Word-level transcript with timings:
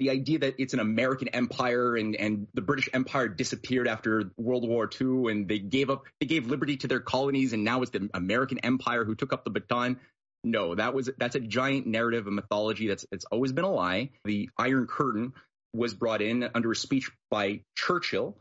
the 0.00 0.10
idea 0.10 0.40
that 0.40 0.56
it's 0.58 0.74
an 0.74 0.80
American 0.80 1.28
empire 1.28 1.94
and, 1.94 2.16
and 2.16 2.48
the 2.54 2.62
British 2.62 2.88
Empire 2.92 3.28
disappeared 3.28 3.86
after 3.86 4.32
World 4.36 4.66
War 4.66 4.90
II 5.00 5.30
and 5.30 5.46
they 5.46 5.58
gave 5.58 5.90
up, 5.90 6.04
they 6.20 6.26
gave 6.26 6.46
liberty 6.46 6.78
to 6.78 6.88
their 6.88 7.00
colonies 7.00 7.52
and 7.52 7.62
now 7.62 7.82
it's 7.82 7.92
the 7.92 8.10
American 8.14 8.58
empire 8.60 9.04
who 9.04 9.14
took 9.14 9.32
up 9.32 9.44
the 9.44 9.50
baton. 9.50 10.00
No, 10.42 10.74
that 10.74 10.94
was, 10.94 11.10
that's 11.18 11.34
a 11.36 11.40
giant 11.40 11.86
narrative, 11.86 12.26
a 12.26 12.30
mythology 12.30 12.88
that's, 12.88 13.04
it's 13.12 13.26
always 13.26 13.52
been 13.52 13.64
a 13.64 13.70
lie. 13.70 14.10
The 14.24 14.48
Iron 14.56 14.86
Curtain 14.86 15.34
was 15.74 15.94
brought 15.94 16.22
in 16.22 16.48
under 16.54 16.72
a 16.72 16.76
speech 16.76 17.10
by 17.30 17.60
Churchill 17.76 18.38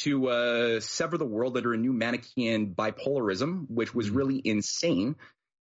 to 0.00 0.28
uh, 0.28 0.80
sever 0.80 1.18
the 1.18 1.24
world 1.24 1.56
under 1.56 1.72
a 1.72 1.78
new 1.78 1.92
Manichaean 1.92 2.74
bipolarism, 2.74 3.66
which 3.68 3.94
was 3.94 4.08
mm-hmm. 4.08 4.16
really 4.16 4.42
insane. 4.44 5.16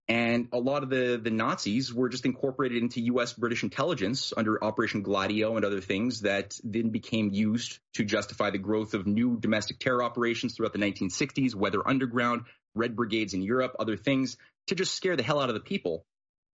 And 0.09 0.49
a 0.53 0.59
lot 0.59 0.83
of 0.83 0.91
the, 0.91 1.21
the 1.23 1.31
Nazis 1.31 1.95
were 1.95 2.09
just 2.09 2.27
incorporated 2.27 2.83
into 2.83 3.01
U.S. 3.03 3.33
British 3.33 3.63
intelligence 3.63 4.33
under 4.37 4.63
Operation 4.63 5.03
Gladio 5.03 5.57
and 5.57 5.65
other 5.65 5.81
things 5.81 6.23
that 6.23 6.59
then 6.65 6.91
became 6.91 7.31
used 7.33 7.79
to 7.95 8.05
justify 8.05 8.51
the 8.51 8.59
growth 8.59 8.95
of 8.95 9.07
new 9.07 9.39
domestic 9.39 9.79
terror 9.79 10.03
operations 10.03 10.55
throughout 10.55 10.73
the 10.73 10.81
1960s, 10.81 11.55
Weather 11.55 11.87
Underground, 11.87 12.43
Red 12.75 12.97
Brigades 12.97 13.33
in 13.33 13.43
Europe, 13.43 13.77
other 13.79 13.97
things 13.97 14.37
to 14.67 14.75
just 14.75 14.95
scare 14.95 15.17
the 15.17 15.23
hell 15.23 15.41
out 15.41 15.49
of 15.51 15.55
the 15.55 15.61
people 15.61 16.05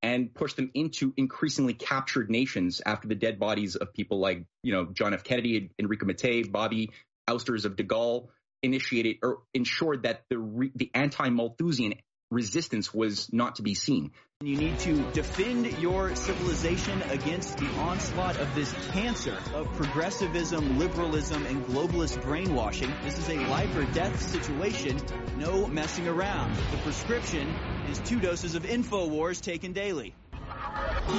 and 0.02 0.34
push 0.34 0.54
them 0.54 0.70
into 0.74 1.12
increasingly 1.16 1.74
captured 1.74 2.30
nations 2.30 2.82
after 2.84 3.08
the 3.08 3.14
dead 3.14 3.38
bodies 3.38 3.76
of 3.76 3.92
people 3.94 4.18
like, 4.18 4.44
you 4.62 4.72
know, 4.72 4.86
John 4.86 5.14
F. 5.14 5.24
Kennedy, 5.24 5.70
Enrico 5.78 6.06
Mattei, 6.06 6.42
Bobby, 6.42 6.90
ousters 7.28 7.64
of 7.64 7.76
de 7.76 7.84
Gaulle 7.84 8.28
initiated 8.62 9.18
or 9.22 9.40
ensured 9.54 10.02
that 10.04 10.24
the, 10.30 10.38
re, 10.38 10.70
the 10.74 10.90
anti-Malthusian 10.94 11.94
resistance 12.30 12.92
was 12.92 13.32
not 13.32 13.56
to 13.56 13.62
be 13.62 13.74
seen. 13.74 14.10
You 14.42 14.56
need 14.56 14.78
to 14.80 15.10
defend 15.12 15.78
your 15.78 16.14
civilization 16.14 17.00
against 17.02 17.56
the 17.56 17.68
onslaught 17.78 18.36
of 18.36 18.54
this 18.54 18.70
cancer 18.90 19.36
of 19.54 19.66
progressivism, 19.74 20.78
liberalism, 20.78 21.46
and 21.46 21.64
globalist 21.66 22.20
brainwashing. 22.22 22.92
This 23.04 23.18
is 23.18 23.28
a 23.30 23.36
life 23.36 23.74
or 23.76 23.84
death 23.92 24.20
situation. 24.20 25.00
No 25.38 25.66
messing 25.66 26.06
around. 26.06 26.54
The 26.54 26.76
prescription 26.78 27.48
is 27.88 27.98
two 28.00 28.20
doses 28.20 28.54
of 28.54 28.64
InfoWars 28.64 29.40
taken 29.40 29.72
daily. 29.72 30.14
All 30.38 31.14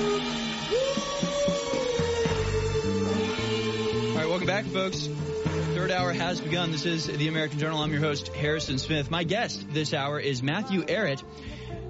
right, 4.16 4.28
welcome 4.28 4.48
back, 4.48 4.66
folks. 4.66 5.10
Third 5.78 5.92
hour 5.92 6.12
has 6.12 6.42
begun. 6.42 6.72
This 6.72 6.88
is 6.88 7.06
the 7.06 7.28
American 7.28 7.60
Journal. 7.60 7.78
I'm 7.78 7.92
your 7.92 8.02
host, 8.02 8.30
Harrison 8.30 8.80
Smith. 8.80 9.12
My 9.12 9.24
guest 9.24 9.64
this 9.70 9.94
hour 9.94 10.20
is 10.20 10.42
Matthew 10.42 10.84
Ehret. 10.84 11.22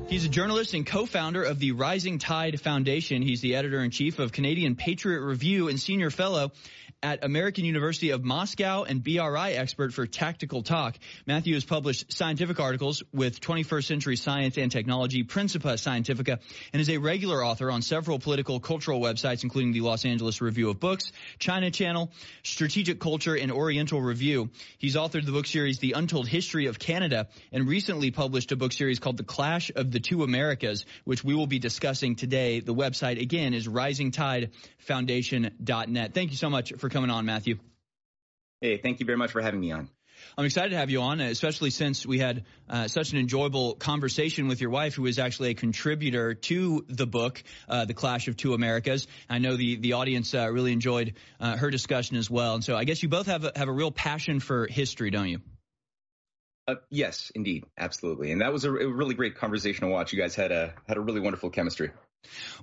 He's 0.10 0.26
a 0.26 0.28
journalist 0.30 0.74
and 0.74 0.86
co-founder 0.86 1.42
of 1.42 1.58
the 1.60 1.72
Rising 1.72 2.20
Tide 2.20 2.60
Foundation. 2.60 3.22
He's 3.22 3.40
the 3.40 3.56
editor 3.56 3.80
in 3.80 3.92
chief 3.92 4.20
of 4.20 4.34
Canadian 4.34 4.76
Patriot 4.76 5.22
Review 5.22 5.70
and 5.70 5.80
senior 5.80 6.10
fellow 6.10 6.52
at 7.04 7.24
American 7.24 7.64
University 7.64 8.10
of 8.10 8.24
Moscow 8.24 8.84
and 8.84 9.04
BRI 9.04 9.54
expert 9.54 9.94
for 9.94 10.08
tactical 10.08 10.64
talk. 10.64 10.98
Matthew 11.28 11.54
has 11.54 11.64
published 11.64 12.12
scientific 12.12 12.60
articles 12.60 13.04
with 13.14 13.40
21st 13.40 13.86
Century 13.86 14.16
Science 14.16 14.58
and 14.58 14.72
Technology, 14.72 15.22
Principia 15.22 15.74
Scientifica, 15.74 16.40
and 16.74 16.82
is 16.82 16.90
a 16.90 16.98
regular 16.98 17.46
author 17.46 17.70
on 17.70 17.84
several 17.84 18.18
political 18.18 18.60
cultural 18.60 19.00
websites, 19.00 19.44
including 19.44 19.74
the 19.74 19.82
Los 19.82 20.06
Angeles 20.06 20.42
Review 20.42 20.72
of 20.72 20.80
Books, 20.80 21.12
China 21.38 21.70
Channel, 21.70 22.12
Strategic 22.42 23.00
Culture, 23.00 23.36
and 23.36 23.52
Oriental 23.52 24.02
Review. 24.02 24.50
He's 24.80 24.96
authored 24.96 25.28
the 25.28 25.32
book 25.32 25.46
series 25.46 25.78
The 25.78 25.94
Untold 25.94 26.28
History 26.28 26.66
of 26.66 26.80
Canada 26.80 27.28
and 27.52 27.68
recently 27.68 28.10
published 28.10 28.52
a 28.52 28.56
book 28.56 28.74
series 28.74 28.98
called 28.98 29.18
The 29.18 29.24
Clash 29.24 29.70
of 29.76 29.92
the 29.92 30.00
Two 30.00 30.24
Americas, 30.24 30.88
which 31.04 31.24
we 31.24 31.36
will 31.36 31.46
be 31.46 31.60
discussing 31.60 32.16
today. 32.16 32.60
The 32.60 32.74
website 32.74 33.22
again 33.22 33.54
is 33.54 33.68
risingtidefoundation.net. 33.68 36.14
Thank 36.16 36.32
you 36.32 36.38
so 36.38 36.50
much 36.50 36.74
for 36.74 36.87
for 36.88 36.94
coming 36.94 37.10
on, 37.10 37.26
Matthew. 37.26 37.60
Hey, 38.62 38.78
thank 38.78 39.02
you 39.02 39.06
very 39.06 39.18
much 39.18 39.32
for 39.32 39.42
having 39.42 39.60
me 39.60 39.72
on. 39.72 39.90
I'm 40.38 40.46
excited 40.46 40.70
to 40.70 40.78
have 40.78 40.90
you 40.90 41.02
on, 41.02 41.20
especially 41.20 41.70
since 41.70 42.06
we 42.06 42.18
had 42.18 42.46
uh, 42.70 42.88
such 42.88 43.12
an 43.12 43.20
enjoyable 43.20 43.76
conversation 43.76 44.48
with 44.48 44.62
your 44.62 44.72
wife, 44.72 44.96
who 44.96 45.06
is 45.06 45.20
actually 45.20 45.50
a 45.50 45.54
contributor 45.54 46.34
to 46.34 46.86
the 46.88 47.06
book, 47.06 47.44
uh, 47.70 47.86
The 47.86 47.94
Clash 47.94 48.28
of 48.28 48.38
Two 48.38 48.54
Americas. 48.54 49.06
I 49.30 49.38
know 49.38 49.58
the 49.58 49.76
the 49.76 49.94
audience 49.94 50.34
uh, 50.34 50.50
really 50.50 50.72
enjoyed 50.72 51.16
uh, 51.40 51.58
her 51.58 51.70
discussion 51.70 52.18
as 52.18 52.32
well, 52.32 52.56
and 52.56 52.64
so 52.64 52.76
I 52.76 52.86
guess 52.86 53.04
you 53.04 53.10
both 53.10 53.28
have 53.28 53.44
a, 53.44 53.52
have 53.56 53.68
a 53.68 53.74
real 53.74 53.92
passion 53.92 54.40
for 54.40 54.66
history, 54.66 55.12
don't 55.12 55.28
you? 55.28 55.40
Uh, 56.68 56.76
yes, 56.90 57.32
indeed, 57.36 57.66
absolutely, 57.78 58.32
and 58.32 58.42
that 58.42 58.52
was 58.52 58.64
a, 58.64 58.72
a 58.72 58.88
really 58.88 59.14
great 59.14 59.36
conversation 59.36 59.82
to 59.86 59.92
watch. 59.92 60.14
You 60.14 60.20
guys 60.20 60.36
had 60.36 60.52
a 60.52 60.74
had 60.88 60.98
a 60.98 61.02
really 61.02 61.20
wonderful 61.20 61.50
chemistry. 61.50 61.92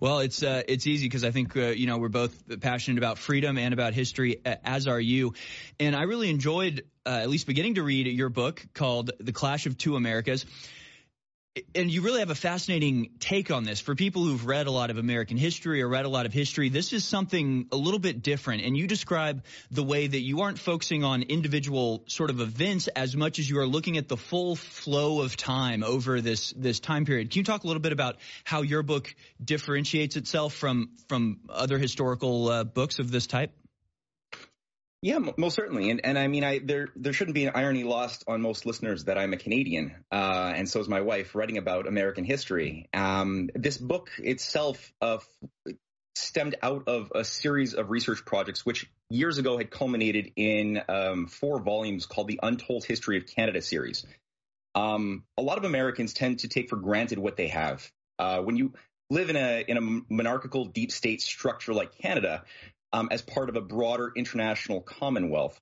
Well, 0.00 0.20
it's 0.20 0.42
uh, 0.42 0.62
it's 0.66 0.86
easy 0.86 1.06
because 1.06 1.24
I 1.24 1.30
think 1.30 1.56
uh, 1.56 1.68
you 1.68 1.86
know 1.86 1.98
we're 1.98 2.08
both 2.08 2.60
passionate 2.60 2.98
about 2.98 3.18
freedom 3.18 3.58
and 3.58 3.72
about 3.72 3.94
history, 3.94 4.40
as 4.44 4.86
are 4.86 5.00
you. 5.00 5.34
And 5.80 5.94
I 5.94 6.02
really 6.02 6.30
enjoyed 6.30 6.84
uh, 7.06 7.20
at 7.22 7.28
least 7.28 7.46
beginning 7.46 7.74
to 7.74 7.82
read 7.82 8.06
your 8.06 8.28
book 8.28 8.64
called 8.74 9.10
"The 9.18 9.32
Clash 9.32 9.66
of 9.66 9.78
Two 9.78 9.96
Americas." 9.96 10.46
And 11.74 11.90
you 11.90 12.02
really 12.02 12.18
have 12.18 12.30
a 12.30 12.34
fascinating 12.34 13.10
take 13.20 13.52
on 13.52 13.62
this 13.62 13.78
for 13.80 13.94
people 13.94 14.24
who've 14.24 14.44
read 14.44 14.66
a 14.66 14.72
lot 14.72 14.90
of 14.90 14.98
American 14.98 15.36
history 15.36 15.82
or 15.82 15.88
read 15.88 16.04
a 16.04 16.08
lot 16.08 16.26
of 16.26 16.32
history. 16.32 16.68
This 16.68 16.92
is 16.92 17.04
something 17.04 17.68
a 17.70 17.76
little 17.76 18.00
bit 18.00 18.22
different. 18.22 18.62
And 18.62 18.76
you 18.76 18.88
describe 18.88 19.44
the 19.70 19.84
way 19.84 20.06
that 20.06 20.18
you 20.18 20.40
aren't 20.40 20.58
focusing 20.58 21.04
on 21.04 21.22
individual 21.22 22.02
sort 22.08 22.30
of 22.30 22.40
events 22.40 22.88
as 22.88 23.16
much 23.16 23.38
as 23.38 23.48
you 23.48 23.58
are 23.60 23.66
looking 23.66 23.98
at 23.98 24.08
the 24.08 24.16
full 24.16 24.56
flow 24.56 25.22
of 25.22 25.36
time 25.36 25.84
over 25.84 26.20
this, 26.20 26.52
this 26.56 26.80
time 26.80 27.04
period. 27.04 27.30
Can 27.30 27.40
you 27.40 27.44
talk 27.44 27.62
a 27.62 27.66
little 27.68 27.82
bit 27.82 27.92
about 27.92 28.16
how 28.42 28.62
your 28.62 28.82
book 28.82 29.14
differentiates 29.42 30.16
itself 30.16 30.54
from, 30.54 30.90
from 31.08 31.38
other 31.48 31.78
historical 31.78 32.48
uh, 32.48 32.64
books 32.64 32.98
of 32.98 33.12
this 33.12 33.28
type? 33.28 33.52
Yeah, 35.04 35.18
most 35.36 35.54
certainly, 35.54 35.90
and 35.90 36.00
and 36.02 36.18
I 36.18 36.28
mean, 36.28 36.44
I 36.44 36.60
there 36.60 36.88
there 36.96 37.12
shouldn't 37.12 37.34
be 37.34 37.44
an 37.44 37.52
irony 37.54 37.84
lost 37.84 38.24
on 38.26 38.40
most 38.40 38.64
listeners 38.64 39.04
that 39.04 39.18
I'm 39.18 39.34
a 39.34 39.36
Canadian, 39.36 39.94
uh, 40.10 40.54
and 40.56 40.66
so 40.66 40.80
is 40.80 40.88
my 40.88 41.02
wife, 41.02 41.34
writing 41.34 41.58
about 41.58 41.86
American 41.86 42.24
history. 42.24 42.88
Um, 42.94 43.50
this 43.54 43.76
book 43.76 44.08
itself 44.16 44.94
uh, 45.02 45.18
stemmed 46.14 46.56
out 46.62 46.84
of 46.88 47.12
a 47.14 47.22
series 47.22 47.74
of 47.74 47.90
research 47.90 48.24
projects, 48.24 48.64
which 48.64 48.90
years 49.10 49.36
ago 49.36 49.58
had 49.58 49.70
culminated 49.70 50.32
in 50.36 50.80
um, 50.88 51.26
four 51.26 51.60
volumes 51.60 52.06
called 52.06 52.28
the 52.28 52.40
Untold 52.42 52.86
History 52.86 53.18
of 53.18 53.26
Canada 53.26 53.60
series. 53.60 54.06
Um, 54.74 55.24
a 55.36 55.42
lot 55.42 55.58
of 55.58 55.64
Americans 55.64 56.14
tend 56.14 56.38
to 56.38 56.48
take 56.48 56.70
for 56.70 56.76
granted 56.76 57.18
what 57.18 57.36
they 57.36 57.48
have. 57.48 57.86
Uh, 58.18 58.38
when 58.38 58.56
you 58.56 58.72
live 59.10 59.28
in 59.28 59.36
a 59.36 59.62
in 59.68 59.76
a 59.76 60.14
monarchical 60.14 60.64
deep 60.64 60.90
state 60.90 61.20
structure 61.20 61.74
like 61.74 61.98
Canada, 61.98 62.42
um, 62.94 63.08
as 63.10 63.20
part 63.22 63.48
of 63.48 63.56
a 63.56 63.60
broader 63.60 64.12
international 64.14 64.80
commonwealth, 64.80 65.60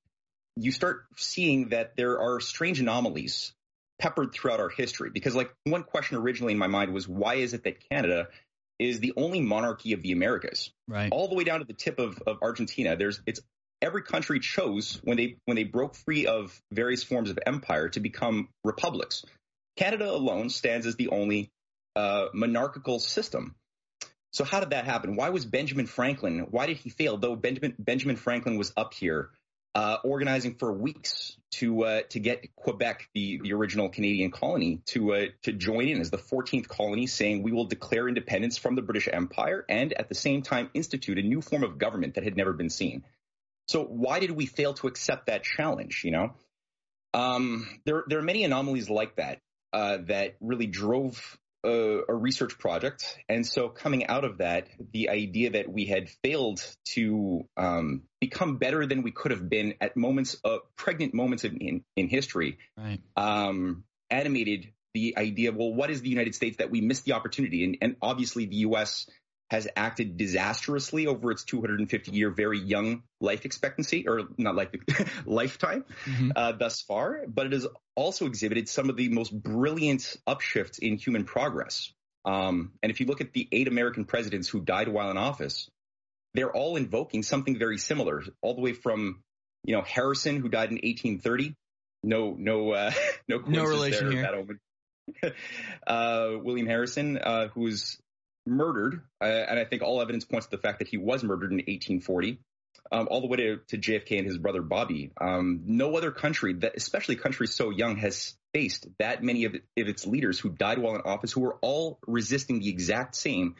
you 0.54 0.70
start 0.70 1.06
seeing 1.16 1.70
that 1.70 1.97
there 1.97 2.20
are 2.20 2.41
strange 2.41 2.78
anomalies 2.78 3.54
peppered 3.98 4.34
throughout 4.34 4.60
our 4.60 4.69
history. 4.69 5.09
Because, 5.09 5.34
like, 5.34 5.50
one 5.65 5.82
question 5.82 6.19
originally 6.19 6.53
in 6.53 6.59
my 6.59 6.66
mind 6.66 6.92
was 6.92 7.09
why 7.09 7.37
is 7.37 7.54
it 7.54 7.65
that 7.65 7.88
Canada 7.88 8.28
is 8.78 9.00
the 9.00 9.15
only 9.16 9.41
monarchy 9.41 9.94
of 9.94 10.03
the 10.03 10.12
Americas? 10.12 10.71
Right. 10.87 11.10
All 11.10 11.26
the 11.28 11.34
way 11.34 11.44
down 11.44 11.60
to 11.60 11.65
the 11.65 11.72
tip 11.72 11.98
of, 11.98 12.22
of 12.26 12.38
Argentina. 12.42 12.97
There's 12.97 13.22
it's 13.25 13.41
every 13.81 14.03
country 14.03 14.38
chose 14.38 15.00
when 15.03 15.16
they 15.16 15.37
when 15.47 15.56
they 15.56 15.65
broke 15.65 15.94
free 15.94 16.26
of 16.26 16.60
various 16.71 17.03
forms 17.03 17.31
of 17.31 17.38
empire 17.47 17.88
to 17.91 18.00
become 18.00 18.50
republics. 18.62 19.25
Canada 19.78 20.10
alone 20.10 20.50
stands 20.50 20.87
as 20.87 20.97
the 20.97 21.09
only 21.09 21.50
uh, 21.97 22.26
monarchical 22.34 22.98
system. 22.98 23.54
So 24.32 24.44
how 24.44 24.60
did 24.60 24.70
that 24.70 24.87
happen? 24.87 25.15
Why 25.15 25.28
was 25.28 25.44
Benjamin 25.44 25.87
Franklin? 25.87 26.47
Why 26.50 26.66
did 26.66 26.78
he 26.78 26.91
fail? 26.91 27.19
Though 27.19 27.37
Benjamin 27.37 27.75
Benjamin 27.78 28.16
Franklin 28.16 28.56
was 28.56 28.72
up 28.76 28.94
here 28.94 29.31
uh, 29.75 29.98
organizing 30.04 30.54
for 30.54 30.72
weeks 30.72 31.37
to 31.53 31.84
uh, 31.84 32.00
to 32.10 32.20
get 32.20 32.54
Quebec, 32.56 33.09
the, 33.15 33.41
the 33.42 33.53
original 33.53 33.88
Canadian 33.88 34.31
colony, 34.31 34.81
to 34.87 35.15
uh, 35.15 35.26
to 35.42 35.53
join 35.53 35.88
in 35.88 36.00
as 36.00 36.10
the 36.10 36.19
14th 36.19 36.69
colony, 36.69 37.06
saying 37.06 37.42
we 37.42 37.53
will 37.53 37.66
declare 37.66 38.09
independence 38.09 38.59
from 38.59 38.75
the 38.75 38.82
British 38.82 39.09
Empire 39.10 39.65
and 39.69 39.92
at 39.92 40.09
the 40.09 40.15
same 40.15 40.42
time 40.42 40.71
institute 40.75 41.19
a 41.19 41.22
new 41.22 41.41
form 41.41 41.62
of 41.62 41.78
government 41.78 42.15
that 42.15 42.25
had 42.25 42.37
never 42.37 42.53
been 42.53 42.71
seen. 42.71 43.04
So 43.68 43.84
why 43.84 44.21
did 44.21 44.30
we 44.30 44.47
fail 44.47 44.74
to 44.74 44.89
accept 44.89 45.27
that 45.27 45.42
challenge? 45.45 46.03
You 46.04 46.10
know, 46.10 46.33
um, 47.15 47.66
there 47.84 48.04
there 48.06 48.18
are 48.18 48.22
many 48.22 48.45
anomalies 48.45 48.91
like 48.91 49.16
that 49.16 49.41
uh, 49.72 49.98
that 50.06 50.36
really 50.41 50.66
drove 50.66 51.39
a, 51.64 52.00
a, 52.09 52.14
research 52.14 52.59
project. 52.59 53.18
And 53.28 53.47
so 53.47 53.68
coming 53.68 54.06
out 54.06 54.24
of 54.24 54.38
that, 54.38 54.68
the 54.92 55.10
idea 55.10 55.50
that 55.50 55.70
we 55.70 55.86
had 55.86 56.09
failed 56.24 56.60
to 56.94 57.48
um, 57.56 58.03
become 58.20 58.59
better 58.59 58.86
than 58.86 59.03
we 59.03 59.10
could 59.10 59.30
have 59.30 59.48
been 59.48 59.74
at 59.80 59.97
moments 59.97 60.34
of 60.44 60.60
pregnant 60.76 61.14
moments 61.14 61.44
in, 61.44 61.84
in 61.97 62.09
history 62.09 62.59
right. 62.76 63.00
um, 63.16 63.84
animated 64.10 64.72
the 64.94 65.16
idea, 65.16 65.53
well, 65.53 65.72
what 65.72 65.91
is 65.91 66.03
the 66.03 66.10
United 66.10 66.34
States 66.34 66.59
that 66.59 66.70
we 66.70 66.82
missed 66.82 67.04
the 67.04 67.12
opportunity? 67.12 67.65
And, 67.65 67.78
and 67.80 67.97
obviously 68.03 68.44
the 68.44 68.56
U.S 68.56 69.06
has 69.53 69.69
acted 69.77 70.16
disastrously 70.16 71.07
over 71.07 71.31
its 71.31 71.45
250 71.45 72.10
year 72.10 72.31
very 72.31 72.59
young 72.59 73.04
life 73.21 73.45
expectancy 73.45 74.09
or 74.09 74.22
not 74.37 74.57
life 74.57 74.71
lifetime 75.27 75.84
mm-hmm. 76.04 76.31
uh, 76.34 76.53
thus 76.53 76.83
far 76.83 77.25
but 77.28 77.47
it 77.47 77.53
has 77.53 77.66
also 77.95 78.27
exhibited 78.27 78.69
some 78.69 78.91
of 78.91 78.97
the 78.97 79.09
most 79.09 79.31
brilliant 79.31 80.16
upshifts 80.28 80.81
in 80.81 80.97
human 80.97 81.25
progress 81.25 81.93
um, 82.25 82.72
and 82.83 82.91
if 82.91 83.01
you 83.01 83.07
look 83.07 83.21
at 83.21 83.33
the 83.33 83.49
eight 83.53 83.69
american 83.69 84.04
presidents 84.04 84.49
who 84.49 84.60
died 84.60 84.89
while 84.89 85.10
in 85.10 85.16
office 85.16 85.69
they're 86.34 86.53
all 86.53 86.77
invoking 86.77 87.22
something 87.22 87.59
very 87.59 87.78
similar, 87.78 88.22
all 88.41 88.54
the 88.54 88.60
way 88.60 88.72
from, 88.72 89.22
you 89.65 89.75
know, 89.75 89.83
Harrison, 89.83 90.41
who 90.41 90.49
died 90.49 90.71
in 90.71 90.77
1830. 90.77 91.54
No, 92.03 92.34
no, 92.39 92.72
uh, 92.72 92.91
no, 93.28 93.39
no 93.47 93.65
relation 93.65 94.10
here. 94.10 94.45
uh, 95.87 96.31
William 96.43 96.66
Harrison, 96.66 97.19
uh, 97.19 97.49
who 97.49 97.63
was 97.63 97.99
murdered, 98.47 99.03
uh, 99.21 99.24
and 99.24 99.59
I 99.59 99.65
think 99.65 99.83
all 99.83 100.00
evidence 100.00 100.24
points 100.24 100.47
to 100.47 100.56
the 100.56 100.62
fact 100.62 100.80
that 100.80 100.89
he 100.89 100.97
was 100.97 101.22
murdered 101.22 101.53
in 101.53 101.59
1840. 101.59 102.39
Um, 102.91 103.09
all 103.10 103.21
the 103.21 103.27
way 103.27 103.36
to, 103.36 103.56
to, 103.68 103.78
JFK 103.78 104.18
and 104.18 104.27
his 104.27 104.39
brother 104.39 104.60
Bobby. 104.60 105.12
Um, 105.18 105.62
no 105.66 105.97
other 105.97 106.10
country, 106.10 106.54
that, 106.54 106.72
especially 106.77 107.15
a 107.15 107.18
country 107.18 107.47
so 107.47 107.71
young, 107.71 107.97
has 107.97 108.34
faced 108.53 108.86
that 108.98 109.22
many 109.22 109.44
of, 109.44 109.54
of, 109.54 109.60
its 109.77 110.06
leaders 110.06 110.39
who 110.39 110.50
died 110.50 110.78
while 110.78 110.94
in 110.94 111.03
office, 111.03 111.33
who 111.33 111.42
were 111.42 111.59
all 111.62 111.98
resisting 112.06 112.60
the 112.60 112.68
exact 112.68 113.15
same 113.15 113.54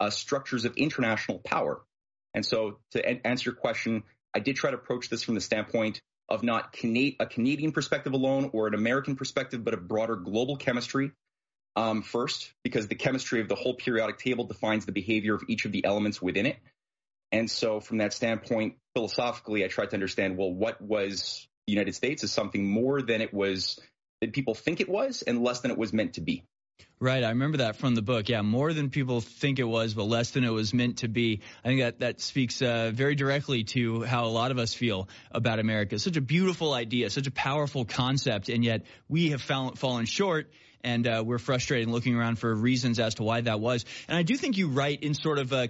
uh, 0.00 0.10
structures 0.10 0.64
of 0.64 0.76
international 0.76 1.38
power. 1.38 1.82
And 2.34 2.46
so, 2.46 2.78
to 2.92 3.26
answer 3.26 3.50
your 3.50 3.56
question, 3.56 4.04
I 4.34 4.40
did 4.40 4.56
try 4.56 4.70
to 4.70 4.76
approach 4.76 5.08
this 5.08 5.22
from 5.22 5.34
the 5.34 5.40
standpoint 5.40 6.00
of 6.28 6.42
not 6.42 6.72
Cana- 6.72 7.16
a 7.20 7.26
Canadian 7.26 7.72
perspective 7.72 8.12
alone 8.12 8.50
or 8.52 8.68
an 8.68 8.74
American 8.74 9.16
perspective, 9.16 9.64
but 9.64 9.74
a 9.74 9.78
broader 9.78 10.16
global 10.16 10.56
chemistry. 10.56 11.12
Um, 11.78 12.02
first, 12.02 12.52
because 12.64 12.88
the 12.88 12.96
chemistry 12.96 13.40
of 13.40 13.48
the 13.48 13.54
whole 13.54 13.74
periodic 13.74 14.18
table 14.18 14.44
defines 14.44 14.84
the 14.84 14.90
behavior 14.90 15.34
of 15.36 15.44
each 15.46 15.64
of 15.64 15.70
the 15.70 15.84
elements 15.84 16.20
within 16.20 16.44
it. 16.44 16.56
And 17.30 17.48
so, 17.48 17.78
from 17.78 17.98
that 17.98 18.12
standpoint, 18.12 18.74
philosophically, 18.96 19.64
I 19.64 19.68
tried 19.68 19.90
to 19.90 19.94
understand 19.94 20.36
well, 20.36 20.52
what 20.52 20.80
was 20.82 21.46
the 21.68 21.72
United 21.72 21.94
States 21.94 22.24
as 22.24 22.32
something 22.32 22.68
more 22.68 23.00
than 23.00 23.20
it 23.20 23.32
was 23.32 23.78
that 24.20 24.32
people 24.32 24.54
think 24.54 24.80
it 24.80 24.88
was 24.88 25.22
and 25.22 25.40
less 25.44 25.60
than 25.60 25.70
it 25.70 25.78
was 25.78 25.92
meant 25.92 26.14
to 26.14 26.20
be. 26.20 26.42
Right, 26.98 27.22
I 27.22 27.28
remember 27.28 27.58
that 27.58 27.76
from 27.76 27.94
the 27.94 28.02
book. 28.02 28.28
Yeah, 28.28 28.42
more 28.42 28.72
than 28.72 28.90
people 28.90 29.20
think 29.20 29.60
it 29.60 29.64
was, 29.64 29.94
but 29.94 30.04
less 30.04 30.32
than 30.32 30.42
it 30.42 30.50
was 30.50 30.74
meant 30.74 30.98
to 30.98 31.08
be. 31.08 31.42
I 31.64 31.68
think 31.68 31.80
that 31.80 32.00
that 32.00 32.20
speaks 32.20 32.60
uh, 32.60 32.90
very 32.92 33.14
directly 33.14 33.62
to 33.64 34.02
how 34.02 34.24
a 34.24 34.32
lot 34.32 34.50
of 34.50 34.58
us 34.58 34.74
feel 34.74 35.08
about 35.30 35.60
America. 35.60 36.00
Such 36.00 36.16
a 36.16 36.20
beautiful 36.20 36.72
idea, 36.72 37.08
such 37.10 37.28
a 37.28 37.30
powerful 37.30 37.84
concept, 37.84 38.48
and 38.48 38.64
yet 38.64 38.82
we 39.08 39.30
have 39.30 39.42
fallen 39.42 40.06
short. 40.06 40.50
And 40.84 41.06
uh, 41.06 41.22
we're 41.26 41.38
frustrated 41.38 41.88
looking 41.88 42.14
around 42.14 42.38
for 42.38 42.54
reasons 42.54 42.98
as 42.98 43.16
to 43.16 43.22
why 43.22 43.40
that 43.42 43.60
was. 43.60 43.84
And 44.08 44.16
I 44.16 44.22
do 44.22 44.36
think 44.36 44.56
you 44.56 44.68
write 44.68 45.02
in 45.02 45.14
sort 45.14 45.38
of 45.38 45.52
a 45.52 45.68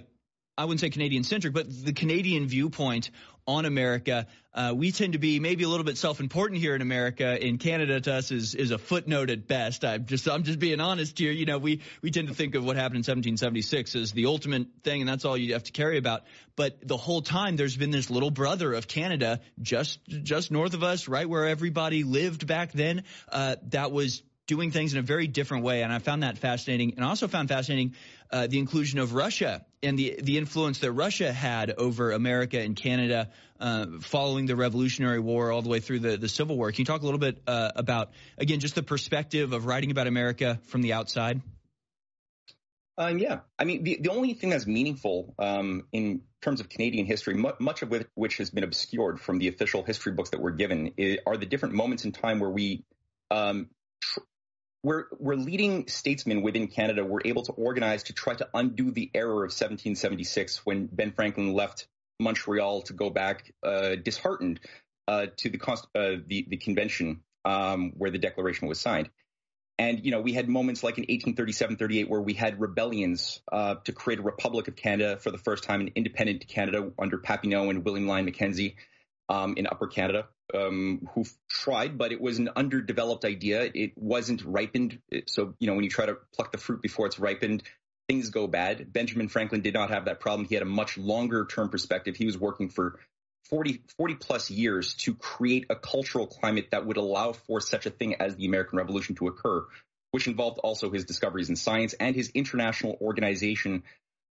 I 0.59 0.65
wouldn't 0.65 0.81
say 0.81 0.89
Canadian 0.89 1.23
centric, 1.23 1.53
but 1.53 1.67
the 1.85 1.93
Canadian 1.93 2.45
viewpoint 2.45 3.11
on 3.47 3.63
America. 3.63 4.27
Uh, 4.53 4.73
we 4.75 4.91
tend 4.91 5.13
to 5.13 5.19
be 5.19 5.39
maybe 5.39 5.63
a 5.63 5.69
little 5.69 5.85
bit 5.85 5.97
self-important 5.97 6.59
here 6.59 6.75
in 6.75 6.81
America. 6.81 7.41
In 7.41 7.57
Canada, 7.57 8.01
to 8.01 8.13
us 8.13 8.29
is 8.31 8.55
is 8.55 8.71
a 8.71 8.77
footnote 8.77 9.29
at 9.29 9.47
best. 9.47 9.85
I'm 9.85 10.05
just 10.05 10.27
I'm 10.27 10.43
just 10.43 10.59
being 10.59 10.81
honest 10.81 11.17
here. 11.17 11.31
You 11.31 11.45
know, 11.45 11.59
we 11.59 11.81
we 12.01 12.11
tend 12.11 12.27
to 12.27 12.33
think 12.33 12.55
of 12.55 12.65
what 12.65 12.75
happened 12.75 12.97
in 12.97 13.11
1776 13.11 13.95
as 13.95 14.11
the 14.11 14.25
ultimate 14.25 14.67
thing, 14.83 15.01
and 15.01 15.09
that's 15.09 15.23
all 15.23 15.37
you 15.37 15.53
have 15.53 15.63
to 15.63 15.71
carry 15.71 15.97
about. 15.97 16.23
But 16.57 16.85
the 16.85 16.97
whole 16.97 17.21
time, 17.21 17.55
there's 17.55 17.77
been 17.77 17.91
this 17.91 18.09
little 18.09 18.31
brother 18.31 18.73
of 18.73 18.87
Canada 18.87 19.39
just 19.61 19.99
just 20.07 20.51
north 20.51 20.73
of 20.73 20.83
us, 20.83 21.07
right 21.07 21.27
where 21.27 21.47
everybody 21.47 22.03
lived 22.03 22.45
back 22.47 22.73
then. 22.73 23.03
Uh, 23.31 23.55
that 23.69 23.91
was 23.91 24.23
doing 24.49 24.71
things 24.71 24.93
in 24.93 24.99
a 24.99 25.03
very 25.03 25.27
different 25.27 25.63
way. 25.63 25.83
And 25.83 25.93
I 25.93 25.99
found 25.99 26.23
that 26.23 26.39
fascinating. 26.39 26.95
And 26.95 27.05
I 27.05 27.09
also 27.09 27.27
found 27.27 27.49
fascinating 27.49 27.93
uh, 28.31 28.47
the 28.47 28.57
inclusion 28.57 28.97
of 28.99 29.13
Russia 29.13 29.63
and 29.83 29.97
the 29.97 30.19
the 30.21 30.37
influence 30.39 30.79
that 30.79 30.91
Russia 30.91 31.31
had 31.31 31.71
over 31.77 32.11
America 32.11 32.59
and 32.59 32.75
Canada 32.75 33.29
uh, 33.59 33.85
following 34.01 34.47
the 34.47 34.55
Revolutionary 34.55 35.19
War 35.19 35.51
all 35.51 35.61
the 35.61 35.69
way 35.69 35.79
through 35.79 35.99
the, 35.99 36.17
the 36.17 36.27
Civil 36.27 36.57
War. 36.57 36.71
Can 36.71 36.79
you 36.79 36.85
talk 36.85 37.01
a 37.01 37.05
little 37.05 37.19
bit 37.19 37.41
uh, 37.45 37.71
about, 37.75 38.09
again, 38.39 38.59
just 38.59 38.75
the 38.75 38.83
perspective 38.83 39.53
of 39.53 39.65
writing 39.65 39.91
about 39.91 40.07
America 40.07 40.59
from 40.63 40.81
the 40.81 40.93
outside? 40.93 41.41
Um, 42.97 43.19
yeah, 43.19 43.39
I 43.57 43.63
mean, 43.63 43.83
the, 43.83 43.99
the 44.01 44.09
only 44.09 44.33
thing 44.33 44.49
that's 44.49 44.67
meaningful 44.67 45.33
um, 45.37 45.85
in 45.93 46.21
terms 46.41 46.59
of 46.59 46.69
Canadian 46.69 47.05
history, 47.05 47.35
much 47.35 47.81
of 47.81 47.93
which 48.15 48.37
has 48.37 48.49
been 48.49 48.63
obscured 48.63 49.21
from 49.21 49.37
the 49.39 49.47
official 49.47 49.83
history 49.83 50.11
books 50.11 50.31
that 50.31 50.41
we're 50.41 50.51
given, 50.51 50.93
are 51.25 51.37
the 51.37 51.45
different 51.45 51.75
moments 51.75 52.03
in 52.03 52.11
time 52.11 52.39
where 52.39 52.49
we 52.49 52.83
um, 53.31 53.69
tr- 54.01 54.19
where, 54.81 55.07
where 55.17 55.35
leading 55.35 55.87
statesmen 55.87 56.41
within 56.41 56.67
Canada 56.67 57.03
were 57.03 57.21
able 57.25 57.43
to 57.43 57.51
organize 57.51 58.03
to 58.03 58.13
try 58.13 58.33
to 58.33 58.47
undo 58.53 58.91
the 58.91 59.11
error 59.13 59.43
of 59.43 59.51
1776 59.51 60.65
when 60.65 60.87
Ben 60.87 61.11
Franklin 61.11 61.53
left 61.53 61.87
Montreal 62.19 62.83
to 62.83 62.93
go 62.93 63.09
back 63.09 63.53
uh, 63.63 63.95
disheartened 63.95 64.59
uh, 65.07 65.27
to 65.37 65.49
the, 65.49 65.59
uh, 65.95 66.21
the, 66.27 66.45
the 66.49 66.57
convention 66.57 67.21
um, 67.45 67.93
where 67.97 68.11
the 68.11 68.17
Declaration 68.17 68.67
was 68.67 68.79
signed. 68.79 69.09
And 69.77 70.05
you 70.05 70.11
know, 70.11 70.19
we 70.19 70.33
had 70.33 70.49
moments 70.49 70.83
like 70.83 70.97
in 70.97 71.05
1837-38 71.05 72.09
where 72.09 72.21
we 72.21 72.33
had 72.33 72.59
rebellions 72.59 73.41
uh, 73.49 73.75
to 73.85 73.93
create 73.93 74.19
a 74.19 74.23
Republic 74.23 74.67
of 74.67 74.75
Canada 74.75 75.17
for 75.17 75.31
the 75.31 75.37
first 75.37 75.63
time, 75.63 75.79
an 75.79 75.91
independent 75.95 76.45
Canada 76.47 76.91
under 76.99 77.17
Papineau 77.17 77.69
and 77.69 77.85
William 77.85 78.05
Lyon 78.05 78.25
Mackenzie 78.25 78.75
um, 79.29 79.53
in 79.55 79.67
Upper 79.67 79.87
Canada 79.87 80.27
um, 80.53 81.07
who 81.13 81.25
tried, 81.47 81.97
but 81.97 82.11
it 82.11 82.19
was 82.19 82.39
an 82.39 82.49
underdeveloped 82.55 83.25
idea. 83.25 83.69
It 83.73 83.93
wasn't 83.95 84.43
ripened. 84.43 84.99
So, 85.27 85.53
you 85.59 85.67
know, 85.67 85.75
when 85.75 85.83
you 85.83 85.89
try 85.89 86.07
to 86.07 86.17
pluck 86.33 86.51
the 86.51 86.57
fruit 86.57 86.81
before 86.81 87.05
it's 87.05 87.19
ripened, 87.19 87.63
things 88.07 88.31
go 88.31 88.47
bad. 88.47 88.91
Benjamin 88.91 89.27
Franklin 89.27 89.61
did 89.61 89.73
not 89.73 89.91
have 89.91 90.05
that 90.05 90.19
problem. 90.19 90.47
He 90.47 90.55
had 90.55 90.63
a 90.63 90.67
much 90.67 90.97
longer 90.97 91.45
term 91.45 91.69
perspective. 91.69 92.15
He 92.15 92.25
was 92.25 92.37
working 92.37 92.69
for 92.69 92.99
40, 93.49 93.83
40 93.97 94.15
plus 94.15 94.49
years 94.49 94.95
to 94.95 95.13
create 95.15 95.67
a 95.69 95.75
cultural 95.75 96.27
climate 96.27 96.69
that 96.71 96.85
would 96.85 96.97
allow 96.97 97.33
for 97.33 97.61
such 97.61 97.85
a 97.85 97.89
thing 97.89 98.15
as 98.15 98.35
the 98.35 98.45
American 98.45 98.77
Revolution 98.77 99.15
to 99.15 99.27
occur, 99.27 99.65
which 100.11 100.27
involved 100.27 100.59
also 100.59 100.91
his 100.91 101.05
discoveries 101.05 101.49
in 101.49 101.55
science 101.55 101.93
and 101.93 102.15
his 102.15 102.29
international 102.33 102.97
organization. 103.01 103.83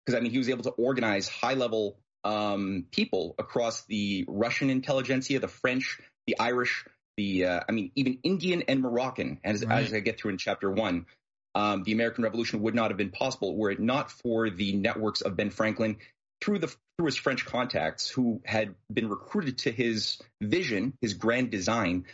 Because 0.06 0.18
I 0.18 0.22
mean, 0.22 0.32
he 0.32 0.38
was 0.38 0.50
able 0.50 0.64
to 0.64 0.72
organize 0.72 1.28
high 1.28 1.54
level 1.54 1.98
um, 2.25 2.86
people 2.92 3.36
across 3.38 3.86
the 3.86 4.25
Russian 4.27 4.69
intelligentsia, 4.69 5.39
the 5.39 5.48
French, 5.48 6.00
the 6.27 6.38
Irish, 6.39 6.86
the 7.16 7.45
uh, 7.45 7.60
I 7.69 7.72
mean 7.72 7.92
even 7.95 8.19
Indian 8.24 8.63
and 8.68 8.81
Moroccan. 8.81 9.39
As, 9.44 9.63
right. 9.63 9.86
as 9.86 9.94
I 9.94 10.00
get 10.00 10.19
through 10.19 10.31
in 10.31 10.38
chapter 10.38 10.69
one, 10.69 11.06
um, 11.54 11.83
the 11.83 11.94
American 11.94 12.24
Revolution 12.24 12.62
would 12.63 12.75
not 12.75 12.89
have 12.89 12.98
been 12.98 13.12
possible 13.12 13.56
were 13.56 13.72
it 13.72 13.80
not 13.80 14.12
for 14.12 14.50
the 14.50 14.74
networks 14.74 15.22
of 15.22 15.38
Ben 15.38 15.51
Franklin 15.51 15.98
through 16.42 16.60
the 16.60 16.75
through 16.98 17.06
his 17.06 17.18
French 17.18 17.45
contacts 17.45 18.10
who 18.10 18.42
had 18.45 18.75
been 18.92 19.10
recruited 19.10 19.60
to 19.60 19.72
his 19.72 20.22
vision, 20.42 20.94
his 21.01 21.13
grand 21.13 21.51
design, 21.51 22.06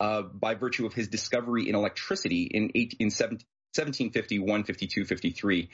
uh, 0.00 0.22
by 0.22 0.54
virtue 0.54 0.86
of 0.86 0.94
his 0.94 1.08
discovery 1.08 1.68
in 1.68 1.74
electricity 1.74 2.42
in, 2.42 2.70
eight, 2.74 2.94
in 3.00 3.06
1751, 3.06 4.64
52, 4.64 5.04
53 5.04 5.68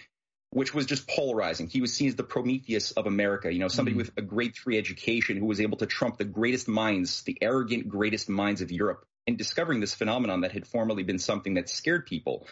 which 0.54 0.72
was 0.72 0.86
just 0.86 1.08
polarizing. 1.08 1.66
He 1.66 1.80
was 1.80 1.92
seen 1.92 2.06
as 2.06 2.14
the 2.14 2.22
Prometheus 2.22 2.92
of 2.92 3.06
America, 3.06 3.52
you 3.52 3.58
know, 3.58 3.66
somebody 3.66 3.94
mm-hmm. 3.94 4.06
with 4.06 4.12
a 4.16 4.22
grade 4.22 4.54
three 4.54 4.78
education 4.78 5.36
who 5.36 5.46
was 5.46 5.60
able 5.60 5.78
to 5.78 5.86
trump 5.86 6.16
the 6.16 6.24
greatest 6.24 6.68
minds, 6.68 7.22
the 7.22 7.36
arrogant 7.42 7.88
greatest 7.88 8.28
minds 8.28 8.62
of 8.62 8.70
Europe 8.70 9.04
in 9.26 9.34
discovering 9.34 9.80
this 9.80 9.94
phenomenon 9.94 10.42
that 10.42 10.52
had 10.52 10.64
formerly 10.64 11.02
been 11.02 11.18
something 11.18 11.54
that 11.54 11.68
scared 11.68 12.06
people. 12.06 12.46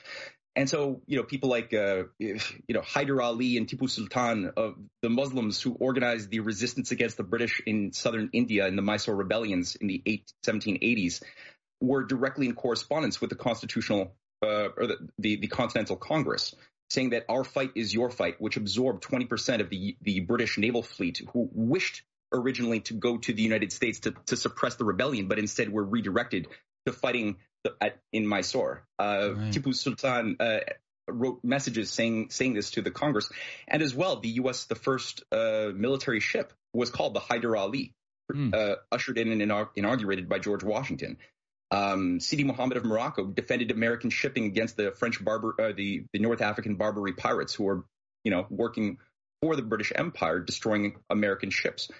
And 0.57 0.69
so, 0.69 1.01
you 1.07 1.17
know, 1.17 1.23
people 1.23 1.49
like, 1.49 1.73
uh, 1.73 2.05
you 2.19 2.41
know, 2.71 2.83
Hyder 2.83 3.23
Ali 3.23 3.57
and 3.57 3.69
Tipu 3.69 3.89
Sultan, 3.89 4.51
uh, 4.57 4.71
the 5.01 5.09
Muslims 5.09 5.63
who 5.63 5.73
organized 5.73 6.29
the 6.29 6.41
resistance 6.41 6.91
against 6.91 7.17
the 7.17 7.23
British 7.23 7.63
in 7.65 7.93
southern 7.93 8.31
India 8.33 8.67
in 8.67 8.75
the 8.75 8.83
Mysore 8.83 9.15
rebellions 9.15 9.77
in 9.77 9.87
the 9.87 10.03
eight, 10.07 10.33
1780s, 10.45 11.23
were 11.81 12.03
directly 12.03 12.47
in 12.47 12.57
correspondence 12.57 13.21
with 13.21 13.31
the 13.31 13.37
constitutional 13.37 14.17
uh, 14.43 14.71
or 14.77 14.89
the, 14.89 15.09
the, 15.21 15.37
the 15.37 15.47
Continental 15.47 15.97
Congress 15.97 16.53
saying 16.93 17.11
that 17.11 17.25
our 17.29 17.45
fight 17.45 17.73
is 17.75 17.93
your 17.93 18.11
fight, 18.11 18.41
which 18.41 18.57
absorbed 18.57 19.03
20% 19.03 19.61
of 19.61 19.71
the, 19.71 19.97
the 20.03 20.21
British 20.21 20.59
naval 20.59 20.83
fleet 20.83 21.23
who 21.33 21.49
wished 21.53 22.03
originally 22.33 22.81
to 22.81 22.95
go 22.95 23.19
to 23.19 23.33
the 23.33 23.43
United 23.43 23.73
States 23.73 24.01
to, 24.01 24.15
to 24.27 24.37
suppress 24.37 24.77
the 24.77 24.85
rebellion, 24.85 25.27
but 25.29 25.39
instead 25.39 25.73
were 25.73 25.85
redirected 25.85 26.49
to 26.87 26.93
fighting 26.93 27.37
the, 27.65 27.75
at, 27.81 27.99
in 28.13 28.27
Mysore. 28.27 28.85
Uh, 28.99 29.35
right. 29.35 29.53
Tipu 29.53 29.75
Sultan 29.75 30.37
uh, 30.41 30.61
wrote 31.09 31.41
messages 31.43 31.91
saying 31.91 32.29
saying 32.31 32.55
this 32.55 32.73
to 32.73 32.83
the 32.83 32.91
Congress, 32.91 33.29
and 33.69 33.83
as 33.83 33.95
well, 33.95 34.21
the 34.21 34.31
U.S. 34.31 34.65
the 34.65 34.75
first 34.75 35.23
uh, 35.33 35.71
military 35.75 36.21
ship 36.21 36.53
was 36.73 36.91
called 36.91 37.15
the 37.15 37.21
Hyder 37.21 37.57
Ali, 37.57 37.95
mm. 38.33 38.77
ushered 38.91 39.19
in 39.19 39.41
and 39.41 39.67
inaugurated 39.77 40.29
by 40.29 40.39
George 40.39 40.65
Washington. 40.65 41.19
Um, 41.73 42.21
Sidi 42.21 42.45
Mohammed 42.45 42.77
of 42.77 42.85
Morocco 42.85 43.25
defended 43.25 43.71
American 43.71 44.11
shipping 44.11 44.45
against 44.45 44.77
the 44.77 44.93
French 44.93 45.19
uh, 45.27 45.73
the, 45.75 46.05
the 46.13 46.19
North 46.19 46.43
African 46.43 46.75
Barbary 46.77 47.15
pirates 47.15 47.55
who 47.55 47.65
were, 47.65 47.85
you 48.25 48.31
know, 48.31 48.47
working 48.51 48.99
for 49.41 49.57
the 49.57 49.63
British 49.63 49.91
Empire, 49.95 50.39
destroying 50.39 50.97
American 51.09 51.49
ships. 51.49 51.91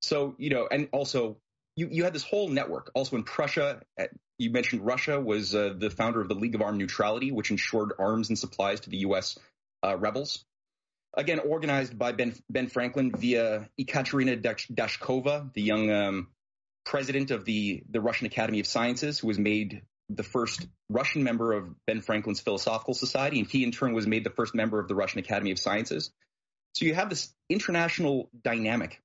So, 0.00 0.34
you 0.38 0.48
know, 0.48 0.66
and 0.70 0.88
also 0.92 1.36
you, 1.76 1.88
you 1.92 2.04
had 2.04 2.14
this 2.14 2.24
whole 2.24 2.48
network. 2.48 2.90
Also 2.94 3.16
in 3.16 3.22
Prussia, 3.22 3.82
uh, 4.00 4.04
you 4.38 4.50
mentioned 4.50 4.86
Russia 4.86 5.20
was 5.20 5.54
uh, 5.54 5.74
the 5.76 5.90
founder 5.90 6.22
of 6.22 6.28
the 6.28 6.34
League 6.34 6.54
of 6.54 6.62
Armed 6.62 6.78
Neutrality, 6.78 7.30
which 7.30 7.50
ensured 7.50 7.92
arms 7.98 8.30
and 8.30 8.38
supplies 8.38 8.80
to 8.80 8.90
the 8.90 8.98
U.S. 8.98 9.38
Uh, 9.84 9.94
rebels. 9.98 10.42
Again, 11.14 11.38
organized 11.38 11.98
by 11.98 12.12
Ben, 12.12 12.34
ben 12.48 12.68
Franklin 12.68 13.12
via 13.12 13.68
Ekaterina 13.78 14.36
Dashkova, 14.36 15.52
the 15.52 15.62
young 15.62 15.90
um, 15.90 16.28
president 16.88 17.30
of 17.30 17.44
the, 17.44 17.82
the 17.90 18.00
Russian 18.00 18.26
Academy 18.26 18.60
of 18.60 18.66
Sciences, 18.66 19.18
who 19.18 19.26
was 19.26 19.38
made 19.38 19.82
the 20.08 20.22
first 20.22 20.66
Russian 20.88 21.22
member 21.22 21.52
of 21.52 21.68
Ben 21.86 22.00
Franklin's 22.00 22.40
Philosophical 22.40 22.94
Society, 22.94 23.38
and 23.38 23.46
he 23.46 23.62
in 23.62 23.72
turn 23.72 23.92
was 23.92 24.06
made 24.06 24.24
the 24.24 24.30
first 24.30 24.54
member 24.54 24.80
of 24.80 24.88
the 24.88 24.94
Russian 24.94 25.18
Academy 25.18 25.50
of 25.50 25.58
Sciences. 25.58 26.10
So 26.74 26.86
you 26.86 26.94
have 26.94 27.10
this 27.10 27.30
international 27.50 28.30
dynamic. 28.42 29.02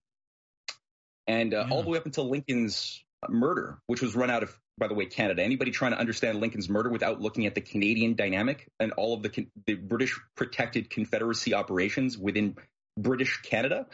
And 1.27 1.53
uh, 1.53 1.65
yeah. 1.67 1.73
all 1.73 1.83
the 1.83 1.89
way 1.89 1.97
up 1.97 2.05
until 2.05 2.29
Lincoln's 2.29 3.03
murder, 3.27 3.79
which 3.87 4.01
was 4.01 4.15
run 4.15 4.29
out 4.29 4.43
of, 4.43 4.57
by 4.77 4.87
the 4.87 4.93
way, 4.93 5.05
Canada. 5.05 5.43
Anybody 5.43 5.71
trying 5.71 5.91
to 5.91 5.99
understand 5.99 6.39
Lincoln's 6.39 6.69
murder 6.69 6.89
without 6.89 7.19
looking 7.19 7.45
at 7.47 7.55
the 7.55 7.61
Canadian 7.61 8.15
dynamic 8.15 8.69
and 8.79 8.93
all 8.93 9.13
of 9.13 9.23
the, 9.23 9.47
the 9.65 9.73
British 9.75 10.17
protected 10.35 10.89
Confederacy 10.89 11.53
operations 11.53 12.17
within 12.17 12.55
British 12.97 13.41
Canada 13.41 13.87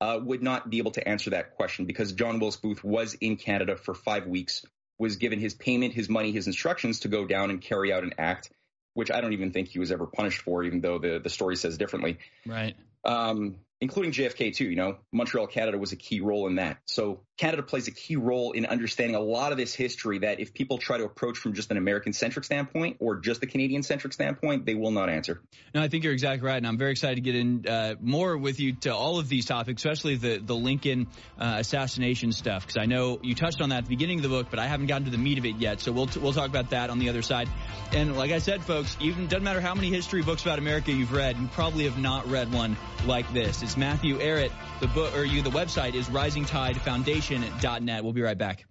uh, 0.00 0.18
would 0.22 0.42
not 0.42 0.68
be 0.68 0.78
able 0.78 0.90
to 0.92 1.06
answer 1.08 1.30
that 1.30 1.56
question 1.56 1.86
because 1.86 2.12
John 2.12 2.40
Wilkes 2.40 2.56
Booth 2.56 2.82
was 2.84 3.14
in 3.14 3.36
Canada 3.36 3.76
for 3.76 3.94
five 3.94 4.26
weeks, 4.26 4.64
was 4.98 5.16
given 5.16 5.38
his 5.38 5.54
payment, 5.54 5.94
his 5.94 6.08
money, 6.08 6.32
his 6.32 6.46
instructions 6.46 7.00
to 7.00 7.08
go 7.08 7.26
down 7.26 7.50
and 7.50 7.60
carry 7.60 7.92
out 7.92 8.02
an 8.02 8.14
act, 8.18 8.50
which 8.94 9.10
I 9.10 9.20
don't 9.20 9.32
even 9.32 9.52
think 9.52 9.68
he 9.68 9.78
was 9.78 9.90
ever 9.92 10.06
punished 10.06 10.42
for, 10.42 10.62
even 10.64 10.80
though 10.80 10.98
the, 10.98 11.20
the 11.22 11.30
story 11.30 11.56
says 11.56 11.78
differently. 11.78 12.18
Right. 12.46 12.76
Um, 13.04 13.56
including 13.80 14.12
JFK 14.12 14.54
too. 14.54 14.64
You 14.64 14.76
know, 14.76 14.96
Montreal, 15.12 15.46
Canada 15.46 15.78
was 15.78 15.92
a 15.92 15.96
key 15.96 16.20
role 16.20 16.46
in 16.46 16.56
that. 16.56 16.78
So 16.86 17.20
Canada 17.36 17.62
plays 17.62 17.88
a 17.88 17.90
key 17.90 18.16
role 18.16 18.52
in 18.52 18.64
understanding 18.64 19.16
a 19.16 19.20
lot 19.20 19.50
of 19.50 19.58
this 19.58 19.74
history 19.74 20.20
that 20.20 20.38
if 20.38 20.54
people 20.54 20.78
try 20.78 20.98
to 20.98 21.04
approach 21.04 21.38
from 21.38 21.52
just 21.52 21.70
an 21.72 21.76
American 21.76 22.12
centric 22.12 22.44
standpoint 22.44 22.98
or 23.00 23.16
just 23.16 23.42
a 23.42 23.46
Canadian 23.46 23.82
centric 23.82 24.12
standpoint, 24.12 24.66
they 24.66 24.74
will 24.74 24.92
not 24.92 25.08
answer. 25.08 25.42
No, 25.74 25.82
I 25.82 25.88
think 25.88 26.04
you're 26.04 26.12
exactly 26.12 26.46
right. 26.46 26.56
And 26.56 26.66
I'm 26.66 26.78
very 26.78 26.92
excited 26.92 27.16
to 27.16 27.20
get 27.20 27.34
in 27.34 27.66
uh, 27.66 27.94
more 28.00 28.36
with 28.36 28.60
you 28.60 28.74
to 28.82 28.94
all 28.94 29.18
of 29.18 29.28
these 29.28 29.46
topics, 29.46 29.84
especially 29.84 30.14
the, 30.14 30.38
the 30.38 30.54
Lincoln 30.54 31.08
uh, 31.36 31.56
assassination 31.58 32.30
stuff, 32.30 32.66
because 32.66 32.80
I 32.80 32.86
know 32.86 33.18
you 33.22 33.34
touched 33.34 33.60
on 33.60 33.70
that 33.70 33.78
at 33.78 33.84
the 33.84 33.90
beginning 33.90 34.18
of 34.18 34.22
the 34.22 34.28
book, 34.28 34.46
but 34.48 34.60
I 34.60 34.66
haven't 34.66 34.86
gotten 34.86 35.06
to 35.06 35.10
the 35.10 35.18
meat 35.18 35.38
of 35.38 35.44
it 35.44 35.56
yet. 35.56 35.80
So 35.80 35.90
we'll, 35.90 36.06
t- 36.06 36.20
we'll 36.20 36.32
talk 36.32 36.48
about 36.48 36.70
that 36.70 36.90
on 36.90 37.00
the 37.00 37.08
other 37.08 37.22
side. 37.22 37.48
And 37.92 38.16
like 38.16 38.30
I 38.30 38.38
said, 38.38 38.62
folks, 38.62 38.96
even 39.00 39.26
doesn't 39.26 39.42
matter 39.42 39.60
how 39.60 39.74
many 39.74 39.90
history 39.90 40.22
books 40.22 40.42
about 40.42 40.60
America 40.60 40.92
you've 40.92 41.12
read, 41.12 41.36
you 41.36 41.48
probably 41.48 41.84
have 41.84 41.98
not 41.98 42.30
read 42.30 42.52
one 42.52 42.76
like 43.06 43.32
this. 43.32 43.63
It's 43.64 43.78
Matthew 43.78 44.18
Ehret. 44.18 44.52
The 44.80 44.88
book 44.88 45.16
or 45.16 45.24
you 45.24 45.40
the 45.40 45.48
website 45.48 45.94
is 45.94 46.10
risingtidefoundation.net. 46.10 48.04
We'll 48.04 48.12
be 48.12 48.20
right 48.20 48.36
back. 48.36 48.66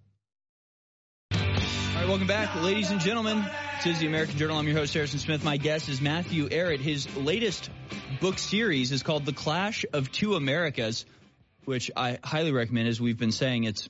All 1.32 1.40
right, 1.40 2.08
welcome 2.08 2.28
back, 2.28 2.54
ladies 2.62 2.92
and 2.92 3.02
gentlemen. 3.02 3.44
This 3.78 3.96
is 3.96 4.02
the 4.02 4.06
American 4.06 4.38
Journal. 4.38 4.56
I'm 4.56 4.68
your 4.68 4.78
host, 4.78 4.94
Harrison 4.94 5.18
Smith. 5.18 5.44
My 5.44 5.58
guest 5.58 5.90
is 5.90 6.00
Matthew 6.00 6.48
Ehret. 6.48 6.78
His 6.78 7.08
latest 7.18 7.72
book 8.22 8.38
series 8.38 8.92
is 8.92 9.02
called 9.02 9.26
The 9.26 9.34
Clash 9.34 9.84
of 9.94 10.12
Two 10.12 10.36
Americas, 10.36 11.08
which 11.66 11.90
I 11.98 12.20
highly 12.24 12.52
recommend. 12.52 12.88
As 12.88 13.02
we've 13.02 13.18
been 13.18 13.32
saying, 13.32 13.64
it's 13.64 13.90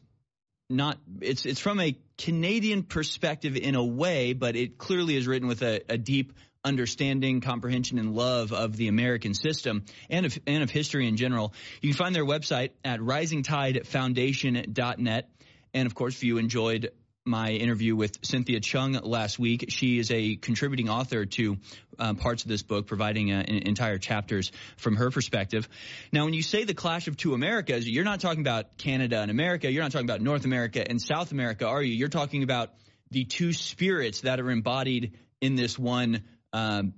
not 0.69 0.97
it's 1.19 1.45
it's 1.45 1.59
from 1.59 1.81
a 1.81 1.97
Canadian 2.17 2.81
perspective 2.83 3.57
in 3.57 3.75
a 3.75 3.83
way, 3.83 4.31
but 4.31 4.55
it 4.55 4.77
clearly 4.77 5.17
is 5.17 5.27
written 5.27 5.49
with 5.49 5.63
a, 5.63 5.81
a 5.89 5.97
deep 5.97 6.31
understanding, 6.63 7.41
comprehension, 7.41 7.99
and 7.99 8.15
love 8.15 8.53
of 8.53 8.77
the 8.77 8.87
American 8.87 9.33
system 9.33 9.83
and 10.09 10.25
of, 10.25 10.39
and 10.47 10.63
of 10.63 10.69
history 10.69 11.05
in 11.07 11.17
general. 11.17 11.53
You 11.81 11.89
can 11.89 11.97
find 11.97 12.15
their 12.15 12.25
website 12.25 12.69
at 12.83 12.99
risingtidefoundation.net. 12.99 15.29
And 15.73 15.85
of 15.85 15.95
course, 15.95 16.15
if 16.15 16.23
you 16.23 16.37
enjoyed 16.37 16.91
my 17.25 17.51
interview 17.51 17.95
with 17.95 18.17
Cynthia 18.25 18.59
Chung 18.59 18.93
last 18.93 19.39
week. 19.39 19.65
She 19.69 19.97
is 19.97 20.11
a 20.11 20.35
contributing 20.35 20.89
author 20.89 21.25
to 21.25 21.57
um, 21.97 22.17
parts 22.17 22.43
of 22.43 22.49
this 22.49 22.63
book, 22.63 22.85
providing 22.85 23.31
uh, 23.31 23.45
entire 23.47 23.97
chapters 23.97 24.51
from 24.75 24.97
her 24.97 25.09
perspective. 25.09 25.69
Now, 26.11 26.25
when 26.25 26.33
you 26.33 26.41
say 26.41 26.65
the 26.65 26.73
clash 26.73 27.07
of 27.07 27.15
two 27.15 27.33
Americas, 27.33 27.87
you're 27.87 28.03
not 28.03 28.19
talking 28.19 28.41
about 28.41 28.77
Canada 28.77 29.21
and 29.21 29.31
America. 29.31 29.71
You're 29.71 29.83
not 29.83 29.93
talking 29.93 30.07
about 30.07 30.21
North 30.21 30.43
America 30.43 30.83
and 30.85 31.01
South 31.01 31.31
America, 31.31 31.65
are 31.65 31.81
you? 31.81 31.93
You're 31.93 32.09
talking 32.09 32.43
about 32.43 32.73
the 33.11 33.23
two 33.23 33.53
spirits 33.53 34.21
that 34.21 34.41
are 34.41 34.51
embodied 34.51 35.17
in 35.39 35.55
this 35.55 35.79
one 35.79 36.23
um, 36.53 36.93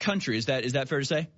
country. 0.00 0.36
Is 0.36 0.46
that 0.46 0.64
is 0.64 0.72
that 0.72 0.88
fair 0.88 0.98
to 0.98 1.04
say? 1.04 1.28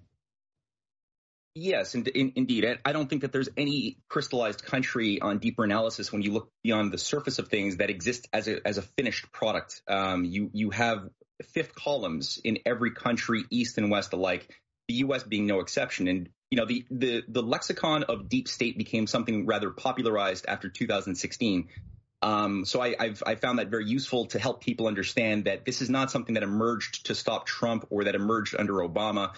Yes, 1.58 1.94
in, 1.94 2.04
in, 2.04 2.32
indeed. 2.37 2.66
I 2.85 2.92
don't 2.92 3.08
think 3.08 3.23
that 3.23 3.32
there's 3.32 3.49
any 3.56 3.96
crystallized 4.11 4.62
country 4.62 5.23
on 5.23 5.38
deeper 5.38 5.64
analysis 5.64 6.12
when 6.12 6.20
you 6.20 6.32
look 6.32 6.50
beyond 6.62 6.92
the 6.92 6.99
surface 6.99 7.38
of 7.38 7.49
things 7.49 7.78
that 7.78 7.88
exist 7.88 8.28
as 8.30 8.46
a 8.46 8.66
as 8.66 8.76
a 8.76 8.82
finished 8.82 9.32
product. 9.32 9.80
Um, 9.88 10.26
you 10.26 10.50
you 10.52 10.68
have 10.70 11.08
fifth 11.54 11.75
columns 11.75 12.38
in 12.44 12.58
every 12.66 12.90
country, 12.90 13.44
east 13.50 13.78
and 13.78 13.90
west 13.90 14.12
alike. 14.12 14.54
The 14.88 14.94
U.S. 14.96 15.23
being 15.23 15.46
no 15.46 15.61
exception. 15.61 16.08
And 16.08 16.28
you 16.50 16.58
know 16.58 16.66
the 16.66 16.85
the 16.90 17.23
the 17.26 17.42
lexicon 17.42 18.02
of 18.02 18.28
deep 18.28 18.49
state 18.49 18.76
became 18.76 19.06
something 19.06 19.46
rather 19.46 19.70
popularized 19.70 20.44
after 20.46 20.68
2016. 20.68 21.68
Um, 22.23 22.64
so 22.64 22.80
I, 22.80 22.96
have 22.99 23.23
I 23.26 23.35
found 23.35 23.58
that 23.58 23.68
very 23.68 23.87
useful 23.87 24.26
to 24.26 24.38
help 24.38 24.62
people 24.62 24.87
understand 24.87 25.44
that 25.44 25.64
this 25.64 25.82
is 25.82 25.90
not 25.90 26.11
something 26.11 26.35
that 26.35 26.42
emerged 26.42 27.06
to 27.06 27.14
stop 27.14 27.46
Trump 27.46 27.87
or 27.90 28.04
that 28.04 28.14
emerged 28.14 28.54
under 28.58 28.75
Obama, 28.75 29.35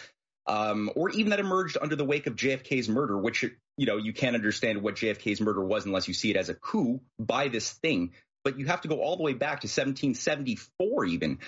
um, 0.47 0.90
or 0.94 1.11
even 1.11 1.30
that 1.30 1.40
emerged 1.40 1.76
under 1.80 1.97
the 1.97 2.04
wake 2.04 2.26
of 2.26 2.37
JFK's 2.37 2.88
murder, 2.88 3.18
which 3.18 3.44
you 3.76 3.87
know 3.87 3.97
you 3.97 4.12
can't 4.12 4.37
understand 4.37 4.82
what 4.82 4.94
JFK's 4.94 5.40
murder 5.40 5.64
was 5.64 5.87
unless 5.87 6.08
you 6.08 6.14
see 6.14 6.30
it 6.30 6.37
as 6.37 6.49
a 6.49 6.54
coup 6.54 7.00
by 7.18 7.49
this 7.49 7.70
thing. 7.70 8.12
But 8.44 8.58
you 8.58 8.66
have 8.66 8.82
to 8.82 8.88
go 8.88 9.02
all 9.02 9.16
the 9.16 9.25
way 9.25 9.35
back 9.35 9.61
to 9.61 9.66
1774 9.66 11.04
even 11.06 11.40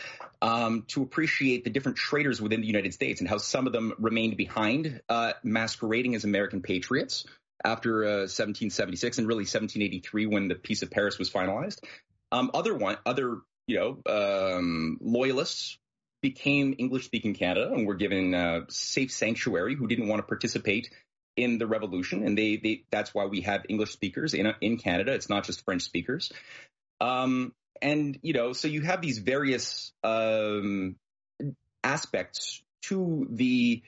um, 0.43 0.85
to 0.89 1.03
appreciate 1.03 1.63
the 1.65 1.71
different 1.71 1.97
traitors 1.97 2.43
within 2.43 2.61
the 2.61 2.67
United 2.67 2.93
States 2.93 3.21
and 3.21 3.29
how 3.31 3.39
some 3.39 3.67
of 3.67 3.73
them 3.73 3.95
remained 3.99 4.37
behind, 4.37 5.01
uh, 5.09 5.33
masquerading 5.43 6.17
as 6.17 6.25
American 6.25 6.61
patriots 6.61 7.25
after 7.65 8.05
uh, 8.05 8.27
1776 8.29 9.19
and 9.19 9.27
really 9.27 9.43
1783 9.43 10.27
when 10.27 10.49
the 10.49 10.55
Peace 10.55 10.83
of 10.83 10.91
Paris 10.91 11.19
was 11.19 11.31
finalized. 11.31 11.79
Um, 12.33 12.51
other 12.55 12.75
one, 12.75 12.97
other 13.05 13.39
you 13.67 13.77
know 13.79 14.03
um, 14.07 14.99
loyalists 15.01 15.79
became 16.23 16.75
English 16.79 17.07
speaking 17.07 17.35
Canada 17.35 17.71
and 17.73 17.87
were 17.87 17.95
given 17.95 18.35
uh, 18.35 18.61
safe 18.69 19.13
sanctuary 19.13 19.75
who 19.75 19.87
didn't 19.87 20.09
want 20.09 20.21
to 20.21 20.27
participate 20.27 20.91
in 21.37 21.59
the 21.59 21.67
revolution, 21.67 22.25
and 22.25 22.37
they, 22.37 22.57
they 22.57 22.85
that's 22.91 23.15
why 23.15 23.25
we 23.27 23.43
have 23.43 23.65
English 23.69 23.93
speakers 23.93 24.35
in 24.35 24.53
in 24.61 24.79
Canada. 24.79 25.13
It's 25.13 25.29
not 25.29 25.45
just 25.45 25.65
French 25.65 25.83
speakers. 25.83 26.33
Um, 27.01 27.55
and 27.81 28.19
you 28.23 28.33
know, 28.33 28.53
so 28.53 28.69
you 28.69 28.83
have 28.83 29.01
these 29.01 29.19
various 29.19 29.93
um, 30.05 30.97
aspects 31.83 32.63
to 32.83 33.27
the 33.31 33.83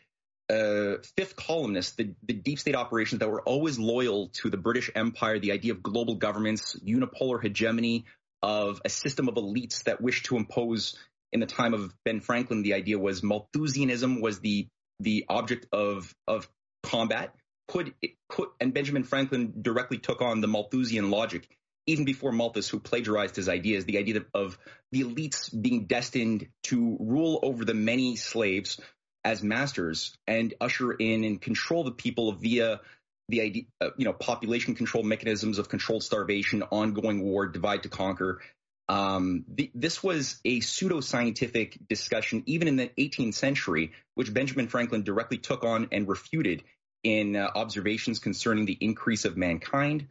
uh, 0.50 0.96
fifth 1.16 1.36
columnists, 1.36 1.96
the, 1.96 2.14
the 2.22 2.34
deep 2.34 2.58
state 2.58 2.74
operations 2.74 3.20
that 3.20 3.30
were 3.30 3.42
always 3.42 3.78
loyal 3.78 4.28
to 4.28 4.50
the 4.50 4.56
British 4.56 4.90
Empire, 4.94 5.38
the 5.38 5.52
idea 5.52 5.72
of 5.72 5.82
global 5.82 6.16
governments, 6.16 6.76
unipolar 6.86 7.42
hegemony, 7.42 8.04
of 8.42 8.82
a 8.84 8.88
system 8.88 9.28
of 9.28 9.34
elites 9.34 9.84
that 9.84 10.00
wished 10.00 10.26
to 10.26 10.36
impose. 10.36 10.96
In 11.32 11.40
the 11.40 11.46
time 11.46 11.72
of 11.72 11.94
Ben 12.04 12.20
Franklin, 12.20 12.62
the 12.62 12.74
idea 12.74 12.98
was 12.98 13.22
Malthusianism 13.22 14.20
was 14.20 14.40
the 14.40 14.66
the 15.00 15.24
object 15.28 15.66
of 15.72 16.14
of 16.26 16.48
combat. 16.82 17.34
Put 17.68 17.94
put 18.28 18.50
and 18.60 18.74
Benjamin 18.74 19.04
Franklin 19.04 19.54
directly 19.62 19.98
took 19.98 20.20
on 20.20 20.40
the 20.40 20.48
Malthusian 20.48 21.10
logic 21.10 21.48
even 21.86 22.04
before 22.04 22.32
Malthus, 22.32 22.68
who 22.68 22.78
plagiarized 22.78 23.36
his 23.36 23.48
ideas, 23.48 23.84
the 23.84 23.98
idea 23.98 24.22
of 24.34 24.58
the 24.92 25.02
elites 25.02 25.50
being 25.60 25.86
destined 25.86 26.46
to 26.64 26.96
rule 27.00 27.40
over 27.42 27.64
the 27.64 27.74
many 27.74 28.16
slaves 28.16 28.80
as 29.24 29.42
masters 29.42 30.16
and 30.26 30.54
usher 30.60 30.92
in 30.92 31.24
and 31.24 31.40
control 31.40 31.84
the 31.84 31.92
people 31.92 32.32
via 32.32 32.80
the 33.28 33.40
idea, 33.40 33.62
uh, 33.80 33.90
you 33.96 34.04
know, 34.04 34.12
population 34.12 34.74
control 34.74 35.04
mechanisms 35.04 35.58
of 35.58 35.68
controlled 35.68 36.02
starvation, 36.02 36.62
ongoing 36.70 37.22
war, 37.22 37.46
divide 37.46 37.84
to 37.84 37.88
conquer. 37.88 38.40
Um, 38.88 39.44
the, 39.48 39.70
this 39.74 40.02
was 40.02 40.40
a 40.44 40.60
pseudoscientific 40.60 41.88
discussion, 41.88 42.42
even 42.46 42.68
in 42.68 42.76
the 42.76 42.88
18th 42.98 43.34
century, 43.34 43.92
which 44.16 44.34
Benjamin 44.34 44.68
Franklin 44.68 45.02
directly 45.02 45.38
took 45.38 45.64
on 45.64 45.88
and 45.92 46.08
refuted 46.08 46.64
in 47.02 47.36
uh, 47.36 47.50
observations 47.54 48.18
concerning 48.18 48.66
the 48.66 48.76
increase 48.80 49.24
of 49.24 49.36
mankind, 49.36 50.08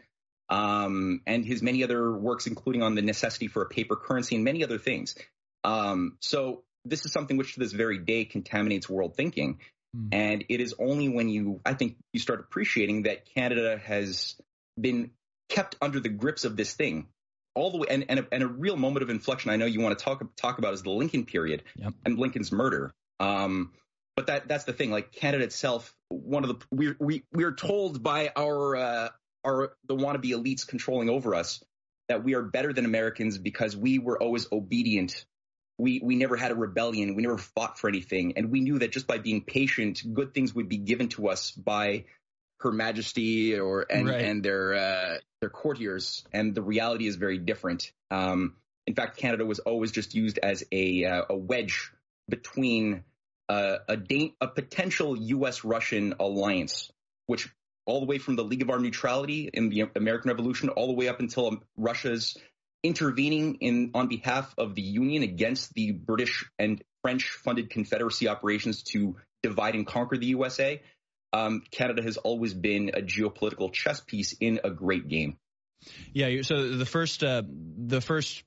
um, 0.49 1.21
and 1.25 1.45
his 1.45 1.61
many 1.61 1.83
other 1.83 2.11
works, 2.11 2.47
including 2.47 2.81
on 2.81 2.95
the 2.95 3.01
necessity 3.01 3.47
for 3.47 3.61
a 3.61 3.69
paper 3.69 3.95
currency 3.95 4.35
and 4.35 4.43
many 4.43 4.63
other 4.63 4.77
things. 4.77 5.15
Um, 5.63 6.17
so 6.21 6.63
this 6.85 7.05
is 7.05 7.11
something 7.11 7.37
which 7.37 7.53
to 7.53 7.59
this 7.59 7.73
very 7.73 7.97
day 7.97 8.25
contaminates 8.25 8.89
world 8.89 9.15
thinking. 9.15 9.59
Mm. 9.95 10.09
And 10.11 10.45
it 10.49 10.61
is 10.61 10.73
only 10.79 11.09
when 11.09 11.29
you, 11.29 11.61
I 11.65 11.73
think, 11.73 11.97
you 12.13 12.19
start 12.19 12.39
appreciating 12.39 13.03
that 13.03 13.25
Canada 13.33 13.77
has 13.83 14.35
been 14.79 15.11
kept 15.49 15.75
under 15.81 15.99
the 15.99 16.09
grips 16.09 16.45
of 16.45 16.55
this 16.55 16.73
thing 16.73 17.07
all 17.53 17.71
the 17.71 17.77
way, 17.77 17.87
and, 17.89 18.05
and, 18.07 18.19
a, 18.19 18.27
and 18.31 18.43
a 18.43 18.47
real 18.47 18.77
moment 18.77 19.03
of 19.03 19.09
inflection. 19.09 19.51
I 19.51 19.57
know 19.57 19.65
you 19.65 19.81
want 19.81 19.97
to 19.97 20.03
talk 20.03 20.23
talk 20.37 20.57
about 20.57 20.73
is 20.73 20.83
the 20.83 20.91
Lincoln 20.91 21.25
period 21.25 21.63
yep. 21.75 21.93
and 22.05 22.17
Lincoln's 22.17 22.51
murder. 22.51 22.91
Um, 23.19 23.71
but 24.15 24.27
that 24.27 24.47
that's 24.47 24.63
the 24.63 24.73
thing. 24.73 24.91
Like 24.91 25.11
Canada 25.11 25.43
itself, 25.43 25.93
one 26.09 26.43
of 26.43 26.49
the 26.49 26.65
we 26.71 26.93
we 26.99 27.23
we 27.31 27.43
are 27.43 27.53
told 27.53 28.01
by 28.01 28.31
our 28.35 28.75
uh, 28.75 29.09
our 29.45 29.73
the 29.87 29.95
wannabe 29.95 30.31
elites 30.31 30.67
controlling 30.67 31.09
over 31.09 31.35
us 31.35 31.63
that 32.07 32.23
we 32.23 32.35
are 32.35 32.41
better 32.41 32.73
than 32.73 32.85
Americans 32.85 33.37
because 33.37 33.75
we 33.75 33.99
were 33.99 34.21
always 34.21 34.47
obedient 34.51 35.25
we 35.81 35.99
we 36.03 36.15
never 36.15 36.37
had 36.37 36.51
a 36.51 36.55
rebellion. 36.55 37.15
We 37.15 37.23
never 37.23 37.37
fought 37.37 37.79
for 37.79 37.89
anything, 37.89 38.33
and 38.37 38.51
we 38.51 38.61
knew 38.61 38.79
that 38.79 38.91
just 38.91 39.07
by 39.07 39.17
being 39.17 39.41
patient, 39.41 40.01
good 40.13 40.33
things 40.33 40.53
would 40.53 40.69
be 40.69 40.77
given 40.77 41.09
to 41.09 41.29
us 41.29 41.51
by 41.51 42.05
Her 42.59 42.71
Majesty 42.71 43.59
or 43.59 43.87
and 43.89 44.07
right. 44.07 44.21
and 44.21 44.43
their 44.43 44.73
uh, 44.73 45.17
their 45.41 45.49
courtiers. 45.49 46.23
And 46.31 46.53
the 46.53 46.61
reality 46.61 47.07
is 47.07 47.15
very 47.15 47.39
different. 47.39 47.91
Um, 48.11 48.57
in 48.85 48.93
fact, 48.93 49.17
Canada 49.17 49.43
was 49.43 49.59
always 49.59 49.91
just 49.91 50.13
used 50.13 50.37
as 50.37 50.63
a 50.71 51.03
uh, 51.05 51.23
a 51.31 51.35
wedge 51.35 51.91
between 52.29 53.03
uh, 53.49 53.77
a, 53.89 53.97
da- 53.97 54.35
a 54.39 54.47
potential 54.47 55.17
U.S. 55.17 55.65
Russian 55.65 56.13
alliance, 56.19 56.91
which 57.25 57.49
all 57.87 57.99
the 57.99 58.05
way 58.05 58.19
from 58.19 58.35
the 58.35 58.43
League 58.43 58.61
of 58.61 58.69
Armed 58.69 58.83
Neutrality 58.83 59.49
in 59.51 59.69
the 59.69 59.89
American 59.95 60.29
Revolution, 60.29 60.69
all 60.69 60.87
the 60.87 60.93
way 60.93 61.07
up 61.07 61.19
until 61.19 61.63
Russia's 61.75 62.37
intervening 62.83 63.55
in 63.55 63.91
on 63.93 64.07
behalf 64.07 64.53
of 64.57 64.75
the 64.75 64.81
Union 64.81 65.23
against 65.23 65.73
the 65.73 65.91
British 65.91 66.49
and 66.57 66.81
French-funded 67.03 67.69
Confederacy 67.69 68.27
operations 68.27 68.83
to 68.83 69.15
divide 69.43 69.75
and 69.75 69.85
conquer 69.85 70.17
the 70.17 70.27
USA. 70.27 70.81
Um, 71.33 71.63
Canada 71.71 72.01
has 72.03 72.17
always 72.17 72.53
been 72.53 72.91
a 72.93 73.01
geopolitical 73.01 73.71
chess 73.71 74.01
piece 74.01 74.33
in 74.33 74.59
a 74.63 74.69
great 74.69 75.07
game. 75.07 75.37
Yeah. 76.13 76.41
So 76.41 76.69
the 76.69 76.85
first, 76.85 77.23
uh, 77.23 77.43
the 77.47 78.01
first 78.01 78.43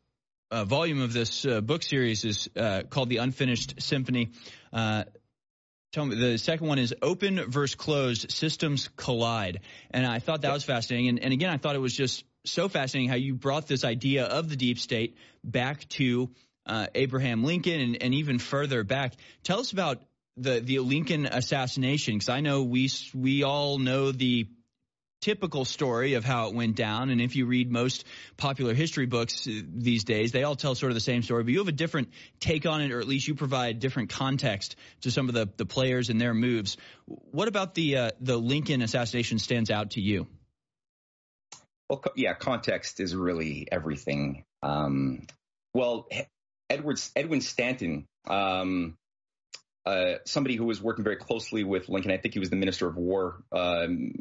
uh, 0.51 0.65
volume 0.65 1.01
of 1.01 1.13
this 1.13 1.45
uh, 1.47 1.61
book 1.61 1.83
series 1.83 2.25
is 2.25 2.49
uh, 2.57 2.83
called 2.89 3.09
The 3.09 3.19
Unfinished 3.19 3.83
Symphony. 3.83 4.31
Uh, 4.73 5.05
tell 5.93 6.05
me, 6.05 6.17
the 6.17 6.39
second 6.39 6.69
one 6.69 6.79
is 6.79 6.95
Open 7.03 7.51
versus 7.51 7.75
Closed 7.75 8.31
Systems 8.31 8.89
Collide. 8.97 9.61
And 9.91 10.07
I 10.07 10.19
thought 10.19 10.43
that 10.43 10.53
was 10.53 10.65
fascinating. 10.65 11.09
And, 11.09 11.19
and 11.21 11.33
again, 11.33 11.51
I 11.51 11.57
thought 11.57 11.75
it 11.75 11.81
was 11.81 11.95
just 11.95 12.25
so 12.45 12.69
fascinating 12.69 13.09
how 13.09 13.17
you 13.17 13.35
brought 13.35 13.67
this 13.67 13.85
idea 13.85 14.25
of 14.25 14.49
the 14.49 14.57
deep 14.57 14.79
state 14.79 15.17
back 15.43 15.89
to 15.91 16.31
uh, 16.67 16.87
Abraham 16.95 17.45
Lincoln 17.45 17.81
and, 17.81 18.03
and 18.03 18.15
even 18.15 18.39
further 18.39 18.85
back. 18.85 19.15
Tell 19.43 19.61
us 19.61 19.73
about 19.73 20.03
the 20.37 20.61
the 20.61 20.81
Lincoln 20.81 21.27
assassination 21.27 22.15
because 22.15 22.29
I 22.29 22.41
know 22.41 22.63
we 22.63 22.91
we 23.15 23.45
all 23.45 23.79
know 23.79 24.13
the 24.13 24.49
typical 25.21 25.65
story 25.65 26.15
of 26.15 26.25
how 26.25 26.49
it 26.49 26.55
went 26.55 26.77
down. 26.77 27.09
And 27.09 27.19
if 27.19 27.35
you 27.35 27.47
read 27.47 27.73
most 27.73 28.05
popular 28.37 28.75
history 28.75 29.07
books 29.07 29.47
uh, 29.47 29.63
these 29.75 30.05
days, 30.05 30.33
they 30.33 30.43
all 30.43 30.55
tell 30.55 30.75
sort 30.75 30.93
of 30.93 30.95
the 30.95 31.01
same 31.01 31.23
story, 31.23 31.45
but 31.45 31.53
you 31.53 31.61
have 31.61 31.69
a 31.69 31.73
different 31.73 32.11
take 32.41 32.67
on 32.67 32.83
it, 32.83 32.93
or 32.93 33.01
at 33.01 33.09
least 33.09 33.27
you 33.27 33.35
provide 33.35 33.79
different 33.79 34.11
context 34.11 34.77
to 35.01 35.11
some 35.11 35.29
of 35.31 35.35
the, 35.35 35.49
the 35.57 35.65
players 35.65 36.11
and 36.11 36.21
their 36.21 36.35
moves. 36.35 36.77
What 37.07 37.49
about 37.49 37.75
the 37.75 37.97
uh, 37.97 38.11
the 38.21 38.37
Lincoln 38.37 38.83
assassination 38.83 39.39
stands 39.39 39.71
out 39.71 39.93
to 39.93 40.03
you? 40.03 40.27
Well, 41.89 42.03
yeah, 42.17 42.35
context 42.35 43.01
is 43.01 43.15
really 43.15 43.69
everything. 43.71 44.45
Um, 44.63 45.27
well, 45.75 46.09
Edward 46.71 47.01
Edwin 47.15 47.41
Stanton, 47.41 48.07
um, 48.27 48.97
uh, 49.85 50.15
somebody 50.25 50.57
who 50.57 50.65
was 50.65 50.81
working 50.81 51.05
very 51.05 51.17
closely 51.17 51.63
with 51.63 51.89
Lincoln, 51.89 52.11
I 52.11 52.17
think 52.17 52.35
he 52.35 52.41
was 52.41 52.51
the 52.51 52.57
Minister 52.57 52.89
of 52.89 52.97
War 52.97 53.43
um, 53.53 54.15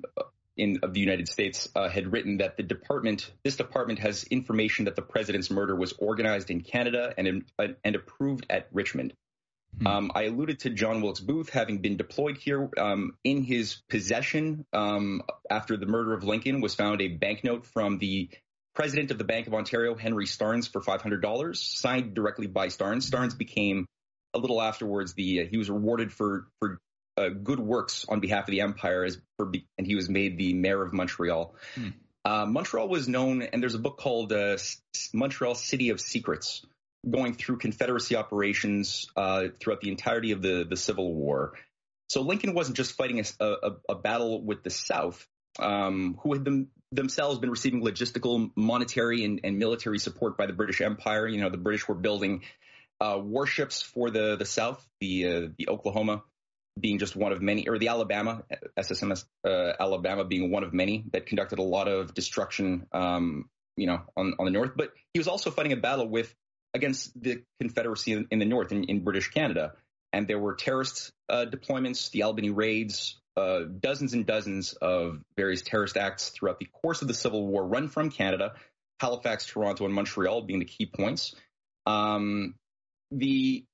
in 0.57 0.79
of 0.83 0.93
the 0.93 0.99
United 0.99 1.29
States, 1.29 1.69
uh, 1.75 1.87
had 1.87 2.11
written 2.11 2.37
that 2.37 2.57
the 2.57 2.63
department, 2.63 3.31
this 3.43 3.55
department, 3.55 3.99
has 3.99 4.23
information 4.25 4.85
that 4.85 4.95
the 4.95 5.01
president's 5.01 5.49
murder 5.49 5.75
was 5.75 5.93
organized 5.93 6.51
in 6.51 6.61
Canada 6.61 7.13
and 7.17 7.45
uh, 7.57 7.67
and 7.83 7.95
approved 7.95 8.45
at 8.49 8.67
Richmond. 8.73 9.13
Hmm. 9.79 9.87
Um, 9.87 10.11
I 10.15 10.23
alluded 10.23 10.59
to 10.61 10.69
John 10.69 11.01
Wilkes 11.01 11.19
Booth 11.19 11.49
having 11.49 11.79
been 11.79 11.97
deployed 11.97 12.37
here. 12.37 12.69
Um, 12.77 13.17
in 13.23 13.43
his 13.43 13.81
possession, 13.89 14.65
um, 14.73 15.21
after 15.49 15.77
the 15.77 15.85
murder 15.85 16.13
of 16.13 16.23
Lincoln, 16.23 16.61
was 16.61 16.75
found 16.75 17.01
a 17.01 17.07
banknote 17.07 17.65
from 17.65 17.97
the 17.97 18.29
president 18.75 19.11
of 19.11 19.17
the 19.17 19.23
Bank 19.23 19.47
of 19.47 19.53
Ontario, 19.53 19.95
Henry 19.95 20.25
Starnes, 20.25 20.71
for 20.71 20.81
$500, 20.81 21.55
signed 21.55 22.13
directly 22.13 22.47
by 22.47 22.67
Starnes. 22.67 23.09
Starnes 23.09 23.37
became 23.37 23.85
a 24.33 24.39
little 24.39 24.61
afterwards 24.61 25.13
the 25.13 25.41
uh, 25.41 25.45
he 25.49 25.57
was 25.57 25.69
rewarded 25.69 26.11
for 26.11 26.47
for 26.59 26.79
uh, 27.17 27.29
good 27.29 27.59
works 27.59 28.05
on 28.09 28.19
behalf 28.19 28.47
of 28.47 28.51
the 28.51 28.61
empire 28.61 29.03
as 29.03 29.19
for 29.37 29.51
and 29.77 29.85
he 29.85 29.95
was 29.95 30.09
made 30.09 30.37
the 30.37 30.53
mayor 30.53 30.81
of 30.81 30.93
Montreal. 30.93 31.55
Hmm. 31.75 31.89
Uh, 32.25 32.45
Montreal 32.45 32.87
was 32.87 33.07
known, 33.07 33.41
and 33.41 33.61
there's 33.61 33.75
a 33.75 33.79
book 33.79 33.97
called 33.97 34.31
uh, 34.31 34.57
Montreal 35.13 35.55
City 35.55 35.89
of 35.89 35.99
Secrets, 35.99 36.65
going 37.09 37.33
through 37.33 37.57
Confederacy 37.57 38.15
operations 38.15 39.07
uh, 39.15 39.47
throughout 39.59 39.81
the 39.81 39.89
entirety 39.89 40.31
of 40.31 40.41
the 40.41 40.65
the 40.69 40.77
Civil 40.77 41.13
War. 41.13 41.53
So 42.09 42.21
Lincoln 42.21 42.53
wasn't 42.53 42.77
just 42.77 42.95
fighting 42.95 43.19
a, 43.19 43.45
a, 43.45 43.71
a 43.89 43.95
battle 43.95 44.41
with 44.43 44.63
the 44.63 44.69
South, 44.69 45.25
um, 45.59 46.19
who 46.21 46.33
had 46.33 46.45
them, 46.45 46.67
themselves 46.91 47.39
been 47.39 47.49
receiving 47.49 47.81
logistical, 47.81 48.51
monetary, 48.55 49.23
and, 49.23 49.41
and, 49.43 49.57
military 49.57 49.99
support 49.99 50.37
by 50.37 50.45
the 50.45 50.53
British 50.53 50.81
Empire. 50.81 51.27
You 51.27 51.41
know, 51.41 51.49
the 51.49 51.57
British 51.57 51.87
were 51.87 51.95
building 51.95 52.43
uh, 53.01 53.19
warships 53.21 53.81
for 53.81 54.09
the 54.09 54.35
the 54.35 54.45
South, 54.45 54.85
the 54.99 55.27
uh, 55.27 55.47
the 55.57 55.69
Oklahoma 55.69 56.23
being 56.79 56.97
just 56.97 57.15
one 57.15 57.31
of 57.31 57.41
many, 57.41 57.67
or 57.67 57.77
the 57.77 57.89
Alabama 57.89 58.43
SSMS 58.77 59.25
uh, 59.45 59.73
Alabama 59.79 60.23
being 60.23 60.51
one 60.51 60.63
of 60.63 60.73
many 60.73 61.05
that 61.13 61.25
conducted 61.25 61.59
a 61.59 61.63
lot 61.63 61.87
of 61.87 62.13
destruction, 62.13 62.87
um, 62.91 63.49
you 63.75 63.87
know, 63.87 64.01
on 64.15 64.35
on 64.39 64.45
the 64.45 64.51
north. 64.51 64.71
But 64.75 64.91
he 65.13 65.19
was 65.19 65.27
also 65.27 65.51
fighting 65.51 65.73
a 65.73 65.77
battle 65.77 66.07
with 66.07 66.33
against 66.73 67.19
the 67.21 67.43
Confederacy 67.59 68.13
in, 68.13 68.27
in 68.31 68.39
the 68.39 68.45
north, 68.45 68.71
in, 68.71 68.85
in, 68.85 69.03
British 69.03 69.31
Canada, 69.31 69.73
and 70.11 70.27
there 70.27 70.39
were 70.39 70.55
terrorist 70.55 71.11
uh, 71.29 71.45
deployments, 71.49 72.11
the 72.11 72.23
Albany 72.23 72.49
raids. 72.49 73.19
Uh, 73.35 73.61
dozens 73.79 74.13
and 74.13 74.27
dozens 74.27 74.73
of 74.73 75.19
various 75.35 75.63
terrorist 75.63 75.97
acts 75.97 76.29
throughout 76.29 76.59
the 76.59 76.67
course 76.83 77.01
of 77.01 77.07
the 77.07 77.15
Civil 77.15 77.47
War, 77.47 77.65
run 77.65 77.87
from 77.87 78.11
Canada, 78.11 78.53
Halifax, 78.99 79.47
Toronto, 79.47 79.85
and 79.85 79.93
Montreal 79.93 80.43
being 80.43 80.59
the 80.59 80.65
key 80.65 80.85
points. 80.85 81.35
Um, 81.87 82.53
the 83.09 83.65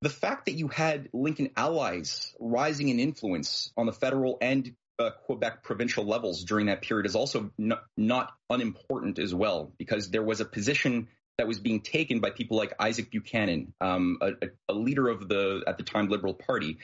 the 0.00 0.10
fact 0.10 0.46
that 0.46 0.52
you 0.52 0.68
had 0.68 1.08
Lincoln 1.12 1.50
allies 1.56 2.34
rising 2.38 2.88
in 2.88 3.00
influence 3.00 3.72
on 3.76 3.86
the 3.86 3.92
federal 3.92 4.36
and 4.40 4.74
uh, 4.98 5.10
Quebec 5.26 5.62
provincial 5.62 6.04
levels 6.04 6.44
during 6.44 6.66
that 6.66 6.82
period 6.82 7.06
is 7.06 7.16
also 7.16 7.50
n- 7.58 7.72
not 7.96 8.32
unimportant 8.50 9.18
as 9.18 9.34
well, 9.34 9.72
because 9.78 10.10
there 10.10 10.22
was 10.22 10.40
a 10.40 10.44
position 10.44 11.08
that 11.38 11.48
was 11.48 11.58
being 11.58 11.80
taken 11.80 12.20
by 12.20 12.30
people 12.30 12.56
like 12.56 12.74
Isaac 12.78 13.10
Buchanan, 13.10 13.74
um, 13.80 14.18
a, 14.20 14.32
a, 14.68 14.74
leader 14.74 15.08
of 15.08 15.28
the 15.28 15.64
at 15.66 15.78
the 15.78 15.84
time 15.84 16.08
Liberal 16.08 16.34
Party, 16.34 16.78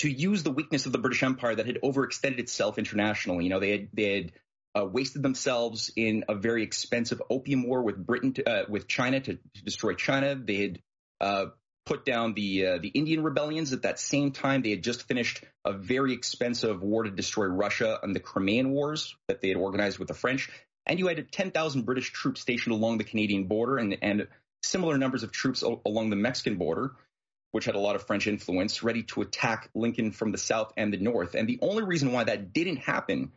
to 0.00 0.10
use 0.10 0.42
the 0.42 0.50
weakness 0.50 0.86
of 0.86 0.92
the 0.92 0.98
British 0.98 1.22
Empire 1.22 1.54
that 1.54 1.66
had 1.66 1.78
overextended 1.82 2.38
itself 2.38 2.78
internationally. 2.78 3.44
You 3.44 3.50
know, 3.50 3.60
they 3.60 3.70
had 3.70 3.88
they 3.92 4.14
had 4.16 4.32
uh, 4.78 4.84
wasted 4.84 5.22
themselves 5.22 5.90
in 5.96 6.24
a 6.28 6.34
very 6.34 6.62
expensive 6.62 7.22
opium 7.30 7.66
war 7.66 7.82
with 7.82 8.04
Britain, 8.04 8.34
to, 8.34 8.48
uh, 8.48 8.64
with 8.68 8.86
China 8.86 9.20
to, 9.20 9.34
to, 9.34 9.64
destroy 9.64 9.94
China. 9.94 10.34
They 10.34 10.56
had 10.56 10.82
uh, 11.20 11.46
put 11.86 12.04
down 12.04 12.34
the 12.34 12.66
uh, 12.66 12.78
the 12.78 12.88
Indian 12.88 13.22
rebellions. 13.22 13.72
At 13.72 13.82
that 13.82 13.98
same 13.98 14.32
time, 14.32 14.60
they 14.60 14.70
had 14.70 14.82
just 14.82 15.08
finished 15.08 15.42
a 15.64 15.72
very 15.72 16.12
expensive 16.12 16.82
war 16.82 17.04
to 17.04 17.10
destroy 17.10 17.46
Russia 17.46 17.98
and 18.02 18.14
the 18.14 18.20
Crimean 18.20 18.70
Wars 18.70 19.16
that 19.28 19.40
they 19.40 19.48
had 19.48 19.56
organized 19.56 19.98
with 19.98 20.08
the 20.08 20.14
French. 20.14 20.50
And 20.86 20.98
you 20.98 21.08
had 21.08 21.30
10,000 21.30 21.82
British 21.82 22.12
troops 22.12 22.40
stationed 22.40 22.74
along 22.74 22.98
the 22.98 23.04
Canadian 23.04 23.44
border 23.44 23.78
and, 23.78 23.96
and 24.02 24.28
similar 24.62 24.98
numbers 24.98 25.22
of 25.22 25.32
troops 25.32 25.62
o- 25.62 25.80
along 25.84 26.10
the 26.10 26.16
Mexican 26.16 26.56
border, 26.56 26.92
which 27.52 27.64
had 27.64 27.74
a 27.74 27.80
lot 27.80 27.96
of 27.96 28.06
French 28.06 28.26
influence, 28.26 28.82
ready 28.82 29.02
to 29.04 29.22
attack 29.22 29.70
Lincoln 29.74 30.12
from 30.12 30.32
the 30.32 30.38
south 30.38 30.72
and 30.76 30.92
the 30.92 30.98
north. 30.98 31.34
And 31.34 31.48
the 31.48 31.58
only 31.62 31.82
reason 31.82 32.12
why 32.12 32.24
that 32.24 32.52
didn't 32.52 32.78
happen 32.78 33.32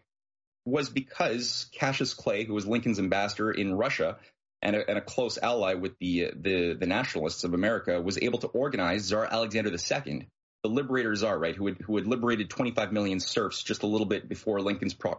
was 0.66 0.90
because 0.90 1.68
Cassius 1.72 2.14
Clay, 2.14 2.44
who 2.44 2.54
was 2.54 2.68
Lincoln's 2.68 3.00
ambassador 3.00 3.52
in 3.52 3.74
Russia, 3.74 4.18
and 4.62 4.76
a, 4.76 4.90
and 4.90 4.98
a 4.98 5.02
close 5.02 5.38
ally 5.42 5.76
with 5.76 5.98
the, 6.00 6.32
the, 6.36 6.74
the 6.74 6.86
nationalists 6.86 7.44
of 7.46 7.54
America, 7.54 8.02
was 8.02 8.18
able 8.22 8.40
to 8.40 8.48
organize 8.48 9.08
Tsar 9.08 9.26
Alexander 9.26 9.72
II, 9.72 10.28
the 10.64 10.70
liberator 10.70 11.16
czar, 11.16 11.40
right, 11.40 11.56
who 11.56 11.68
had 11.68 11.78
who 11.78 11.96
had 11.96 12.06
liberated 12.06 12.50
25 12.50 12.92
million 12.92 13.20
serfs 13.20 13.64
just 13.64 13.84
a 13.84 13.88
little 13.88 14.06
bit 14.06 14.28
before 14.28 14.60
Lincoln's 14.60 14.94
pro, 14.94 15.16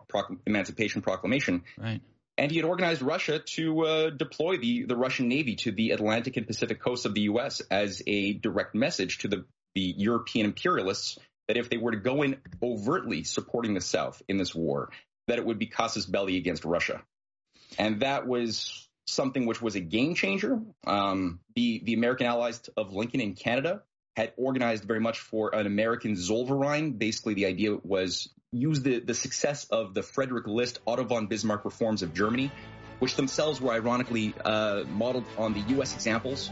Emancipation 0.47 1.01
Proclamation. 1.01 1.63
Right. 1.79 2.03
And 2.41 2.51
he 2.51 2.57
had 2.57 2.65
organized 2.65 3.03
Russia 3.03 3.39
to 3.39 3.81
uh, 3.85 4.11
deploy 4.11 4.57
the, 4.57 4.85
the 4.87 4.97
Russian 4.97 5.29
Navy 5.29 5.57
to 5.57 5.73
the 5.73 5.91
Atlantic 5.91 6.39
and 6.39 6.47
Pacific 6.47 6.81
coasts 6.81 7.05
of 7.05 7.13
the 7.13 7.21
U.S. 7.33 7.61
as 7.71 8.03
a 8.07 8.33
direct 8.33 8.75
message 8.75 9.19
to 9.19 9.29
the, 9.29 9.45
the 9.75 9.83
European 9.83 10.47
imperialists 10.47 11.19
that 11.49 11.59
if 11.59 11.69
they 11.69 11.77
were 11.77 11.91
to 11.91 11.99
go 11.99 12.23
in 12.23 12.39
overtly 12.63 13.25
supporting 13.25 13.75
the 13.75 13.83
South 13.83 14.23
in 14.27 14.39
this 14.39 14.55
war, 14.55 14.89
that 15.29 15.39
it 15.39 15.45
would 15.45 15.59
be 15.59 15.67
casus 15.67 16.07
belli 16.07 16.39
against 16.39 16.65
Russia. 16.65 17.03
And 17.79 18.01
that 18.01 18.27
was 18.27 18.89
something 19.07 19.45
which 19.45 19.61
was 19.61 19.75
a 19.75 19.81
game 19.81 20.15
changer. 20.15 20.63
Um, 20.87 21.41
the 21.55 21.83
the 21.85 21.93
American 21.93 22.27
allies 22.27 22.63
of 22.75 22.95
Lincoln 22.95 23.21
in 23.21 23.35
Canada 23.35 23.83
had 24.17 24.33
organized 24.39 24.85
very 24.85 25.01
much 25.01 25.19
for 25.19 25.55
an 25.55 25.67
American 25.67 26.15
Zollverein. 26.15 26.99
Basically, 26.99 27.35
the 27.35 27.45
idea 27.45 27.77
was 27.77 28.31
use 28.53 28.83
the, 28.83 28.99
the 28.99 29.15
success 29.15 29.65
of 29.71 29.95
the 29.95 30.03
Frederick 30.03 30.47
List 30.47 30.81
Otto 30.87 31.05
von 31.05 31.27
Bismarck 31.27 31.65
reforms 31.65 32.03
of 32.03 32.13
Germany, 32.15 32.51
which 32.99 33.15
themselves 33.15 33.61
were 33.61 33.73
ironically 33.73 34.35
uh, 34.45 34.83
modeled 34.89 35.25
on 35.39 35.55
the 35.55 35.61
U.S. 35.75 35.95
examples 35.95 36.51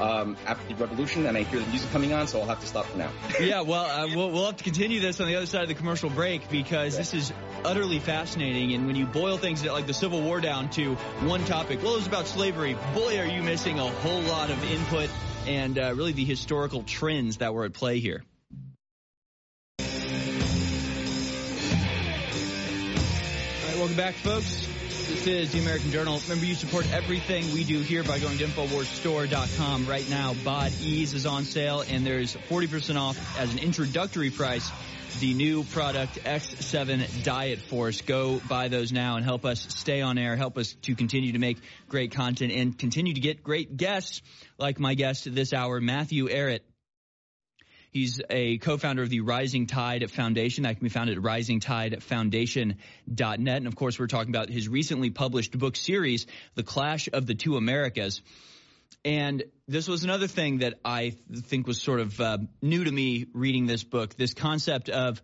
um, 0.00 0.36
after 0.44 0.74
the 0.74 0.74
revolution, 0.74 1.26
and 1.26 1.36
I 1.36 1.44
hear 1.44 1.60
the 1.60 1.66
music 1.68 1.90
coming 1.92 2.12
on, 2.12 2.26
so 2.26 2.40
I'll 2.40 2.48
have 2.48 2.60
to 2.60 2.66
stop 2.66 2.86
for 2.86 2.98
now. 2.98 3.10
yeah, 3.40 3.60
well, 3.60 3.84
uh, 3.84 4.08
we'll, 4.08 4.30
we'll 4.32 4.46
have 4.46 4.56
to 4.56 4.64
continue 4.64 5.00
this 5.00 5.20
on 5.20 5.28
the 5.28 5.36
other 5.36 5.46
side 5.46 5.62
of 5.62 5.68
the 5.68 5.74
commercial 5.74 6.10
break 6.10 6.50
because 6.50 6.96
this 6.96 7.14
is 7.14 7.32
utterly 7.64 8.00
fascinating. 8.00 8.74
And 8.74 8.86
when 8.86 8.96
you 8.96 9.06
boil 9.06 9.38
things 9.38 9.64
like 9.64 9.86
the 9.86 9.94
Civil 9.94 10.20
War 10.20 10.40
down 10.40 10.68
to 10.70 10.96
one 11.22 11.44
topic, 11.44 11.80
well, 11.82 11.92
it 11.92 11.98
was 11.98 12.06
about 12.08 12.26
slavery. 12.26 12.76
Boy, 12.92 13.20
are 13.20 13.26
you 13.26 13.42
missing 13.42 13.78
a 13.78 13.88
whole 13.88 14.22
lot 14.22 14.50
of 14.50 14.62
input 14.64 15.10
and 15.46 15.78
uh, 15.78 15.94
really 15.94 16.12
the 16.12 16.24
historical 16.24 16.82
trends 16.82 17.38
that 17.38 17.54
were 17.54 17.64
at 17.64 17.72
play 17.72 18.00
here. 18.00 18.24
Welcome 23.84 23.98
back, 23.98 24.14
folks. 24.14 24.66
This 24.88 25.26
is 25.26 25.52
the 25.52 25.58
American 25.58 25.90
Journal. 25.90 26.18
Remember, 26.22 26.46
you 26.46 26.54
support 26.54 26.90
everything 26.90 27.52
we 27.52 27.64
do 27.64 27.80
here 27.80 28.02
by 28.02 28.18
going 28.18 28.38
to 28.38 28.44
InfoWarsStore.com. 28.46 29.86
Right 29.86 30.08
now, 30.08 30.32
Bod 30.42 30.72
Ease 30.80 31.12
is 31.12 31.26
on 31.26 31.44
sale, 31.44 31.84
and 31.86 32.06
there's 32.06 32.34
40% 32.34 32.98
off 32.98 33.38
as 33.38 33.52
an 33.52 33.58
introductory 33.58 34.30
price 34.30 34.72
the 35.20 35.34
new 35.34 35.64
product 35.64 36.14
X7 36.24 37.24
Diet 37.24 37.58
Force. 37.58 38.00
Go 38.00 38.40
buy 38.48 38.68
those 38.68 38.90
now 38.90 39.16
and 39.16 39.24
help 39.24 39.44
us 39.44 39.66
stay 39.68 40.00
on 40.00 40.16
air, 40.16 40.34
help 40.34 40.56
us 40.56 40.72
to 40.84 40.94
continue 40.94 41.32
to 41.32 41.38
make 41.38 41.58
great 41.86 42.12
content 42.12 42.52
and 42.52 42.78
continue 42.78 43.12
to 43.12 43.20
get 43.20 43.42
great 43.42 43.76
guests 43.76 44.22
like 44.56 44.80
my 44.80 44.94
guest 44.94 45.28
this 45.34 45.52
hour, 45.52 45.78
Matthew 45.78 46.28
Ehret. 46.28 46.60
He's 47.94 48.20
a 48.28 48.58
co-founder 48.58 49.02
of 49.04 49.08
the 49.08 49.20
Rising 49.20 49.68
Tide 49.68 50.10
Foundation. 50.10 50.64
That 50.64 50.74
can 50.74 50.82
be 50.82 50.88
found 50.88 51.10
at 51.10 51.18
risingtidefoundation.net. 51.18 53.56
And 53.56 53.68
of 53.68 53.76
course, 53.76 54.00
we're 54.00 54.08
talking 54.08 54.34
about 54.34 54.50
his 54.50 54.68
recently 54.68 55.10
published 55.10 55.56
book 55.56 55.76
series, 55.76 56.26
The 56.56 56.64
Clash 56.64 57.08
of 57.12 57.26
the 57.26 57.36
Two 57.36 57.56
Americas. 57.56 58.20
And 59.04 59.44
this 59.68 59.86
was 59.86 60.02
another 60.02 60.26
thing 60.26 60.58
that 60.58 60.74
I 60.84 61.14
think 61.32 61.68
was 61.68 61.80
sort 61.80 62.00
of 62.00 62.20
uh, 62.20 62.38
new 62.60 62.82
to 62.82 62.90
me 62.90 63.26
reading 63.32 63.66
this 63.66 63.84
book. 63.84 64.16
This 64.16 64.34
concept 64.34 64.88
of, 64.88 65.22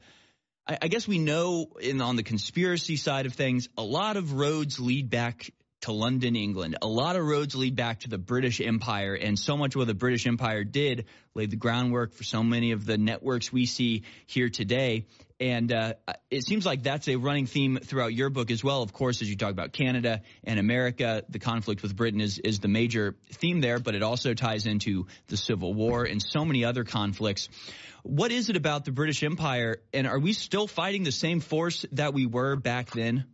I, 0.64 0.86
guess 0.86 1.08
we 1.08 1.18
know 1.18 1.70
in 1.80 2.00
on 2.00 2.14
the 2.14 2.22
conspiracy 2.22 2.94
side 2.94 3.26
of 3.26 3.32
things, 3.32 3.68
a 3.76 3.82
lot 3.82 4.16
of 4.16 4.34
roads 4.34 4.78
lead 4.78 5.10
back 5.10 5.50
to 5.82 5.92
London, 5.92 6.36
England. 6.36 6.76
A 6.82 6.86
lot 6.86 7.16
of 7.16 7.24
roads 7.24 7.54
lead 7.54 7.76
back 7.76 8.00
to 8.00 8.08
the 8.08 8.18
British 8.18 8.60
Empire, 8.60 9.14
and 9.14 9.38
so 9.38 9.56
much 9.56 9.74
of 9.74 9.80
what 9.80 9.86
the 9.86 9.94
British 9.94 10.26
Empire 10.26 10.64
did 10.64 11.06
laid 11.34 11.50
the 11.50 11.56
groundwork 11.56 12.12
for 12.12 12.24
so 12.24 12.42
many 12.42 12.72
of 12.72 12.84
the 12.84 12.98
networks 12.98 13.52
we 13.52 13.66
see 13.66 14.02
here 14.26 14.48
today. 14.48 15.06
And 15.38 15.72
uh, 15.72 15.94
it 16.30 16.44
seems 16.44 16.66
like 16.66 16.82
that's 16.82 17.08
a 17.08 17.16
running 17.16 17.46
theme 17.46 17.78
throughout 17.82 18.12
your 18.12 18.28
book 18.28 18.50
as 18.50 18.62
well. 18.62 18.82
Of 18.82 18.92
course, 18.92 19.22
as 19.22 19.30
you 19.30 19.36
talk 19.36 19.52
about 19.52 19.72
Canada 19.72 20.20
and 20.44 20.60
America, 20.60 21.22
the 21.30 21.38
conflict 21.38 21.82
with 21.82 21.96
Britain 21.96 22.20
is, 22.20 22.38
is 22.38 22.58
the 22.58 22.68
major 22.68 23.16
theme 23.32 23.62
there, 23.62 23.78
but 23.78 23.94
it 23.94 24.02
also 24.02 24.34
ties 24.34 24.66
into 24.66 25.06
the 25.28 25.38
Civil 25.38 25.72
War 25.72 26.04
and 26.04 26.22
so 26.22 26.44
many 26.44 26.66
other 26.66 26.84
conflicts. 26.84 27.48
What 28.02 28.32
is 28.32 28.50
it 28.50 28.56
about 28.56 28.84
the 28.84 28.92
British 28.92 29.22
Empire, 29.22 29.78
and 29.94 30.06
are 30.06 30.18
we 30.18 30.34
still 30.34 30.66
fighting 30.66 31.04
the 31.04 31.12
same 31.12 31.40
force 31.40 31.86
that 31.92 32.12
we 32.12 32.26
were 32.26 32.56
back 32.56 32.90
then? 32.90 33.24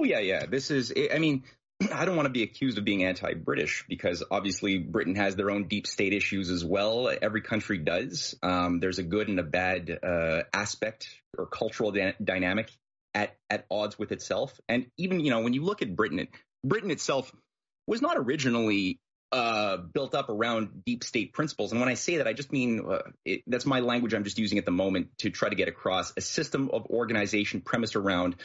Oh 0.00 0.04
yeah, 0.04 0.20
yeah. 0.20 0.46
This 0.46 0.70
is. 0.70 0.94
I 1.12 1.18
mean, 1.18 1.44
I 1.92 2.06
don't 2.06 2.16
want 2.16 2.24
to 2.24 2.32
be 2.32 2.42
accused 2.42 2.78
of 2.78 2.84
being 2.84 3.04
anti-British 3.04 3.84
because 3.86 4.24
obviously 4.30 4.78
Britain 4.78 5.14
has 5.16 5.36
their 5.36 5.50
own 5.50 5.68
deep 5.68 5.86
state 5.86 6.14
issues 6.14 6.48
as 6.48 6.64
well. 6.64 7.12
Every 7.20 7.42
country 7.42 7.76
does. 7.76 8.34
Um, 8.42 8.80
there's 8.80 8.98
a 8.98 9.02
good 9.02 9.28
and 9.28 9.38
a 9.38 9.42
bad 9.42 9.98
uh, 10.02 10.42
aspect 10.54 11.08
or 11.36 11.44
cultural 11.44 11.94
dynamic 12.24 12.70
at 13.12 13.36
at 13.50 13.66
odds 13.70 13.98
with 13.98 14.10
itself. 14.10 14.58
And 14.70 14.86
even 14.96 15.20
you 15.20 15.30
know 15.30 15.40
when 15.40 15.52
you 15.52 15.64
look 15.64 15.82
at 15.82 15.94
Britain, 15.94 16.28
Britain 16.64 16.90
itself 16.90 17.30
was 17.86 18.00
not 18.00 18.16
originally 18.16 19.00
uh, 19.32 19.76
built 19.76 20.14
up 20.14 20.30
around 20.30 20.82
deep 20.84 21.04
state 21.04 21.32
principles. 21.32 21.72
And 21.72 21.80
when 21.80 21.90
I 21.90 21.94
say 21.94 22.16
that, 22.16 22.26
I 22.26 22.32
just 22.32 22.52
mean 22.52 22.84
uh, 22.90 22.98
it, 23.24 23.42
that's 23.46 23.66
my 23.66 23.80
language 23.80 24.14
I'm 24.14 24.24
just 24.24 24.38
using 24.38 24.58
at 24.58 24.64
the 24.64 24.72
moment 24.72 25.10
to 25.18 25.30
try 25.30 25.48
to 25.48 25.54
get 25.54 25.68
across 25.68 26.12
a 26.16 26.20
system 26.20 26.70
of 26.72 26.86
organization 26.86 27.60
premised 27.60 27.96
around 27.96 28.36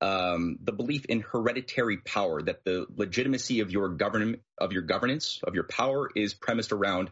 um, 0.00 0.58
the 0.62 0.72
belief 0.72 1.04
in 1.06 1.20
hereditary 1.20 1.98
power, 1.98 2.42
that 2.42 2.64
the 2.64 2.86
legitimacy 2.94 3.60
of 3.60 3.70
your 3.70 3.88
government, 3.90 4.40
of 4.58 4.72
your 4.72 4.82
governance, 4.82 5.40
of 5.44 5.54
your 5.54 5.64
power 5.64 6.10
is 6.14 6.34
premised 6.34 6.72
around 6.72 7.10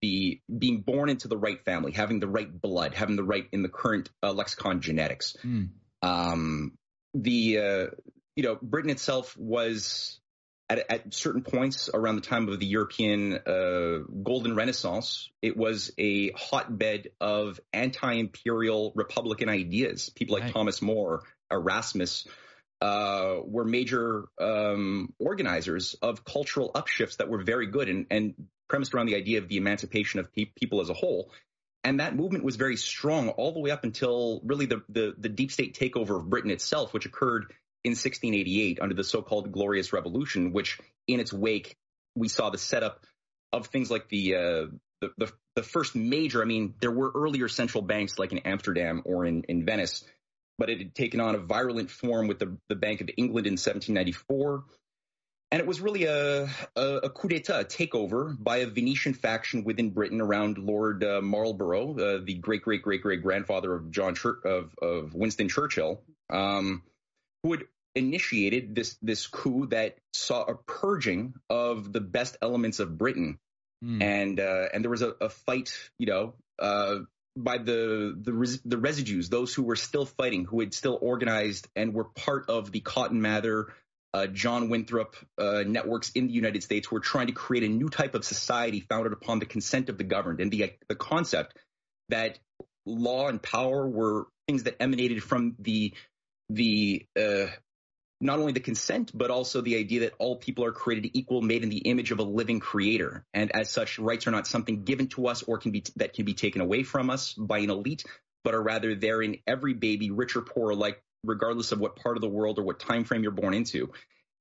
the 0.00 0.40
being 0.58 0.80
born 0.80 1.08
into 1.08 1.28
the 1.28 1.36
right 1.36 1.64
family, 1.64 1.92
having 1.92 2.20
the 2.20 2.26
right 2.26 2.60
blood, 2.60 2.94
having 2.94 3.16
the 3.16 3.22
right 3.22 3.46
in 3.52 3.62
the 3.62 3.68
current 3.68 4.10
uh, 4.22 4.32
lexicon 4.32 4.80
genetics. 4.80 5.36
Mm. 5.44 5.70
Um, 6.02 6.72
the 7.14 7.58
uh, 7.58 7.86
you 8.34 8.42
know 8.42 8.58
Britain 8.60 8.90
itself 8.90 9.36
was 9.36 10.18
at, 10.68 10.90
at, 10.90 11.14
certain 11.14 11.42
points 11.42 11.90
around 11.92 12.16
the 12.16 12.22
time 12.22 12.48
of 12.48 12.58
the 12.58 12.66
European 12.66 13.34
uh, 13.34 13.98
Golden 14.22 14.56
Renaissance, 14.56 15.30
it 15.42 15.56
was 15.56 15.92
a 15.98 16.30
hotbed 16.30 17.08
of 17.20 17.60
anti-imperial 17.72 18.92
Republican 18.94 19.48
ideas. 19.48 20.10
People 20.10 20.34
like 20.34 20.44
right. 20.44 20.52
Thomas 20.52 20.80
More 20.80 21.22
Erasmus 21.52 22.26
uh, 22.80 23.36
were 23.44 23.64
major 23.64 24.24
um, 24.40 25.12
organizers 25.18 25.94
of 26.02 26.24
cultural 26.24 26.72
upshifts 26.74 27.18
that 27.18 27.28
were 27.28 27.42
very 27.42 27.66
good 27.66 27.88
and, 27.88 28.06
and 28.10 28.34
premised 28.68 28.94
around 28.94 29.06
the 29.06 29.16
idea 29.16 29.38
of 29.38 29.48
the 29.48 29.56
emancipation 29.56 30.18
of 30.18 30.32
pe- 30.32 30.46
people 30.56 30.80
as 30.80 30.90
a 30.90 30.94
whole. 30.94 31.30
And 31.84 32.00
that 32.00 32.16
movement 32.16 32.44
was 32.44 32.56
very 32.56 32.76
strong 32.76 33.28
all 33.28 33.52
the 33.52 33.60
way 33.60 33.70
up 33.70 33.84
until 33.84 34.40
really 34.44 34.66
the, 34.66 34.82
the, 34.88 35.14
the 35.18 35.28
deep 35.28 35.52
state 35.52 35.78
takeover 35.78 36.16
of 36.16 36.28
Britain 36.28 36.50
itself, 36.50 36.92
which 36.92 37.06
occurred 37.06 37.52
in 37.84 37.90
1688 37.90 38.80
under 38.80 38.94
the 38.94 39.04
so-called 39.04 39.52
Glorious 39.52 39.92
Revolution, 39.92 40.52
which 40.52 40.78
in 41.06 41.20
its 41.20 41.32
wake 41.32 41.76
we 42.14 42.28
saw 42.28 42.50
the 42.50 42.58
setup 42.58 43.04
of 43.52 43.66
things 43.66 43.90
like 43.90 44.08
the, 44.08 44.36
uh, 44.36 44.66
the, 45.00 45.10
the 45.18 45.32
the 45.54 45.62
first 45.62 45.94
major. 45.94 46.40
I 46.40 46.44
mean, 46.44 46.74
there 46.80 46.90
were 46.90 47.10
earlier 47.14 47.48
central 47.48 47.82
banks 47.82 48.18
like 48.18 48.32
in 48.32 48.38
Amsterdam 48.38 49.02
or 49.04 49.24
in 49.26 49.44
in 49.44 49.64
Venice 49.64 50.04
but 50.62 50.70
it 50.70 50.78
had 50.78 50.94
taken 50.94 51.18
on 51.18 51.34
a 51.34 51.38
virulent 51.38 51.90
form 51.90 52.28
with 52.28 52.38
the, 52.38 52.56
the 52.68 52.76
Bank 52.76 53.00
of 53.00 53.10
England 53.16 53.48
in 53.48 53.54
1794. 53.54 54.62
And 55.50 55.60
it 55.60 55.66
was 55.66 55.80
really 55.80 56.04
a, 56.04 56.44
a, 56.76 56.96
a 57.02 57.10
coup 57.10 57.26
d'etat, 57.26 57.58
a 57.58 57.64
takeover 57.64 58.36
by 58.40 58.58
a 58.58 58.68
Venetian 58.68 59.12
faction 59.12 59.64
within 59.64 59.90
Britain 59.90 60.20
around 60.20 60.58
Lord 60.58 61.02
uh, 61.02 61.20
Marlborough, 61.20 61.98
uh, 61.98 62.20
the 62.24 62.34
great, 62.34 62.62
great, 62.62 62.82
great, 62.82 63.02
great 63.02 63.24
grandfather 63.24 63.74
of 63.74 63.90
John 63.90 64.14
Chur- 64.14 64.38
of, 64.44 64.72
of 64.80 65.14
Winston 65.14 65.48
Churchill, 65.48 66.00
um, 66.30 66.84
who 67.42 67.50
had 67.50 67.62
initiated 67.96 68.76
this 68.76 68.96
this 69.02 69.26
coup 69.26 69.66
that 69.66 69.98
saw 70.12 70.44
a 70.44 70.54
purging 70.54 71.34
of 71.50 71.92
the 71.92 72.00
best 72.00 72.36
elements 72.40 72.78
of 72.78 72.96
Britain, 72.96 73.36
mm. 73.84 74.00
and 74.00 74.38
uh, 74.38 74.68
and 74.72 74.84
there 74.84 74.92
was 74.92 75.02
a, 75.02 75.16
a 75.20 75.28
fight, 75.28 75.74
you 75.98 76.06
know, 76.06 76.34
uh, 76.60 77.00
by 77.36 77.58
the 77.58 78.16
the, 78.20 78.32
res, 78.32 78.60
the 78.62 78.78
residues, 78.78 79.28
those 79.28 79.54
who 79.54 79.62
were 79.62 79.76
still 79.76 80.06
fighting, 80.06 80.44
who 80.44 80.60
had 80.60 80.74
still 80.74 80.98
organized 81.00 81.68
and 81.74 81.94
were 81.94 82.04
part 82.04 82.48
of 82.48 82.72
the 82.72 82.80
Cotton 82.80 83.22
Mather, 83.22 83.72
uh, 84.14 84.26
John 84.26 84.68
Winthrop 84.68 85.16
uh, 85.38 85.62
networks 85.66 86.10
in 86.10 86.26
the 86.26 86.32
United 86.32 86.62
States, 86.62 86.86
who 86.86 86.96
were 86.96 87.00
trying 87.00 87.28
to 87.28 87.32
create 87.32 87.64
a 87.64 87.68
new 87.68 87.88
type 87.88 88.14
of 88.14 88.24
society 88.24 88.80
founded 88.80 89.12
upon 89.12 89.38
the 89.38 89.46
consent 89.46 89.88
of 89.88 89.98
the 89.98 90.04
governed 90.04 90.40
and 90.40 90.50
the 90.50 90.72
the 90.88 90.94
concept 90.94 91.56
that 92.08 92.38
law 92.84 93.28
and 93.28 93.42
power 93.42 93.88
were 93.88 94.26
things 94.46 94.64
that 94.64 94.76
emanated 94.80 95.22
from 95.22 95.56
the 95.58 95.94
the 96.50 97.06
uh, 97.18 97.46
not 98.22 98.38
only 98.38 98.52
the 98.52 98.60
consent, 98.60 99.10
but 99.12 99.30
also 99.30 99.60
the 99.60 99.76
idea 99.76 100.00
that 100.00 100.14
all 100.18 100.36
people 100.36 100.64
are 100.64 100.70
created 100.70 101.10
equal, 101.12 101.42
made 101.42 101.64
in 101.64 101.68
the 101.68 101.78
image 101.78 102.12
of 102.12 102.20
a 102.20 102.22
living 102.22 102.60
creator. 102.60 103.24
And 103.34 103.54
as 103.54 103.68
such, 103.68 103.98
rights 103.98 104.28
are 104.28 104.30
not 104.30 104.46
something 104.46 104.84
given 104.84 105.08
to 105.08 105.26
us 105.26 105.42
or 105.42 105.58
can 105.58 105.72
be, 105.72 105.82
that 105.96 106.14
can 106.14 106.24
be 106.24 106.32
taken 106.32 106.60
away 106.60 106.84
from 106.84 107.10
us 107.10 107.32
by 107.32 107.58
an 107.58 107.70
elite, 107.70 108.04
but 108.44 108.54
are 108.54 108.62
rather 108.62 108.94
there 108.94 109.20
in 109.22 109.38
every 109.46 109.74
baby, 109.74 110.12
rich 110.12 110.36
or 110.36 110.42
poor, 110.42 110.72
like 110.72 111.02
regardless 111.24 111.72
of 111.72 111.80
what 111.80 111.96
part 111.96 112.16
of 112.16 112.20
the 112.20 112.28
world 112.28 112.60
or 112.60 112.62
what 112.62 112.78
time 112.78 113.02
frame 113.02 113.24
you're 113.24 113.32
born 113.32 113.54
into. 113.54 113.92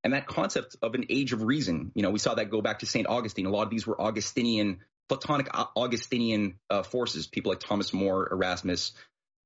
And 0.03 0.13
that 0.13 0.27
concept 0.27 0.75
of 0.83 0.93
an 0.93 1.05
age 1.09 1.33
of 1.33 1.41
reason, 1.41 1.91
you 1.95 2.03
know, 2.03 2.11
we 2.11 2.19
saw 2.19 2.35
that 2.35 2.51
go 2.51 2.61
back 2.61 2.79
to 2.79 2.85
St. 2.85 3.07
Augustine. 3.07 3.47
A 3.47 3.49
lot 3.49 3.63
of 3.63 3.71
these 3.71 3.87
were 3.87 3.99
Augustinian, 3.99 4.79
Platonic 5.09 5.49
Augustinian 5.75 6.59
uh, 6.69 6.83
forces, 6.83 7.25
people 7.25 7.51
like 7.51 7.59
Thomas 7.59 7.93
More, 7.93 8.29
Erasmus, 8.31 8.93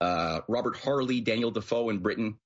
uh, 0.01 0.41
Robert 0.49 0.75
Harley, 0.75 1.21
Daniel 1.21 1.51
Defoe 1.51 1.89
in 1.89 1.99
Britain 1.99 2.37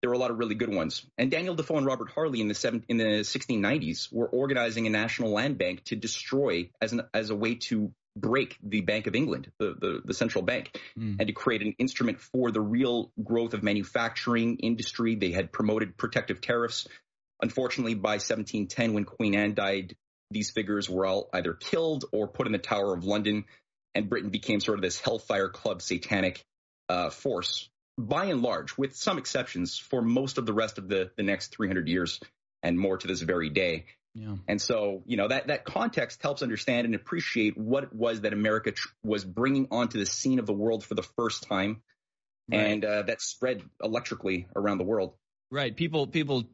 there 0.00 0.10
were 0.10 0.14
a 0.14 0.18
lot 0.18 0.30
of 0.30 0.38
really 0.38 0.54
good 0.54 0.72
ones. 0.72 1.04
And 1.16 1.30
Daniel 1.30 1.54
Defoe 1.54 1.76
and 1.76 1.86
Robert 1.86 2.10
Harley 2.10 2.40
in 2.40 2.48
the 2.48 2.54
seven, 2.54 2.84
in 2.88 2.98
the 2.98 3.04
1690s 3.04 4.12
were 4.12 4.28
organizing 4.28 4.86
a 4.86 4.90
national 4.90 5.30
land 5.30 5.58
bank 5.58 5.84
to 5.84 5.96
destroy 5.96 6.70
as 6.80 6.92
an 6.92 7.02
as 7.12 7.30
a 7.30 7.36
way 7.36 7.56
to 7.56 7.92
break 8.16 8.56
the 8.62 8.80
Bank 8.80 9.06
of 9.06 9.14
England, 9.14 9.50
the 9.58 9.74
the, 9.78 10.00
the 10.04 10.14
central 10.14 10.42
bank, 10.44 10.80
mm. 10.98 11.16
and 11.18 11.26
to 11.26 11.32
create 11.32 11.62
an 11.62 11.74
instrument 11.78 12.20
for 12.20 12.50
the 12.50 12.60
real 12.60 13.10
growth 13.22 13.54
of 13.54 13.62
manufacturing 13.62 14.56
industry. 14.58 15.16
They 15.16 15.32
had 15.32 15.52
promoted 15.52 15.96
protective 15.96 16.40
tariffs. 16.40 16.86
Unfortunately, 17.42 17.94
by 17.94 18.14
1710, 18.14 18.94
when 18.94 19.04
Queen 19.04 19.36
Anne 19.36 19.54
died, 19.54 19.96
these 20.30 20.50
figures 20.50 20.90
were 20.90 21.06
all 21.06 21.28
either 21.32 21.54
killed 21.54 22.04
or 22.12 22.26
put 22.28 22.46
in 22.46 22.52
the 22.52 22.58
Tower 22.58 22.94
of 22.94 23.04
London, 23.04 23.44
and 23.94 24.08
Britain 24.08 24.30
became 24.30 24.60
sort 24.60 24.78
of 24.78 24.82
this 24.82 25.00
hellfire 25.00 25.48
club 25.48 25.82
satanic 25.82 26.44
uh, 26.88 27.10
force 27.10 27.68
by 27.98 28.26
and 28.26 28.42
large, 28.42 28.78
with 28.78 28.94
some 28.96 29.18
exceptions, 29.18 29.76
for 29.76 30.00
most 30.00 30.38
of 30.38 30.46
the 30.46 30.52
rest 30.52 30.78
of 30.78 30.88
the, 30.88 31.10
the 31.16 31.24
next 31.24 31.48
300 31.48 31.88
years 31.88 32.20
and 32.62 32.78
more 32.78 32.96
to 32.96 33.06
this 33.06 33.20
very 33.20 33.50
day. 33.50 33.86
Yeah. 34.14 34.36
And 34.46 34.60
so, 34.60 35.02
you 35.06 35.16
know, 35.16 35.28
that, 35.28 35.48
that 35.48 35.64
context 35.64 36.22
helps 36.22 36.42
understand 36.42 36.86
and 36.86 36.94
appreciate 36.94 37.58
what 37.58 37.84
it 37.84 37.92
was 37.92 38.22
that 38.22 38.32
America 38.32 38.72
tr- 38.72 38.88
was 39.02 39.24
bringing 39.24 39.68
onto 39.70 39.98
the 39.98 40.06
scene 40.06 40.38
of 40.38 40.46
the 40.46 40.52
world 40.52 40.84
for 40.84 40.94
the 40.94 41.02
first 41.02 41.44
time. 41.48 41.82
Right. 42.50 42.58
And 42.58 42.84
uh, 42.84 43.02
that 43.02 43.20
spread 43.20 43.62
electrically 43.82 44.48
around 44.56 44.78
the 44.78 44.84
world. 44.84 45.14
Right. 45.50 45.74
People, 45.74 46.06
people 46.06 46.44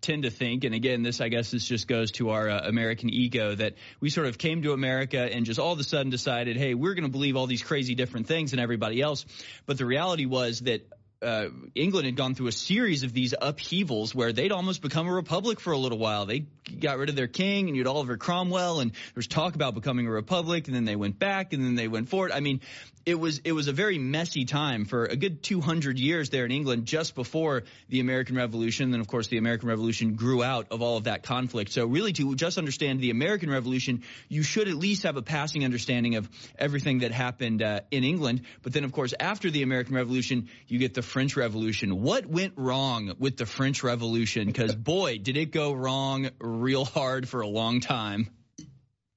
tend 0.00 0.22
to 0.24 0.30
think, 0.30 0.64
and 0.64 0.74
again, 0.74 1.02
this 1.02 1.20
I 1.20 1.28
guess 1.28 1.50
this 1.50 1.66
just 1.66 1.88
goes 1.88 2.12
to 2.12 2.30
our 2.30 2.48
uh, 2.48 2.68
American 2.68 3.10
ego 3.10 3.54
that 3.54 3.74
we 4.00 4.10
sort 4.10 4.26
of 4.26 4.38
came 4.38 4.62
to 4.62 4.72
America 4.72 5.18
and 5.20 5.44
just 5.44 5.58
all 5.58 5.72
of 5.72 5.78
a 5.78 5.84
sudden 5.84 6.10
decided, 6.10 6.56
hey, 6.56 6.74
we're 6.74 6.94
going 6.94 7.04
to 7.04 7.10
believe 7.10 7.36
all 7.36 7.46
these 7.46 7.62
crazy 7.62 7.94
different 7.94 8.26
things 8.26 8.52
than 8.52 8.60
everybody 8.60 9.00
else. 9.00 9.26
But 9.66 9.78
the 9.78 9.86
reality 9.86 10.26
was 10.26 10.60
that 10.60 10.88
uh, 11.22 11.46
England 11.74 12.06
had 12.06 12.16
gone 12.16 12.34
through 12.34 12.48
a 12.48 12.52
series 12.52 13.02
of 13.02 13.12
these 13.12 13.34
upheavals 13.40 14.14
where 14.14 14.32
they'd 14.32 14.52
almost 14.52 14.82
become 14.82 15.08
a 15.08 15.12
republic 15.12 15.60
for 15.60 15.72
a 15.72 15.78
little 15.78 15.98
while. 15.98 16.26
They 16.26 16.46
got 16.80 16.98
rid 16.98 17.08
of 17.08 17.16
their 17.16 17.26
king, 17.26 17.68
and 17.68 17.76
you 17.76 17.82
had 17.82 17.88
Oliver 17.88 18.16
Cromwell, 18.16 18.80
and 18.80 18.90
there 18.90 19.12
was 19.14 19.26
talk 19.26 19.54
about 19.54 19.74
becoming 19.74 20.06
a 20.06 20.10
republic, 20.10 20.66
and 20.66 20.76
then 20.76 20.84
they 20.84 20.96
went 20.96 21.18
back, 21.18 21.52
and 21.52 21.64
then 21.64 21.74
they 21.74 21.88
went 21.88 22.08
forward. 22.08 22.32
I 22.32 22.40
mean, 22.40 22.60
it 23.06 23.18
was 23.18 23.40
it 23.44 23.52
was 23.52 23.68
a 23.68 23.72
very 23.72 23.98
messy 23.98 24.44
time 24.44 24.84
for 24.84 25.04
a 25.04 25.14
good 25.14 25.42
200 25.42 25.98
years 25.98 26.28
there 26.30 26.44
in 26.44 26.50
England, 26.50 26.86
just 26.86 27.14
before 27.14 27.62
the 27.88 28.00
American 28.00 28.36
Revolution. 28.36 28.84
And 28.84 28.92
then, 28.92 29.00
of 29.00 29.06
course, 29.06 29.28
the 29.28 29.38
American 29.38 29.68
Revolution 29.68 30.14
grew 30.14 30.42
out 30.42 30.66
of 30.72 30.82
all 30.82 30.96
of 30.96 31.04
that 31.04 31.22
conflict. 31.22 31.70
So, 31.72 31.86
really, 31.86 32.12
to 32.14 32.34
just 32.34 32.58
understand 32.58 33.00
the 33.00 33.10
American 33.10 33.48
Revolution, 33.48 34.02
you 34.28 34.42
should 34.42 34.68
at 34.68 34.74
least 34.74 35.04
have 35.04 35.16
a 35.16 35.22
passing 35.22 35.64
understanding 35.64 36.16
of 36.16 36.28
everything 36.58 36.98
that 36.98 37.12
happened 37.12 37.62
uh, 37.62 37.80
in 37.90 38.02
England. 38.02 38.42
But 38.62 38.72
then, 38.72 38.82
of 38.82 38.92
course, 38.92 39.14
after 39.18 39.50
the 39.50 39.62
American 39.62 39.94
Revolution, 39.94 40.48
you 40.66 40.78
get 40.80 40.94
the 40.94 41.02
French 41.16 41.34
Revolution. 41.34 42.02
What 42.02 42.26
went 42.26 42.52
wrong 42.56 43.14
with 43.18 43.38
the 43.38 43.46
French 43.46 43.82
Revolution? 43.82 44.48
Because 44.48 44.74
boy, 44.76 45.16
did 45.16 45.38
it 45.38 45.50
go 45.50 45.72
wrong 45.72 46.28
real 46.38 46.84
hard 46.84 47.26
for 47.26 47.40
a 47.40 47.46
long 47.46 47.80
time. 47.80 48.28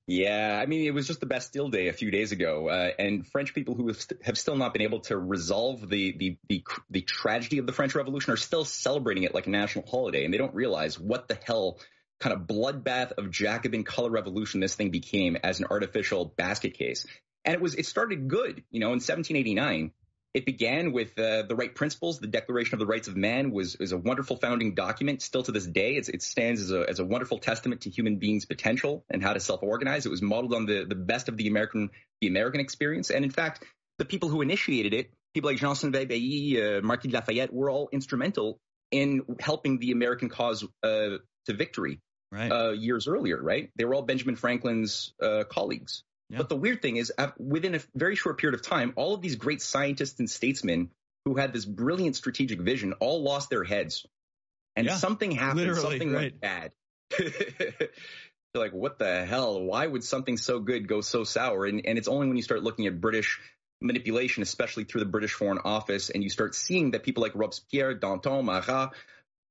Yeah, 0.08 0.58
I 0.64 0.66
mean, 0.66 0.88
it 0.88 0.94
was 0.94 1.08
just 1.08 1.20
the 1.20 1.26
Bastille 1.26 1.68
Day 1.68 1.90
a 1.90 1.94
few 1.94 2.10
days 2.10 2.32
ago, 2.32 2.70
uh, 2.70 2.92
and 2.98 3.28
French 3.28 3.54
people 3.54 3.76
who 3.76 3.94
have 4.24 4.38
still 4.38 4.56
not 4.56 4.72
been 4.72 4.82
able 4.84 5.02
to 5.02 5.18
resolve 5.18 5.90
the, 5.90 6.14
the, 6.18 6.38
the 6.48 6.64
the 6.90 7.02
tragedy 7.02 7.58
of 7.58 7.66
the 7.66 7.74
French 7.74 7.94
Revolution 7.96 8.32
are 8.32 8.38
still 8.38 8.64
celebrating 8.64 9.24
it 9.24 9.36
like 9.36 9.48
a 9.48 9.50
national 9.50 9.86
holiday, 9.86 10.24
and 10.24 10.34
they 10.34 10.38
don't 10.38 10.56
realize 10.56 10.98
what 10.98 11.28
the 11.28 11.38
hell 11.44 11.80
kind 12.22 12.34
of 12.34 12.48
bloodbath 12.48 13.12
of 13.18 13.30
Jacobin 13.30 13.84
color 13.84 14.10
revolution 14.10 14.62
this 14.62 14.74
thing 14.74 14.90
became 14.90 15.36
as 15.44 15.60
an 15.60 15.66
artificial 15.70 16.24
basket 16.24 16.76
case. 16.76 17.06
And 17.44 17.56
it 17.56 17.62
was 17.62 17.76
it 17.76 17.86
started 17.86 18.30
good, 18.30 18.64
you 18.72 18.80
know, 18.80 18.94
in 18.94 19.02
1789 19.02 19.92
it 20.34 20.46
began 20.46 20.92
with 20.92 21.18
uh, 21.18 21.44
the 21.44 21.56
right 21.56 21.74
principles. 21.74 22.20
The 22.20 22.28
Declaration 22.28 22.76
of 22.76 22.80
the 22.80 22.86
Rights 22.86 23.08
of 23.08 23.16
Man 23.16 23.52
was 23.52 23.76
is 23.76 23.92
a 23.92 23.98
wonderful 23.98 24.38
founding 24.38 24.76
document. 24.76 25.22
Still 25.22 25.44
to 25.44 25.52
this 25.52 25.66
day, 25.66 25.96
it 25.96 26.22
stands 26.22 26.62
as 26.62 26.72
a, 26.72 26.86
as 26.88 27.00
a 27.00 27.06
wonderful 27.06 27.40
testament 27.40 27.82
to 27.82 27.90
human 27.90 28.18
beings' 28.18 28.46
potential 28.46 29.04
and 29.10 29.24
how 29.24 29.34
to 29.34 29.40
self-organize. 29.40 30.06
It 30.06 30.10
was 30.10 30.22
modeled 30.22 30.54
on 30.54 30.66
the, 30.66 30.86
the 30.86 30.96
best 30.96 31.30
of 31.30 31.38
the 31.38 31.48
American 31.48 31.90
the 32.22 32.28
American 32.28 32.62
experience, 32.62 33.10
and 33.10 33.26
in 33.26 33.32
fact, 33.32 33.64
the 33.98 34.06
people 34.06 34.30
who 34.30 34.42
initiated 34.42 34.94
it, 34.94 35.12
people 35.34 35.50
like 35.50 35.58
Jean 35.58 35.92
Bailly, 35.92 36.62
uh, 36.62 36.82
Marquis 36.82 37.10
de 37.10 37.16
Lafayette, 37.16 37.52
were 37.52 37.70
all 37.70 37.90
instrumental 37.92 38.60
in 38.92 39.24
helping 39.40 39.80
the 39.80 39.92
American 39.92 40.30
cause 40.30 40.64
uh, 40.84 41.18
to 41.46 41.54
victory 41.54 42.00
right. 42.32 42.52
Uh, 42.52 42.72
years 42.72 43.08
earlier. 43.08 43.42
Right? 43.42 43.72
They 43.76 43.86
were 43.86 43.96
all 43.96 44.04
Benjamin 44.04 44.36
Franklin's 44.36 45.12
uh, 45.22 45.44
colleagues. 46.30 46.44
But 46.44 46.50
the 46.50 46.60
weird 46.60 46.82
thing 46.82 46.98
is, 46.98 47.12
within 47.38 47.76
a 47.76 47.80
very 47.96 48.16
short 48.16 48.40
period 48.40 48.60
of 48.60 48.66
time, 48.66 48.94
all 48.96 49.14
of 49.14 49.22
these 49.22 49.36
great 49.36 49.62
scientists 49.62 50.20
and 50.20 50.30
statesmen 50.30 50.90
who 51.26 51.36
had 51.36 51.54
this 51.54 51.66
brilliant 51.66 52.16
strategic 52.16 52.60
vision 52.60 52.94
all 52.94 53.22
lost 53.22 53.50
their 53.50 53.64
heads. 53.64 54.06
And 54.76 54.88
yeah, 54.88 54.96
something 54.96 55.32
happened, 55.32 55.76
something 55.78 56.12
right. 56.12 56.34
went 56.34 56.42
bad. 56.42 56.72
You're 57.20 58.64
like, 58.64 58.74
what 58.74 58.98
the 58.98 59.26
hell? 59.26 59.62
Why 59.62 59.86
would 59.86 60.04
something 60.04 60.38
so 60.38 60.60
good 60.60 60.88
go 60.88 61.02
so 61.02 61.24
sour? 61.24 61.66
And, 61.66 61.86
and 61.86 61.98
it's 61.98 62.08
only 62.08 62.28
when 62.28 62.38
you 62.38 62.44
start 62.44 62.64
looking 62.64 62.88
at 62.88 63.00
British 63.00 63.40
manipulation, 63.82 64.44
especially 64.44 64.86
through 64.86 65.00
the 65.00 65.10
British 65.10 65.34
Foreign 65.34 65.60
Office, 65.64 66.10
and 66.10 66.24
you 66.24 66.30
start 66.30 66.56
seeing 66.56 66.92
that 66.92 67.04
people 67.04 67.22
like 67.22 67.34
Robespierre, 67.36 67.94
Danton, 67.94 68.46
Marat, 68.46 68.92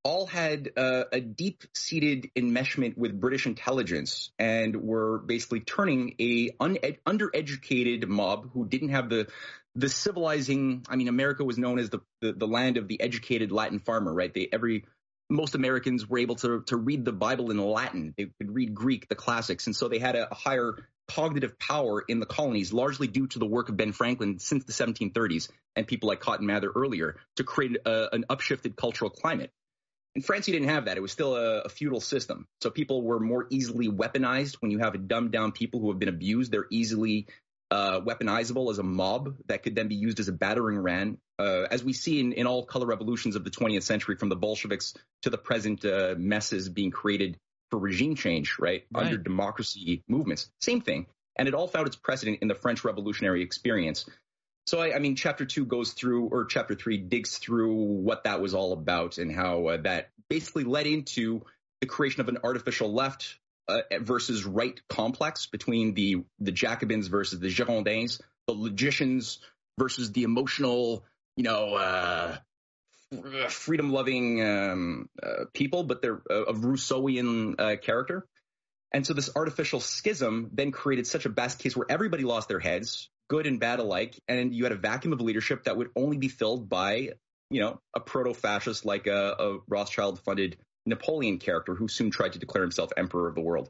all 0.04 0.26
had 0.26 0.70
uh, 0.76 1.04
a 1.12 1.20
deep 1.20 1.64
seated 1.74 2.30
enmeshment 2.36 2.96
with 2.96 3.18
British 3.18 3.46
intelligence 3.46 4.30
and 4.38 4.76
were 4.76 5.18
basically 5.18 5.60
turning 5.60 6.14
a 6.20 6.50
un- 6.60 6.78
undereducated 7.06 8.06
mob 8.06 8.50
who 8.52 8.66
didn't 8.66 8.90
have 8.90 9.08
the 9.08 9.28
the 9.74 9.88
civilizing. 9.88 10.84
I 10.88 10.96
mean, 10.96 11.08
America 11.08 11.44
was 11.44 11.58
known 11.58 11.78
as 11.78 11.90
the, 11.90 12.00
the, 12.20 12.32
the 12.32 12.46
land 12.46 12.78
of 12.78 12.88
the 12.88 13.00
educated 13.00 13.52
Latin 13.52 13.78
farmer, 13.78 14.12
right? 14.12 14.32
They 14.32 14.48
every 14.52 14.84
most 15.30 15.54
Americans 15.54 16.08
were 16.08 16.18
able 16.18 16.36
to 16.36 16.62
to 16.62 16.76
read 16.76 17.04
the 17.04 17.12
Bible 17.12 17.50
in 17.50 17.58
Latin. 17.58 18.14
They 18.16 18.26
could 18.38 18.54
read 18.54 18.74
Greek, 18.74 19.08
the 19.08 19.14
classics, 19.14 19.66
and 19.66 19.76
so 19.76 19.88
they 19.88 19.98
had 19.98 20.16
a, 20.16 20.30
a 20.30 20.34
higher 20.34 20.74
cognitive 21.08 21.58
power 21.58 22.02
in 22.06 22.20
the 22.20 22.26
colonies, 22.26 22.72
largely 22.72 23.08
due 23.08 23.26
to 23.28 23.38
the 23.38 23.46
work 23.46 23.68
of 23.68 23.76
Ben 23.76 23.92
Franklin 23.92 24.38
since 24.38 24.64
the 24.64 24.72
1730s 24.72 25.48
and 25.74 25.86
people 25.86 26.08
like 26.08 26.20
Cotton 26.20 26.46
Mather 26.46 26.70
earlier 26.74 27.16
to 27.36 27.44
create 27.44 27.78
a, 27.84 28.14
an 28.14 28.24
upshifted 28.28 28.76
cultural 28.76 29.10
climate. 29.10 29.50
In 30.18 30.22
France, 30.22 30.48
you 30.48 30.52
didn't 30.52 30.70
have 30.70 30.86
that. 30.86 30.96
It 30.96 31.00
was 31.00 31.12
still 31.12 31.36
a, 31.36 31.60
a, 31.60 31.68
feudal 31.68 32.00
system. 32.00 32.48
So 32.60 32.70
people 32.70 33.02
were 33.02 33.20
more 33.20 33.46
easily 33.50 33.88
weaponized. 33.88 34.56
When 34.56 34.72
you 34.72 34.80
have 34.80 34.96
a 34.96 34.98
dumbed 34.98 35.30
down 35.30 35.52
people 35.52 35.78
who 35.78 35.90
have 35.90 36.00
been 36.00 36.08
abused, 36.08 36.50
they're 36.50 36.66
easily 36.72 37.28
uh, 37.70 38.00
weaponizable 38.00 38.68
as 38.72 38.80
a 38.80 38.82
mob 38.82 39.36
that 39.46 39.62
could 39.62 39.76
then 39.76 39.86
be 39.86 39.94
used 39.94 40.18
as 40.18 40.26
a 40.26 40.32
battering 40.32 40.76
ram, 40.76 41.18
uh, 41.38 41.66
as 41.70 41.84
we 41.84 41.92
see 41.92 42.18
in, 42.18 42.32
in, 42.32 42.48
all 42.48 42.66
color 42.66 42.84
revolutions 42.84 43.36
of 43.36 43.44
the 43.44 43.50
20th 43.50 43.84
century, 43.84 44.16
from 44.16 44.28
the 44.28 44.34
Bolsheviks 44.34 44.92
to 45.22 45.30
the 45.30 45.38
present 45.38 45.84
uh, 45.84 46.16
messes 46.18 46.68
being 46.68 46.90
created 46.90 47.38
for 47.70 47.78
regime 47.78 48.16
change, 48.16 48.56
right? 48.58 48.86
right? 48.90 49.04
Under 49.04 49.18
democracy 49.18 50.02
movements. 50.08 50.50
Same 50.60 50.80
thing. 50.80 51.06
And 51.36 51.46
it 51.46 51.54
all 51.54 51.68
found 51.68 51.86
its 51.86 51.94
precedent 51.94 52.40
in 52.42 52.48
the 52.48 52.56
French 52.56 52.82
revolutionary 52.82 53.44
experience. 53.44 54.04
So 54.68 54.80
I, 54.80 54.96
I, 54.96 54.98
mean, 54.98 55.16
chapter 55.16 55.46
two 55.46 55.64
goes 55.64 55.92
through, 55.92 56.26
or 56.26 56.44
chapter 56.44 56.74
three 56.74 56.98
digs 56.98 57.38
through 57.38 57.72
what 57.72 58.24
that 58.24 58.42
was 58.42 58.52
all 58.52 58.74
about 58.74 59.16
and 59.16 59.34
how 59.34 59.68
uh, 59.68 59.76
that 59.78 60.10
basically 60.28 60.64
led 60.64 60.86
into 60.86 61.40
the 61.80 61.86
creation 61.86 62.20
of 62.20 62.28
an 62.28 62.36
artificial 62.44 62.92
left 62.92 63.38
uh, 63.66 63.80
versus 64.00 64.44
right 64.44 64.78
complex 64.86 65.46
between 65.46 65.94
the 65.94 66.22
the 66.38 66.52
Jacobins 66.52 67.06
versus 67.06 67.40
the 67.40 67.48
Girondins, 67.48 68.20
the 68.46 68.52
logicians 68.52 69.38
versus 69.78 70.12
the 70.12 70.24
emotional, 70.24 71.02
you 71.34 71.44
know, 71.44 71.74
uh, 71.74 72.36
freedom 73.48 73.90
loving 73.90 74.44
um, 74.44 75.08
uh, 75.22 75.44
people, 75.54 75.82
but 75.82 76.02
they're 76.02 76.20
uh, 76.30 76.42
of 76.42 76.58
Rousseauian 76.58 77.58
uh, 77.58 77.76
character. 77.76 78.26
And 78.92 79.06
so 79.06 79.14
this 79.14 79.30
artificial 79.34 79.80
schism 79.80 80.50
then 80.52 80.72
created 80.72 81.06
such 81.06 81.24
a 81.24 81.30
best 81.30 81.58
case 81.58 81.74
where 81.74 81.86
everybody 81.88 82.24
lost 82.24 82.48
their 82.48 82.60
heads 82.60 83.08
good 83.28 83.46
and 83.46 83.60
bad 83.60 83.78
alike, 83.78 84.18
and 84.26 84.54
you 84.54 84.64
had 84.64 84.72
a 84.72 84.76
vacuum 84.76 85.12
of 85.12 85.20
leadership 85.20 85.64
that 85.64 85.76
would 85.76 85.90
only 85.94 86.16
be 86.16 86.28
filled 86.28 86.68
by, 86.68 87.12
you 87.50 87.60
know, 87.60 87.80
a 87.94 88.00
proto-fascist 88.00 88.84
like 88.84 89.06
a, 89.06 89.36
a 89.38 89.58
Rothschild-funded 89.68 90.56
Napoleon 90.86 91.38
character 91.38 91.74
who 91.74 91.86
soon 91.86 92.10
tried 92.10 92.32
to 92.32 92.38
declare 92.38 92.62
himself 92.62 92.90
emperor 92.96 93.28
of 93.28 93.34
the 93.34 93.42
world. 93.42 93.68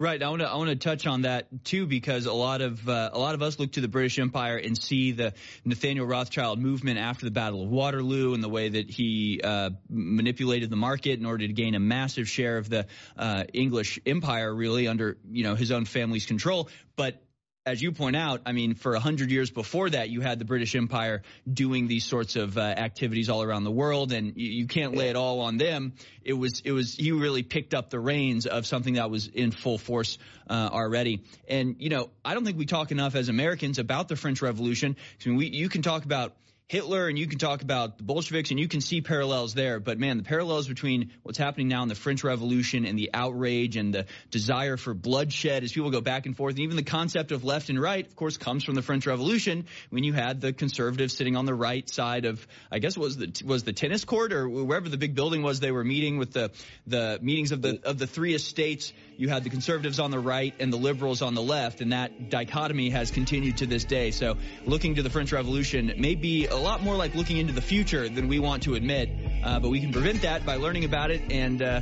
Right. 0.00 0.22
I 0.22 0.28
want 0.28 0.42
to 0.42 0.48
I 0.48 0.54
want 0.54 0.70
to 0.70 0.76
touch 0.76 1.08
on 1.08 1.22
that 1.22 1.64
too 1.64 1.84
because 1.84 2.26
a 2.26 2.32
lot 2.32 2.60
of 2.60 2.88
uh, 2.88 3.10
a 3.12 3.18
lot 3.18 3.34
of 3.34 3.42
us 3.42 3.58
look 3.58 3.72
to 3.72 3.80
the 3.80 3.88
British 3.88 4.20
Empire 4.20 4.56
and 4.56 4.80
see 4.80 5.10
the 5.10 5.34
Nathaniel 5.64 6.06
Rothschild 6.06 6.60
movement 6.60 7.00
after 7.00 7.24
the 7.24 7.32
Battle 7.32 7.64
of 7.64 7.68
Waterloo 7.68 8.32
and 8.32 8.42
the 8.42 8.48
way 8.48 8.68
that 8.68 8.88
he 8.88 9.40
uh, 9.42 9.70
manipulated 9.90 10.70
the 10.70 10.76
market 10.76 11.18
in 11.18 11.26
order 11.26 11.44
to 11.44 11.52
gain 11.52 11.74
a 11.74 11.80
massive 11.80 12.28
share 12.28 12.58
of 12.58 12.70
the 12.70 12.86
uh, 13.16 13.42
English 13.52 13.98
Empire, 14.06 14.54
really 14.54 14.86
under 14.86 15.18
you 15.32 15.42
know 15.42 15.56
his 15.56 15.72
own 15.72 15.84
family's 15.84 16.26
control. 16.26 16.68
But 16.94 17.20
as 17.68 17.82
you 17.82 17.92
point 17.92 18.16
out, 18.16 18.40
I 18.46 18.52
mean, 18.52 18.74
for 18.74 18.94
a 18.94 19.00
hundred 19.00 19.30
years 19.30 19.50
before 19.50 19.90
that, 19.90 20.08
you 20.08 20.22
had 20.22 20.38
the 20.38 20.44
British 20.44 20.74
Empire 20.74 21.22
doing 21.50 21.86
these 21.86 22.04
sorts 22.04 22.34
of 22.36 22.56
uh, 22.56 22.62
activities 22.62 23.28
all 23.28 23.42
around 23.42 23.64
the 23.64 23.70
world, 23.70 24.12
and 24.12 24.36
you, 24.36 24.50
you, 24.50 24.66
can't 24.66 24.96
lay 24.96 25.10
it 25.10 25.16
all 25.16 25.40
on 25.40 25.58
them. 25.58 25.92
It 26.24 26.32
was, 26.32 26.62
it 26.64 26.72
was, 26.72 26.94
he 26.94 27.12
really 27.12 27.42
picked 27.42 27.74
up 27.74 27.90
the 27.90 28.00
reins 28.00 28.46
of 28.46 28.66
something 28.66 28.94
that 28.94 29.10
was 29.10 29.26
in 29.26 29.50
full 29.50 29.76
force 29.76 30.18
uh, 30.48 30.70
already. 30.72 31.22
And 31.46 31.76
you 31.78 31.90
know, 31.90 32.08
I 32.24 32.34
don't 32.34 32.44
think 32.44 32.56
we 32.56 32.66
talk 32.66 32.90
enough 32.90 33.14
as 33.14 33.28
Americans 33.28 33.78
about 33.78 34.08
the 34.08 34.16
French 34.16 34.40
Revolution. 34.40 34.96
I 35.24 35.28
mean, 35.28 35.38
we, 35.38 35.48
you 35.48 35.68
can 35.68 35.82
talk 35.82 36.04
about 36.04 36.34
Hitler 36.68 37.08
and 37.08 37.18
you 37.18 37.26
can 37.26 37.38
talk 37.38 37.62
about 37.62 37.96
the 37.96 38.02
Bolsheviks 38.02 38.50
and 38.50 38.60
you 38.60 38.68
can 38.68 38.82
see 38.82 39.00
parallels 39.00 39.54
there. 39.54 39.80
But 39.80 39.98
man, 39.98 40.18
the 40.18 40.22
parallels 40.22 40.68
between 40.68 41.12
what's 41.22 41.38
happening 41.38 41.68
now 41.68 41.82
in 41.82 41.88
the 41.88 41.94
French 41.94 42.22
Revolution 42.22 42.84
and 42.84 42.98
the 42.98 43.08
outrage 43.14 43.78
and 43.78 43.94
the 43.94 44.04
desire 44.30 44.76
for 44.76 44.92
bloodshed 44.92 45.64
as 45.64 45.72
people 45.72 45.90
go 45.90 46.02
back 46.02 46.26
and 46.26 46.36
forth, 46.36 46.56
and 46.56 46.60
even 46.64 46.76
the 46.76 46.82
concept 46.82 47.32
of 47.32 47.42
left 47.42 47.70
and 47.70 47.80
right, 47.80 48.06
of 48.06 48.14
course, 48.16 48.36
comes 48.36 48.64
from 48.64 48.74
the 48.74 48.82
French 48.82 49.06
Revolution 49.06 49.64
when 49.88 50.04
you 50.04 50.12
had 50.12 50.42
the 50.42 50.52
conservatives 50.52 51.16
sitting 51.16 51.36
on 51.36 51.46
the 51.46 51.54
right 51.54 51.88
side 51.88 52.26
of, 52.26 52.46
I 52.70 52.80
guess, 52.80 52.98
was 52.98 53.16
the 53.16 53.32
was 53.46 53.64
the 53.64 53.72
tennis 53.72 54.04
court 54.04 54.34
or 54.34 54.46
wherever 54.46 54.90
the 54.90 54.98
big 54.98 55.14
building 55.14 55.42
was 55.42 55.60
they 55.60 55.72
were 55.72 55.84
meeting 55.84 56.18
with 56.18 56.34
the 56.34 56.50
the 56.86 57.18
meetings 57.22 57.50
of 57.50 57.62
the 57.62 57.80
of 57.84 57.96
the 57.96 58.06
three 58.06 58.34
estates. 58.34 58.92
You 59.16 59.30
had 59.30 59.42
the 59.42 59.50
conservatives 59.50 59.98
on 59.98 60.10
the 60.10 60.20
right 60.20 60.54
and 60.60 60.70
the 60.70 60.76
liberals 60.76 61.22
on 61.22 61.34
the 61.34 61.42
left, 61.42 61.80
and 61.80 61.92
that 61.92 62.28
dichotomy 62.28 62.90
has 62.90 63.10
continued 63.10 63.56
to 63.58 63.66
this 63.66 63.84
day. 63.84 64.10
So, 64.10 64.36
looking 64.66 64.96
to 64.96 65.02
the 65.02 65.10
French 65.10 65.32
Revolution 65.32 65.94
may 65.96 66.14
be 66.14 66.46
lot 66.60 66.82
more 66.82 66.96
like 66.96 67.14
looking 67.14 67.36
into 67.36 67.52
the 67.52 67.62
future 67.62 68.08
than 68.08 68.28
we 68.28 68.38
want 68.38 68.64
to 68.64 68.74
admit. 68.74 69.10
Uh, 69.44 69.60
but 69.60 69.70
we 69.70 69.80
can 69.80 69.92
prevent 69.92 70.22
that 70.22 70.44
by 70.44 70.56
learning 70.56 70.84
about 70.84 71.10
it 71.10 71.32
and 71.32 71.62
uh, 71.62 71.80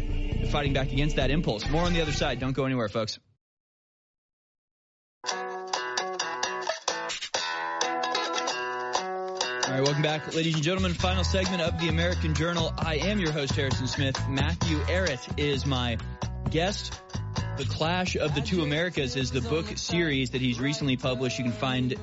fighting 0.51 0.73
back 0.73 0.93
against 0.93 1.17
that 1.17 1.31
impulse. 1.31 1.69
More 1.69 1.83
on 1.83 1.93
the 1.93 2.03
other 2.03 2.13
side. 2.13 2.41
Don't 2.41 2.53
go 2.53 2.65
anywhere, 2.65 2.89
folks. 2.89 3.19
All 9.67 9.73
right, 9.73 9.83
welcome 9.83 10.03
back, 10.03 10.35
ladies 10.35 10.55
and 10.55 10.63
gentlemen. 10.63 10.95
Final 10.95 11.25
segment 11.25 11.61
of 11.61 11.81
the 11.81 11.89
American 11.89 12.35
Journal. 12.35 12.73
I 12.79 12.97
am 12.97 13.19
your 13.19 13.33
host, 13.33 13.53
Harrison 13.53 13.89
Smith. 13.89 14.17
Matthew 14.29 14.79
Ehret 14.85 15.39
is 15.39 15.67
my 15.67 15.99
guest. 16.51 17.01
The 17.57 17.65
Clash 17.65 18.17
of 18.17 18.35
the 18.35 18.41
Two 18.41 18.63
Americas 18.63 19.17
is 19.17 19.33
the 19.33 19.41
book 19.41 19.67
series 19.77 20.31
that 20.31 20.41
he's 20.41 20.61
recently 20.61 20.97
published. 20.97 21.39
You 21.39 21.45
can 21.45 21.53
find 21.53 21.95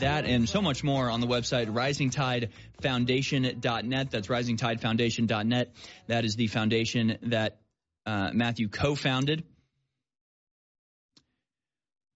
That 0.00 0.24
and 0.24 0.48
so 0.48 0.62
much 0.62 0.82
more 0.84 1.10
on 1.10 1.20
the 1.20 1.26
website 1.26 1.66
risingtidefoundation.net. 1.66 4.10
That's 4.10 4.28
risingtidefoundation.net. 4.28 5.74
That 6.06 6.24
is 6.24 6.36
the 6.36 6.46
foundation 6.46 7.18
that 7.22 7.58
uh, 8.06 8.30
Matthew 8.32 8.68
co-founded. 8.68 9.44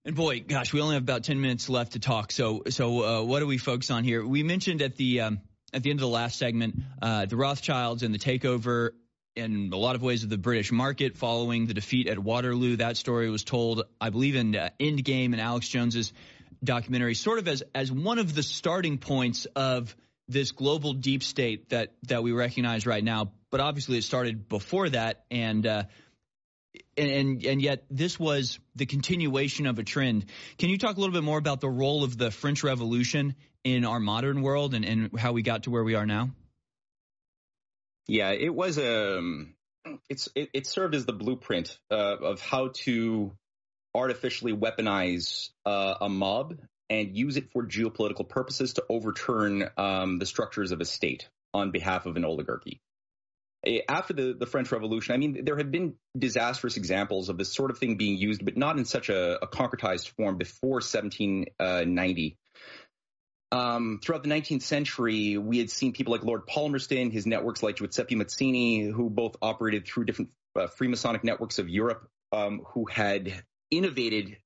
And 0.04 0.14
boy, 0.16 0.40
gosh, 0.40 0.72
we 0.72 0.80
only 0.80 0.94
have 0.94 1.02
about 1.02 1.24
ten 1.24 1.40
minutes 1.40 1.68
left 1.68 1.92
to 1.92 1.98
talk. 1.98 2.32
So, 2.32 2.62
so 2.70 3.04
uh, 3.04 3.22
what 3.24 3.40
do 3.40 3.46
we 3.46 3.58
focus 3.58 3.90
on 3.90 4.04
here? 4.04 4.26
We 4.26 4.42
mentioned 4.42 4.80
at 4.80 4.96
the 4.96 5.20
um, 5.22 5.40
at 5.72 5.82
the 5.82 5.90
end 5.90 5.98
of 5.98 6.02
the 6.02 6.08
last 6.08 6.38
segment 6.38 6.76
uh, 7.02 7.26
the 7.26 7.36
Rothschilds 7.36 8.02
and 8.02 8.14
the 8.14 8.18
takeover 8.18 8.90
in 9.36 9.70
a 9.72 9.76
lot 9.76 9.94
of 9.94 10.02
ways 10.02 10.24
of 10.24 10.30
the 10.30 10.38
British 10.38 10.72
market 10.72 11.16
following 11.16 11.66
the 11.66 11.74
defeat 11.74 12.08
at 12.08 12.18
Waterloo. 12.18 12.76
That 12.76 12.96
story 12.96 13.30
was 13.30 13.44
told, 13.44 13.84
I 14.00 14.10
believe, 14.10 14.34
in 14.34 14.56
uh, 14.56 14.70
Endgame 14.80 15.32
and 15.32 15.40
Alex 15.40 15.68
Jones's 15.68 16.12
documentary, 16.62 17.14
sort 17.14 17.38
of 17.38 17.48
as 17.48 17.62
as 17.74 17.90
one 17.90 18.18
of 18.18 18.34
the 18.34 18.42
starting 18.42 18.98
points 18.98 19.46
of 19.56 19.94
this 20.28 20.52
global 20.52 20.92
deep 20.92 21.22
state 21.22 21.70
that 21.70 21.94
that 22.04 22.22
we 22.22 22.32
recognize 22.32 22.86
right 22.86 23.02
now. 23.02 23.32
But 23.50 23.60
obviously, 23.60 23.98
it 23.98 24.04
started 24.04 24.48
before 24.48 24.88
that, 24.90 25.24
and 25.30 25.66
uh, 25.66 25.84
and 26.96 27.44
and 27.44 27.62
yet 27.62 27.84
this 27.90 28.18
was 28.18 28.58
the 28.76 28.86
continuation 28.86 29.66
of 29.66 29.78
a 29.78 29.82
trend. 29.82 30.26
Can 30.58 30.68
you 30.68 30.78
talk 30.78 30.96
a 30.96 31.00
little 31.00 31.14
bit 31.14 31.24
more 31.24 31.38
about 31.38 31.60
the 31.60 31.70
role 31.70 32.04
of 32.04 32.16
the 32.18 32.30
French 32.30 32.62
Revolution 32.62 33.34
in 33.64 33.84
our 33.84 34.00
modern 34.00 34.42
world 34.42 34.74
and, 34.74 34.84
and 34.84 35.18
how 35.18 35.32
we 35.32 35.42
got 35.42 35.64
to 35.64 35.70
where 35.70 35.84
we 35.84 35.94
are 35.94 36.06
now? 36.06 36.30
Yeah, 38.06 38.30
it 38.30 38.54
was 38.54 38.78
a. 38.78 39.18
Um, 39.18 39.54
it's 40.08 40.28
it, 40.34 40.50
it 40.52 40.66
served 40.66 40.94
as 40.94 41.06
the 41.06 41.12
blueprint 41.12 41.78
uh, 41.90 42.16
of 42.16 42.40
how 42.40 42.70
to 42.84 43.32
artificially 43.94 44.52
weaponize 44.52 45.50
uh, 45.66 45.94
a 46.00 46.08
mob 46.08 46.56
and 46.90 47.16
use 47.16 47.36
it 47.36 47.50
for 47.52 47.66
geopolitical 47.66 48.28
purposes 48.28 48.74
to 48.74 48.84
overturn 48.88 49.68
um, 49.76 50.18
the 50.18 50.26
structures 50.26 50.72
of 50.72 50.80
a 50.80 50.84
state 50.84 51.28
on 51.52 51.70
behalf 51.70 52.06
of 52.06 52.16
an 52.16 52.24
oligarchy. 52.24 52.80
After 53.88 54.14
the, 54.14 54.36
the 54.38 54.46
French 54.46 54.70
Revolution, 54.70 55.14
I 55.14 55.18
mean, 55.18 55.44
there 55.44 55.56
had 55.56 55.72
been 55.72 55.94
disastrous 56.16 56.76
examples 56.76 57.28
of 57.28 57.36
this 57.36 57.52
sort 57.52 57.70
of 57.70 57.78
thing 57.78 57.96
being 57.96 58.16
used, 58.16 58.44
but 58.44 58.56
not 58.56 58.78
in 58.78 58.84
such 58.84 59.08
a, 59.08 59.42
a 59.42 59.48
concretized 59.48 60.08
form 60.16 60.38
before 60.38 60.76
1790. 60.76 62.38
Um, 63.50 63.98
throughout 64.02 64.22
the 64.22 64.28
19th 64.28 64.62
century, 64.62 65.38
we 65.38 65.58
had 65.58 65.70
seen 65.70 65.92
people 65.92 66.12
like 66.12 66.22
Lord 66.22 66.46
Palmerston, 66.46 67.10
his 67.10 67.26
networks 67.26 67.62
like 67.62 67.76
Giuseppe 67.76 68.14
Mazzini, 68.14 68.92
who 68.92 69.10
both 69.10 69.36
operated 69.42 69.86
through 69.86 70.04
different 70.04 70.30
uh, 70.54 70.68
Freemasonic 70.68 71.24
networks 71.24 71.58
of 71.58 71.68
Europe, 71.68 72.08
um, 72.32 72.62
who 72.68 72.86
had 72.86 73.42
innovated 73.70 74.36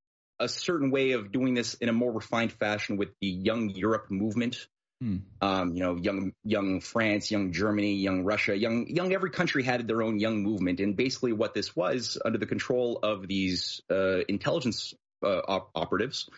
a 0.41 0.49
certain 0.49 0.91
way 0.91 1.13
of 1.13 1.33
doing 1.33 1.55
this 1.55 1.75
in 1.75 1.89
a 1.89 1.93
more 1.93 2.13
refined 2.13 2.53
fashion 2.53 2.97
with 2.97 3.11
the 3.21 3.29
Young 3.29 3.71
Europe 3.71 4.11
movement. 4.11 4.67
Hmm. 5.01 5.17
Um, 5.41 5.75
you 5.75 5.83
know, 5.83 5.97
young 5.97 6.33
young 6.45 6.81
France, 6.81 7.31
young 7.31 7.53
Germany, 7.53 7.95
young 7.95 8.25
Russia, 8.25 8.57
young 8.57 8.87
young 8.87 9.13
every 9.13 9.31
country 9.31 9.65
had 9.65 9.89
their 9.89 10.01
own 10.01 10.21
young 10.21 10.43
movement, 10.43 10.79
and 10.79 10.97
basically 10.97 11.33
what 11.33 11.55
this 11.55 11.75
was 11.75 12.19
under 12.25 12.39
the 12.39 12.47
control 12.47 13.01
of 13.03 13.27
these 13.27 13.81
uh, 13.91 14.21
intelligence 14.29 14.95
uh, 15.25 15.41
op- 15.49 15.71
operatives 15.75 16.29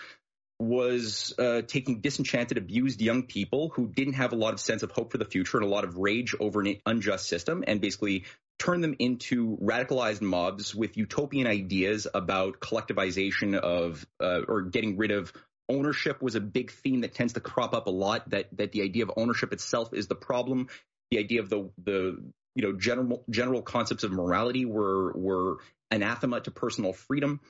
was 0.58 1.34
uh, 1.38 1.62
taking 1.62 2.00
disenchanted, 2.00 2.56
abused 2.56 3.00
young 3.00 3.24
people 3.24 3.70
who 3.70 3.88
didn't 3.88 4.14
have 4.14 4.32
a 4.32 4.36
lot 4.36 4.54
of 4.54 4.60
sense 4.60 4.82
of 4.82 4.90
hope 4.92 5.12
for 5.12 5.18
the 5.18 5.24
future 5.24 5.58
and 5.58 5.66
a 5.66 5.68
lot 5.68 5.84
of 5.84 5.96
rage 5.96 6.34
over 6.38 6.60
an 6.60 6.76
unjust 6.86 7.28
system, 7.28 7.64
and 7.66 7.80
basically 7.80 8.24
turn 8.64 8.80
them 8.80 8.94
into 8.98 9.58
radicalized 9.58 10.22
mobs 10.22 10.74
with 10.74 10.96
utopian 10.96 11.46
ideas 11.46 12.06
about 12.14 12.60
collectivization 12.60 13.56
of 13.56 14.06
uh, 14.20 14.40
or 14.48 14.62
getting 14.62 14.96
rid 14.96 15.10
of 15.10 15.32
ownership 15.68 16.22
was 16.22 16.34
a 16.34 16.40
big 16.40 16.70
theme 16.70 17.02
that 17.02 17.14
tends 17.14 17.34
to 17.34 17.40
crop 17.40 17.74
up 17.74 17.86
a 17.86 17.90
lot. 17.90 18.28
That 18.30 18.48
that 18.56 18.72
the 18.72 18.82
idea 18.82 19.04
of 19.04 19.12
ownership 19.16 19.52
itself 19.52 19.92
is 19.92 20.06
the 20.06 20.14
problem. 20.14 20.68
The 21.10 21.18
idea 21.18 21.40
of 21.42 21.50
the 21.50 21.70
the 21.82 22.24
you 22.54 22.62
know 22.62 22.72
general 22.72 23.24
general 23.28 23.62
concepts 23.62 24.04
of 24.04 24.12
morality 24.12 24.64
were 24.64 25.12
were 25.12 25.58
anathema 25.90 26.40
to 26.40 26.50
personal 26.50 26.92
freedom 26.92 27.40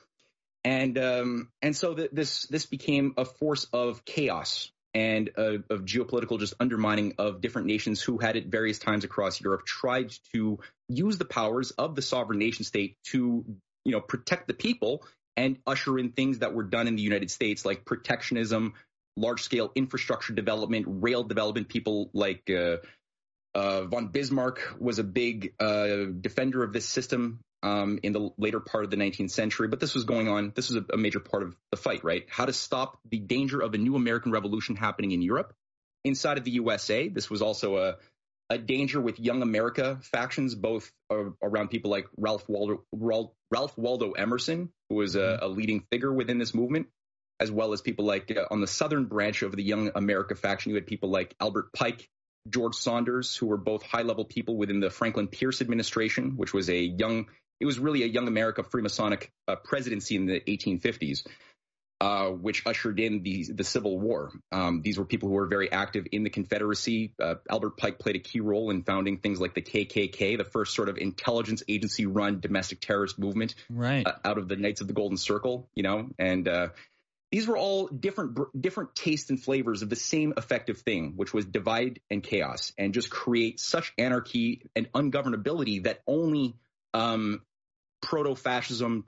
and 0.65 0.97
um, 0.97 1.49
and 1.61 1.75
so 1.75 1.93
this 1.93 2.47
this 2.47 2.65
became 2.65 3.13
a 3.17 3.23
force 3.23 3.65
of 3.71 4.03
chaos 4.03 4.71
and 4.95 5.29
uh, 5.37 5.57
of 5.69 5.83
geopolitical 5.83 6.39
just 6.39 6.53
undermining 6.59 7.15
of 7.19 7.41
different 7.41 7.67
nations 7.67 8.01
who 8.01 8.17
had 8.17 8.37
at 8.37 8.45
various 8.45 8.79
times 8.79 9.03
across 9.03 9.41
Europe 9.41 9.65
tried 9.65 10.13
to 10.33 10.57
use 10.87 11.17
the 11.17 11.25
powers 11.25 11.71
of 11.71 11.95
the 11.95 12.01
sovereign 12.01 12.39
nation 12.39 12.63
state 12.63 12.97
to 13.03 13.43
you 13.83 13.91
know 13.91 13.99
protect 13.99 14.47
the 14.47 14.53
people 14.53 15.03
and 15.35 15.57
usher 15.67 15.99
in 15.99 16.13
things 16.13 16.39
that 16.39 16.53
were 16.53 16.63
done 16.63 16.87
in 16.87 16.95
the 16.95 17.01
United 17.01 17.29
States 17.29 17.65
like 17.65 17.83
protectionism, 17.83 18.73
large 19.17 19.43
scale 19.43 19.69
infrastructure 19.75 20.33
development, 20.33 20.85
rail 20.87 21.23
development. 21.23 21.67
People 21.67 22.09
like 22.13 22.49
uh, 22.49 22.77
uh, 23.53 23.83
von 23.83 24.07
Bismarck 24.07 24.75
was 24.79 24.97
a 24.97 25.03
big 25.03 25.53
uh, 25.59 26.05
defender 26.21 26.63
of 26.63 26.71
this 26.71 26.87
system 26.87 27.41
um, 27.65 27.99
in 28.03 28.13
the 28.13 28.29
later 28.37 28.59
part 28.59 28.83
of 28.83 28.91
the 28.91 28.95
19th 28.95 29.31
century, 29.31 29.67
but 29.67 29.79
this 29.79 29.95
was 29.95 30.03
going 30.03 30.27
on. 30.27 30.53
This 30.55 30.69
was 30.69 30.77
a, 30.77 30.93
a, 30.93 30.97
major 30.97 31.19
part 31.19 31.41
of 31.41 31.55
the 31.71 31.77
fight, 31.77 32.03
right? 32.03 32.23
How 32.29 32.45
to 32.45 32.53
stop 32.53 32.99
the 33.09 33.17
danger 33.17 33.59
of 33.59 33.73
a 33.73 33.79
new 33.79 33.95
American 33.95 34.31
Revolution 34.31 34.75
happening 34.75 35.13
in 35.13 35.23
Europe. 35.23 35.51
Inside 36.03 36.37
of 36.37 36.43
the 36.43 36.51
USA, 36.51 37.07
this 37.07 37.27
was 37.27 37.41
also 37.41 37.77
a, 37.77 37.95
a 38.51 38.59
danger 38.59 39.01
with 39.01 39.19
young 39.19 39.41
America 39.41 39.97
factions, 40.03 40.53
both 40.53 40.91
uh, 41.11 41.31
around 41.41 41.69
people 41.69 41.89
like 41.89 42.05
Ralph 42.15 42.47
Waldo, 42.47 42.83
Ralph 42.93 43.75
Waldo 43.75 44.11
Emerson, 44.11 44.69
who 44.89 44.97
was 44.97 45.15
a, 45.15 45.19
mm-hmm. 45.19 45.45
a, 45.45 45.47
leading 45.47 45.83
figure 45.91 46.13
within 46.13 46.37
this 46.37 46.53
movement, 46.53 46.85
as 47.39 47.49
well 47.49 47.73
as 47.73 47.81
people 47.81 48.05
like 48.05 48.29
uh, 48.29 48.45
on 48.51 48.61
the 48.61 48.67
southern 48.67 49.05
branch 49.05 49.41
of 49.41 49.55
the 49.55 49.63
Young 49.63 49.89
America 49.95 50.35
faction, 50.35 50.69
you 50.69 50.75
had 50.75 50.85
people 50.85 51.09
like 51.09 51.33
Albert 51.39 51.73
Pike, 51.73 52.07
George 52.47 52.75
Sanders, 52.75 53.35
who 53.35 53.47
were 53.47 53.57
both 53.57 53.81
high 53.81 54.03
level 54.03 54.23
people 54.23 54.55
within 54.55 54.81
the 54.81 54.91
Franklin 54.91 55.27
Pierce 55.27 55.61
administration, 55.61 56.37
which 56.37 56.53
was 56.53 56.69
a 56.69 56.79
young 56.79 57.25
it 57.59 57.65
was 57.65 57.79
really 57.79 58.03
a 58.03 58.07
young 58.07 58.27
America 58.27 58.63
Freemasonic 58.63 59.29
uh, 59.47 59.55
presidency 59.55 60.15
in 60.15 60.25
the 60.25 60.39
1850s, 60.39 61.25
uh, 62.01 62.27
which 62.27 62.65
ushered 62.65 62.99
in 62.99 63.23
the 63.23 63.45
the 63.53 63.63
Civil 63.63 63.99
War. 63.99 64.31
Um, 64.51 64.81
these 64.81 64.97
were 64.97 65.05
people 65.05 65.29
who 65.29 65.35
were 65.35 65.47
very 65.47 65.71
active 65.71 66.05
in 66.11 66.23
the 66.23 66.29
Confederacy. 66.29 67.13
Uh, 67.21 67.35
Albert 67.49 67.77
Pike 67.77 67.99
played 67.99 68.17
a 68.17 68.19
key 68.19 68.41
role 68.41 68.69
in 68.69 68.83
founding 68.83 69.17
things 69.17 69.39
like 69.39 69.53
the 69.53 69.61
KKK, 69.61 70.37
the 70.37 70.43
first 70.43 70.75
sort 70.75 70.89
of 70.89 70.97
intelligence 70.97 71.63
agency 71.67 72.05
run 72.05 72.39
domestic 72.39 72.81
terrorist 72.81 73.17
movement, 73.17 73.55
right. 73.69 74.05
Uh, 74.05 74.13
out 74.25 74.37
of 74.37 74.47
the 74.47 74.57
Knights 74.57 74.81
of 74.81 74.87
the 74.87 74.93
Golden 74.93 75.17
Circle. 75.17 75.69
You 75.73 75.83
know, 75.83 76.09
and 76.19 76.47
uh, 76.47 76.67
these 77.31 77.47
were 77.47 77.57
all 77.57 77.87
different 77.87 78.37
different 78.61 78.93
tastes 78.95 79.29
and 79.29 79.41
flavors 79.41 79.81
of 79.81 79.89
the 79.89 79.95
same 79.95 80.33
effective 80.35 80.79
thing, 80.79 81.13
which 81.15 81.33
was 81.33 81.45
divide 81.45 82.01
and 82.09 82.21
chaos, 82.21 82.73
and 82.77 82.93
just 82.93 83.09
create 83.09 83.59
such 83.59 83.93
anarchy 83.97 84.63
and 84.75 84.91
ungovernability 84.91 85.83
that 85.83 86.01
only 86.07 86.55
um, 86.95 87.41
proto-fascism, 88.01 89.05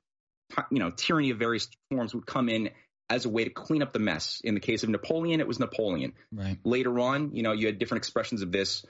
you 0.72 0.80
know, 0.80 0.92
tyranny 0.92 1.30
of 1.30 1.40
various 1.40 1.70
forms 1.90 2.14
would 2.14 2.26
come 2.26 2.50
in 2.50 2.70
as 3.10 3.26
a 3.26 3.30
way 3.30 3.46
to 3.46 3.50
clean 3.50 3.82
up 3.82 3.94
the 3.94 4.00
mess. 4.00 4.42
In 4.44 4.54
the 4.54 4.60
case 4.60 4.84
of 4.84 4.90
Napoleon, 4.90 5.40
it 5.40 5.48
was 5.48 5.60
Napoleon. 5.60 6.14
Right. 6.32 6.58
Later 6.66 7.00
on, 7.00 7.34
you 7.34 7.44
know, 7.44 7.54
you 7.54 7.68
had 7.68 7.80
different 7.80 8.00
expressions 8.00 8.42
of 8.42 8.52
this 8.52 8.86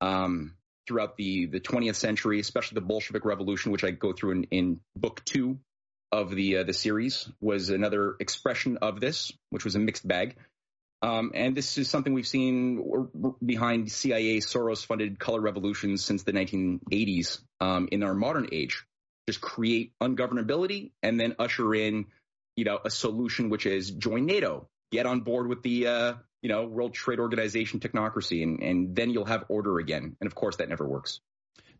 um, 0.00 0.56
throughout 0.88 1.16
the 1.16 1.46
the 1.46 1.60
20th 1.60 1.94
century, 1.94 2.40
especially 2.40 2.76
the 2.76 2.80
Bolshevik 2.86 3.24
Revolution, 3.24 3.70
which 3.70 3.84
I 3.84 3.92
go 3.92 4.12
through 4.12 4.32
in, 4.32 4.44
in 4.44 4.80
book 4.96 5.24
two 5.24 5.60
of 6.10 6.34
the 6.34 6.58
uh, 6.58 6.64
the 6.64 6.72
series, 6.72 7.28
was 7.40 7.70
another 7.70 8.16
expression 8.18 8.78
of 8.78 8.98
this, 8.98 9.32
which 9.50 9.64
was 9.64 9.76
a 9.76 9.78
mixed 9.78 10.06
bag. 10.06 10.36
Um, 11.02 11.32
and 11.34 11.56
this 11.56 11.78
is 11.78 11.88
something 11.88 12.12
we've 12.12 12.26
seen 12.26 13.08
behind 13.44 13.90
CIA 13.90 14.38
Soros 14.38 14.84
funded 14.84 15.18
color 15.18 15.40
revolutions 15.40 16.04
since 16.04 16.24
the 16.24 16.32
1980s 16.32 17.40
um, 17.60 17.88
in 17.90 18.02
our 18.02 18.14
modern 18.14 18.48
age. 18.52 18.84
Just 19.26 19.40
create 19.40 19.92
ungovernability 20.02 20.90
and 21.02 21.18
then 21.18 21.36
usher 21.38 21.74
in, 21.74 22.06
you 22.56 22.64
know, 22.64 22.78
a 22.84 22.90
solution 22.90 23.48
which 23.48 23.64
is 23.64 23.90
join 23.90 24.26
NATO, 24.26 24.68
get 24.92 25.06
on 25.06 25.20
board 25.20 25.46
with 25.46 25.62
the, 25.62 25.86
uh, 25.86 26.14
you 26.42 26.48
know, 26.48 26.66
World 26.66 26.92
Trade 26.92 27.18
Organization 27.18 27.80
technocracy, 27.80 28.42
and, 28.42 28.62
and 28.62 28.96
then 28.96 29.10
you'll 29.10 29.26
have 29.26 29.44
order 29.48 29.78
again. 29.78 30.16
And 30.20 30.26
of 30.26 30.34
course, 30.34 30.56
that 30.56 30.68
never 30.68 30.86
works. 30.86 31.20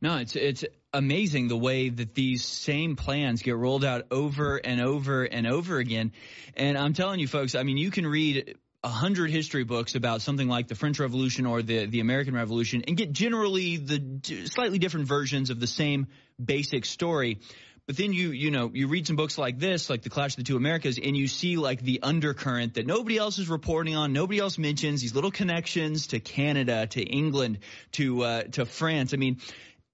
No, 0.02 0.16
it's 0.16 0.34
it's 0.34 0.64
amazing 0.94 1.48
the 1.48 1.58
way 1.58 1.90
that 1.90 2.14
these 2.14 2.42
same 2.42 2.96
plans 2.96 3.42
get 3.42 3.56
rolled 3.56 3.84
out 3.84 4.06
over 4.10 4.56
and 4.56 4.80
over 4.80 5.24
and 5.24 5.46
over 5.46 5.78
again. 5.78 6.12
And 6.56 6.78
I'm 6.78 6.94
telling 6.94 7.20
you, 7.20 7.28
folks, 7.28 7.54
I 7.54 7.64
mean, 7.64 7.76
you 7.76 7.90
can 7.90 8.06
read 8.06 8.56
a 8.82 8.88
hundred 8.88 9.30
history 9.30 9.64
books 9.64 9.94
about 9.94 10.22
something 10.22 10.48
like 10.48 10.68
the 10.68 10.74
French 10.74 10.98
Revolution 10.98 11.44
or 11.46 11.62
the 11.62 11.86
the 11.86 12.00
American 12.00 12.34
Revolution 12.34 12.84
and 12.86 12.96
get 12.96 13.12
generally 13.12 13.76
the 13.76 14.46
slightly 14.46 14.78
different 14.78 15.06
versions 15.06 15.50
of 15.50 15.60
the 15.60 15.66
same 15.66 16.06
basic 16.42 16.86
story. 16.86 17.40
But 17.86 17.96
then 17.96 18.12
you 18.12 18.30
you 18.30 18.50
know 18.50 18.70
you 18.72 18.88
read 18.88 19.06
some 19.06 19.16
books 19.16 19.36
like 19.36 19.58
this, 19.58 19.90
like 19.90 20.02
the 20.02 20.10
Clash 20.10 20.32
of 20.32 20.36
the 20.36 20.42
Two 20.44 20.56
Americas, 20.56 20.98
and 20.98 21.16
you 21.16 21.28
see 21.28 21.56
like 21.56 21.82
the 21.82 22.00
undercurrent 22.02 22.74
that 22.74 22.86
nobody 22.86 23.18
else 23.18 23.38
is 23.38 23.48
reporting 23.48 23.96
on, 23.96 24.12
nobody 24.12 24.38
else 24.38 24.58
mentions 24.58 25.02
these 25.02 25.14
little 25.14 25.30
connections 25.30 26.08
to 26.08 26.20
Canada, 26.20 26.86
to 26.86 27.02
England, 27.02 27.58
to 27.92 28.22
uh, 28.22 28.42
to 28.44 28.64
France. 28.64 29.12
I 29.12 29.16
mean, 29.16 29.40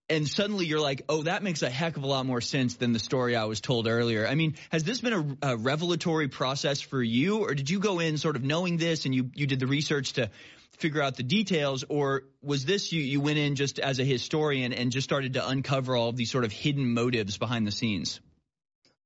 and 0.09 0.29
suddenly 0.29 0.67
you're 0.67 0.81
like, 0.81 1.03
oh, 1.09 1.23
that 1.25 1.43
makes 1.43 1.63
a 1.63 1.71
heck 1.71 1.97
of 1.97 2.05
a 2.05 2.07
lot 2.07 2.27
more 2.27 2.41
sense 2.41 2.77
than 2.77 2.93
the 2.93 2.99
story 2.99 3.35
I 3.35 3.45
was 3.45 3.61
told 3.61 3.89
earlier. 3.89 4.27
I 4.27 4.35
mean, 4.35 4.55
has 4.71 4.85
this 4.85 5.01
been 5.01 5.39
a, 5.43 5.51
a, 5.53 5.57
revelatory 5.57 6.29
process 6.29 6.81
for 6.81 7.03
you, 7.03 7.39
or 7.45 7.55
did 7.55 7.71
you 7.71 7.81
go 7.81 7.99
in 7.99 8.17
sort 8.19 8.37
of 8.37 8.45
knowing 8.45 8.77
this 8.77 9.05
and 9.05 9.15
you 9.15 9.31
you 9.35 9.47
did 9.47 9.59
the 9.59 9.67
research 9.67 10.15
to 10.15 10.31
figure 10.79 11.03
out 11.03 11.17
the 11.17 11.23
details, 11.23 11.85
or 11.89 12.23
was 12.43 12.65
this 12.65 12.93
you 12.93 13.03
you 13.03 13.21
went 13.21 13.39
in 13.39 13.57
just 13.57 13.79
as 13.79 13.99
a 13.99 14.05
historian 14.05 14.73
and 14.73 14.93
just 14.93 15.05
started 15.05 15.35
to 15.35 15.49
uncover 15.49 15.97
all 15.97 16.09
of 16.09 16.17
these 16.17 16.31
sort 16.31 16.45
of 16.45 16.53
hidden 16.53 16.93
motives 16.95 17.39
behind 17.39 17.67
the 17.67 17.73
scenes? 17.73 18.21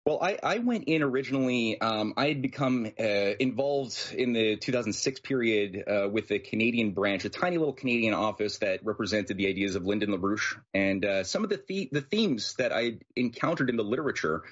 Well, 0.07 0.19
I, 0.23 0.39
I 0.43 0.59
went 0.59 0.85
in 0.85 1.03
originally. 1.03 1.79
Um, 1.79 2.15
I 2.17 2.29
had 2.29 2.41
become 2.41 2.87
uh, 2.99 3.03
involved 3.39 4.15
in 4.17 4.33
the 4.33 4.57
2006 4.57 5.21
period 5.21 5.85
uh, 5.87 6.09
with 6.11 6.29
the 6.29 6.39
Canadian 6.39 6.93
branch, 6.93 7.27
a 7.27 7.29
tiny 7.29 7.59
little 7.59 7.75
Canadian 7.75 8.15
office 8.15 8.59
that 8.59 8.85
represented 8.85 9.37
the 9.37 9.47
ideas 9.47 9.75
of 9.75 9.85
Lyndon 9.85 10.11
LaRouche. 10.11 10.59
And 10.73 11.05
uh, 11.05 11.25
some 11.25 11.45
of 11.45 11.51
the, 11.51 11.63
the, 11.69 11.91
the 11.93 12.01
themes 12.01 12.55
that 12.55 12.73
I 12.73 12.99
encountered 13.15 13.69
in 13.69 13.77
the 13.77 13.85
literature 13.85 14.45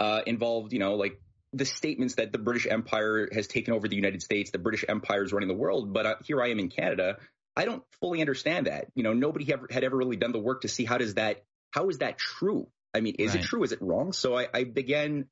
uh, 0.00 0.22
involved, 0.26 0.72
you 0.72 0.80
know, 0.80 0.94
like 0.94 1.20
the 1.52 1.64
statements 1.64 2.16
that 2.16 2.32
the 2.32 2.38
British 2.38 2.66
Empire 2.68 3.28
has 3.32 3.46
taken 3.46 3.74
over 3.74 3.86
the 3.86 3.96
United 3.96 4.20
States, 4.20 4.50
the 4.50 4.58
British 4.58 4.84
Empire 4.88 5.22
is 5.22 5.32
running 5.32 5.48
the 5.48 5.54
world. 5.54 5.92
But 5.92 6.06
uh, 6.06 6.14
here 6.24 6.42
I 6.42 6.48
am 6.48 6.58
in 6.58 6.70
Canada. 6.70 7.18
I 7.56 7.66
don't 7.66 7.84
fully 8.00 8.20
understand 8.20 8.66
that. 8.66 8.88
You 8.96 9.04
know, 9.04 9.14
nobody 9.14 9.52
ever, 9.52 9.68
had 9.70 9.84
ever 9.84 9.96
really 9.96 10.16
done 10.16 10.32
the 10.32 10.40
work 10.40 10.62
to 10.62 10.68
see 10.68 10.84
how 10.84 10.98
does 10.98 11.14
that 11.14 11.44
how 11.70 11.88
is 11.88 11.98
that 11.98 12.18
true? 12.18 12.68
I 12.94 13.00
mean, 13.00 13.16
is 13.18 13.34
right. 13.34 13.42
it 13.42 13.46
true? 13.46 13.62
Is 13.62 13.72
it 13.72 13.82
wrong? 13.82 14.12
So 14.12 14.36
I, 14.36 14.48
I 14.52 14.64
began 14.64 15.26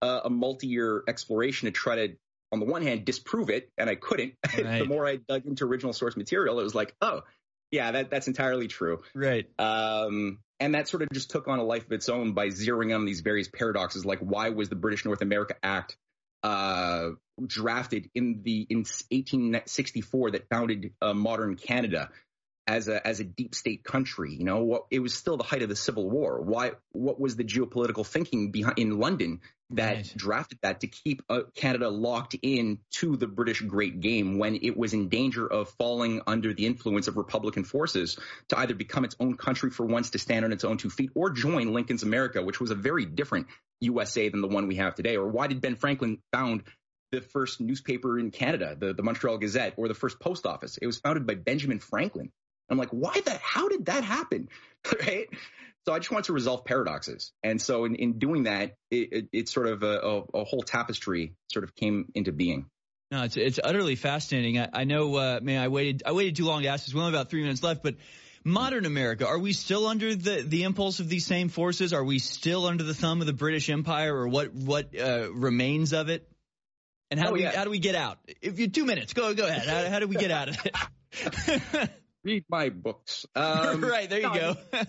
uh, 0.00 0.20
a 0.24 0.30
multi-year 0.30 1.02
exploration 1.06 1.66
to 1.66 1.72
try 1.72 2.06
to, 2.06 2.16
on 2.50 2.60
the 2.60 2.66
one 2.66 2.82
hand, 2.82 3.04
disprove 3.04 3.50
it, 3.50 3.70
and 3.78 3.88
I 3.88 3.94
couldn't. 3.94 4.34
Right. 4.62 4.80
the 4.80 4.84
more 4.84 5.06
I 5.06 5.16
dug 5.16 5.46
into 5.46 5.64
original 5.64 5.92
source 5.92 6.16
material, 6.16 6.60
it 6.60 6.62
was 6.62 6.74
like, 6.74 6.94
oh, 7.00 7.22
yeah, 7.70 7.92
that, 7.92 8.10
that's 8.10 8.28
entirely 8.28 8.68
true. 8.68 9.02
Right. 9.14 9.48
Um, 9.58 10.38
and 10.60 10.74
that 10.74 10.88
sort 10.88 11.02
of 11.02 11.08
just 11.12 11.30
took 11.30 11.48
on 11.48 11.58
a 11.58 11.64
life 11.64 11.86
of 11.86 11.92
its 11.92 12.08
own 12.08 12.32
by 12.34 12.48
zeroing 12.48 12.94
on 12.94 13.04
these 13.04 13.20
various 13.20 13.48
paradoxes, 13.48 14.04
like 14.04 14.20
why 14.20 14.50
was 14.50 14.68
the 14.68 14.76
British 14.76 15.04
North 15.04 15.22
America 15.22 15.54
Act 15.62 15.96
uh, 16.42 17.10
drafted 17.44 18.10
in 18.14 18.42
the 18.42 18.66
in 18.68 18.78
1864 18.78 20.32
that 20.32 20.48
founded 20.48 20.92
uh, 21.00 21.14
modern 21.14 21.56
Canada? 21.56 22.10
As 22.66 22.88
a 22.88 23.06
as 23.06 23.20
a 23.20 23.24
deep 23.24 23.54
state 23.54 23.84
country. 23.84 24.34
You 24.34 24.44
know, 24.44 24.62
what, 24.62 24.86
it 24.90 25.00
was 25.00 25.14
still 25.14 25.36
the 25.36 25.44
height 25.44 25.62
of 25.62 25.68
the 25.68 25.76
Civil 25.76 26.08
War. 26.08 26.40
Why? 26.40 26.72
What 26.92 27.20
was 27.20 27.36
the 27.36 27.44
geopolitical 27.44 28.06
thinking 28.06 28.50
behind 28.50 28.78
in 28.78 28.98
London 28.98 29.40
that 29.70 29.96
right. 29.96 30.12
drafted 30.16 30.58
that 30.62 30.80
to 30.80 30.86
keep 30.86 31.22
uh, 31.28 31.40
Canada 31.54 31.88
locked 31.88 32.36
in 32.42 32.78
to 32.90 33.16
the 33.16 33.26
British 33.26 33.60
Great 33.62 34.00
Game 34.00 34.38
when 34.38 34.56
it 34.62 34.76
was 34.76 34.92
in 34.92 35.08
danger 35.08 35.46
of 35.46 35.70
falling 35.70 36.20
under 36.26 36.52
the 36.52 36.66
influence 36.66 37.08
of 37.08 37.16
Republican 37.16 37.64
forces 37.64 38.18
to 38.48 38.58
either 38.58 38.74
become 38.74 39.04
its 39.04 39.16
own 39.18 39.36
country 39.36 39.70
for 39.70 39.86
once 39.86 40.10
to 40.10 40.18
stand 40.18 40.44
on 40.44 40.52
its 40.52 40.64
own 40.64 40.76
two 40.76 40.90
feet 40.90 41.10
or 41.14 41.30
join 41.30 41.72
Lincoln's 41.72 42.02
America, 42.02 42.42
which 42.42 42.60
was 42.60 42.70
a 42.70 42.74
very 42.74 43.06
different 43.06 43.46
USA 43.80 44.28
than 44.28 44.42
the 44.42 44.48
one 44.48 44.68
we 44.68 44.76
have 44.76 44.94
today. 44.94 45.16
Or 45.16 45.26
why 45.26 45.46
did 45.46 45.60
Ben 45.60 45.76
Franklin 45.76 46.18
found 46.32 46.64
the 47.10 47.20
first 47.20 47.60
newspaper 47.60 48.18
in 48.18 48.30
Canada, 48.30 48.76
the, 48.78 48.94
the 48.94 49.02
Montreal 49.02 49.38
Gazette, 49.38 49.74
or 49.76 49.88
the 49.88 49.94
first 49.94 50.20
post 50.20 50.46
office? 50.46 50.76
It 50.76 50.86
was 50.86 50.98
founded 50.98 51.26
by 51.26 51.34
Benjamin 51.34 51.78
Franklin 51.78 52.30
I'm 52.72 52.78
like, 52.78 52.90
why 52.90 53.20
the, 53.24 53.38
how 53.42 53.68
did 53.68 53.86
that 53.86 54.02
happen? 54.02 54.48
right. 55.00 55.28
So 55.84 55.92
I 55.92 55.98
just 55.98 56.10
want 56.10 56.26
to 56.26 56.32
resolve 56.32 56.64
paradoxes. 56.64 57.32
And 57.42 57.60
so 57.60 57.84
in, 57.84 57.96
in 57.96 58.18
doing 58.18 58.44
that, 58.44 58.76
it, 58.90 59.12
it, 59.12 59.28
it's 59.32 59.52
sort 59.52 59.66
of 59.66 59.82
a, 59.82 59.98
a, 59.98 60.22
a, 60.40 60.44
whole 60.44 60.62
tapestry 60.62 61.34
sort 61.52 61.64
of 61.64 61.74
came 61.74 62.06
into 62.14 62.32
being. 62.32 62.66
No, 63.10 63.24
it's, 63.24 63.36
it's 63.36 63.58
utterly 63.62 63.96
fascinating. 63.96 64.58
I, 64.58 64.68
I 64.72 64.84
know, 64.84 65.14
uh, 65.16 65.40
man, 65.42 65.60
I 65.60 65.68
waited, 65.68 66.04
I 66.06 66.12
waited 66.12 66.36
too 66.36 66.44
long 66.44 66.62
to 66.62 66.68
ask 66.68 66.86
this. 66.86 66.94
We 66.94 67.00
only 67.00 67.12
have 67.12 67.20
about 67.20 67.30
three 67.30 67.42
minutes 67.42 67.62
left, 67.62 67.82
but 67.82 67.96
modern 68.44 68.86
America, 68.86 69.26
are 69.26 69.38
we 69.38 69.52
still 69.52 69.86
under 69.86 70.14
the, 70.14 70.42
the 70.46 70.62
impulse 70.62 71.00
of 71.00 71.08
these 71.08 71.26
same 71.26 71.48
forces? 71.48 71.92
Are 71.92 72.04
we 72.04 72.20
still 72.20 72.66
under 72.66 72.84
the 72.84 72.94
thumb 72.94 73.20
of 73.20 73.26
the 73.26 73.32
British 73.32 73.68
Empire 73.68 74.16
or 74.16 74.28
what, 74.28 74.54
what, 74.54 74.98
uh, 74.98 75.32
remains 75.32 75.92
of 75.92 76.08
it? 76.08 76.28
And 77.10 77.20
how 77.20 77.26
oh, 77.26 77.28
do 77.30 77.34
we, 77.34 77.42
yeah. 77.42 77.54
how 77.54 77.64
do 77.64 77.70
we 77.70 77.80
get 77.80 77.96
out? 77.96 78.18
If 78.40 78.58
you 78.58 78.68
two 78.68 78.86
minutes, 78.86 79.12
go, 79.12 79.34
go 79.34 79.46
ahead. 79.46 79.68
How, 79.68 79.90
how 79.90 79.98
do 79.98 80.06
we 80.06 80.16
get 80.16 80.30
out 80.30 80.48
of 80.48 80.56
it? 80.64 81.90
read 82.24 82.44
my 82.48 82.68
books. 82.68 83.26
Um, 83.36 83.82
right 83.82 84.08
there, 84.08 84.20
you 84.20 84.28
no, 84.28 84.34
go. 84.34 84.56
I 84.72 84.86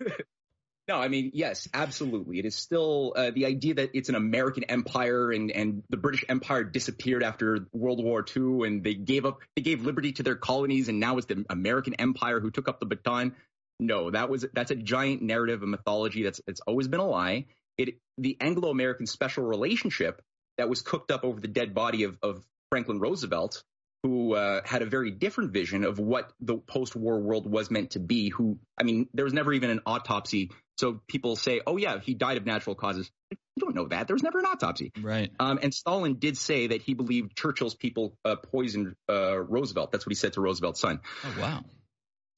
mean, 0.00 0.12
no, 0.88 0.96
I 0.96 1.08
mean 1.08 1.30
yes, 1.34 1.68
absolutely. 1.74 2.38
It 2.38 2.44
is 2.44 2.54
still 2.54 3.12
uh, 3.16 3.30
the 3.30 3.46
idea 3.46 3.74
that 3.74 3.90
it's 3.94 4.08
an 4.08 4.14
American 4.14 4.64
empire 4.64 5.30
and 5.30 5.50
and 5.50 5.82
the 5.90 5.96
British 5.96 6.24
Empire 6.28 6.64
disappeared 6.64 7.22
after 7.22 7.66
World 7.72 8.02
War 8.02 8.24
II 8.24 8.66
and 8.66 8.84
they 8.84 8.94
gave 8.94 9.26
up 9.26 9.40
they 9.56 9.62
gave 9.62 9.84
liberty 9.84 10.12
to 10.12 10.22
their 10.22 10.36
colonies 10.36 10.88
and 10.88 11.00
now 11.00 11.18
it's 11.18 11.26
the 11.26 11.44
American 11.50 11.94
Empire 11.94 12.40
who 12.40 12.50
took 12.50 12.68
up 12.68 12.80
the 12.80 12.86
baton. 12.86 13.34
No, 13.78 14.10
that 14.10 14.28
was 14.28 14.46
that's 14.52 14.70
a 14.70 14.76
giant 14.76 15.22
narrative, 15.22 15.62
a 15.62 15.66
mythology 15.66 16.22
that's 16.22 16.40
it's 16.46 16.60
always 16.60 16.88
been 16.88 17.00
a 17.00 17.08
lie. 17.08 17.46
It 17.76 17.98
the 18.18 18.36
Anglo-American 18.40 19.06
special 19.06 19.44
relationship 19.44 20.22
that 20.58 20.68
was 20.68 20.82
cooked 20.82 21.10
up 21.10 21.24
over 21.24 21.40
the 21.40 21.48
dead 21.48 21.74
body 21.74 22.04
of, 22.04 22.18
of 22.22 22.44
Franklin 22.70 23.00
Roosevelt 23.00 23.64
who 24.02 24.34
uh, 24.34 24.62
had 24.64 24.82
a 24.82 24.86
very 24.86 25.10
different 25.10 25.52
vision 25.52 25.84
of 25.84 25.98
what 25.98 26.32
the 26.40 26.56
post-war 26.56 27.20
world 27.20 27.50
was 27.50 27.70
meant 27.70 27.90
to 27.90 28.00
be. 28.00 28.30
Who, 28.30 28.58
I 28.78 28.84
mean, 28.84 29.08
there 29.12 29.24
was 29.24 29.34
never 29.34 29.52
even 29.52 29.70
an 29.70 29.80
autopsy. 29.86 30.50
So 30.78 31.00
people 31.06 31.36
say, 31.36 31.60
"Oh 31.66 31.76
yeah, 31.76 31.98
he 32.00 32.14
died 32.14 32.36
of 32.36 32.46
natural 32.46 32.74
causes." 32.74 33.10
You 33.30 33.66
don't 33.66 33.74
know 33.74 33.88
that. 33.88 34.06
There 34.06 34.14
was 34.14 34.22
never 34.22 34.38
an 34.38 34.46
autopsy. 34.46 34.92
Right. 35.00 35.30
Um, 35.38 35.58
and 35.62 35.74
Stalin 35.74 36.14
did 36.14 36.38
say 36.38 36.68
that 36.68 36.80
he 36.80 36.94
believed 36.94 37.36
Churchill's 37.36 37.74
people 37.74 38.16
uh, 38.24 38.36
poisoned 38.36 38.94
uh, 39.08 39.38
Roosevelt. 39.38 39.92
That's 39.92 40.06
what 40.06 40.12
he 40.12 40.16
said 40.16 40.32
to 40.34 40.40
Roosevelt's 40.40 40.80
son. 40.80 41.00
Oh 41.24 41.34
wow. 41.38 41.64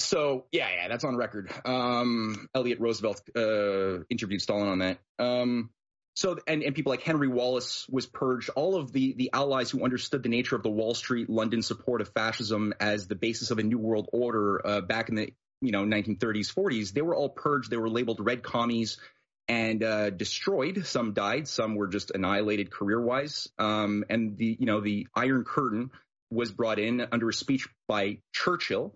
So 0.00 0.46
yeah, 0.50 0.68
yeah, 0.68 0.88
that's 0.88 1.04
on 1.04 1.16
record. 1.16 1.52
Um, 1.64 2.48
Elliot 2.54 2.80
Roosevelt 2.80 3.22
uh, 3.36 4.02
interviewed 4.10 4.42
Stalin 4.42 4.68
on 4.68 4.78
that. 4.80 4.98
Um, 5.18 5.70
so 6.14 6.38
and, 6.46 6.62
and 6.62 6.74
people 6.74 6.90
like 6.90 7.02
Henry 7.02 7.28
Wallace 7.28 7.86
was 7.88 8.06
purged. 8.06 8.50
All 8.50 8.76
of 8.76 8.92
the 8.92 9.14
the 9.14 9.30
allies 9.32 9.70
who 9.70 9.84
understood 9.84 10.22
the 10.22 10.28
nature 10.28 10.56
of 10.56 10.62
the 10.62 10.70
Wall 10.70 10.94
Street 10.94 11.30
London 11.30 11.62
support 11.62 12.00
of 12.00 12.08
fascism 12.10 12.74
as 12.80 13.06
the 13.06 13.14
basis 13.14 13.50
of 13.50 13.58
a 13.58 13.62
new 13.62 13.78
world 13.78 14.08
order 14.12 14.66
uh, 14.66 14.80
back 14.82 15.08
in 15.08 15.14
the 15.14 15.32
you 15.60 15.72
know 15.72 15.84
1930s 15.84 16.52
40s, 16.52 16.92
they 16.92 17.02
were 17.02 17.14
all 17.14 17.30
purged. 17.30 17.70
They 17.70 17.76
were 17.76 17.88
labeled 17.88 18.20
red 18.20 18.42
commies 18.42 18.98
and 19.48 19.82
uh, 19.82 20.10
destroyed. 20.10 20.86
Some 20.86 21.14
died. 21.14 21.48
Some 21.48 21.74
were 21.74 21.88
just 21.88 22.10
annihilated 22.10 22.70
career 22.70 23.00
wise. 23.00 23.48
Um, 23.58 24.04
and 24.10 24.36
the 24.36 24.56
you 24.58 24.66
know 24.66 24.80
the 24.80 25.06
Iron 25.14 25.44
Curtain 25.44 25.90
was 26.30 26.52
brought 26.52 26.78
in 26.78 27.06
under 27.12 27.28
a 27.28 27.34
speech 27.34 27.68
by 27.88 28.18
Churchill 28.32 28.94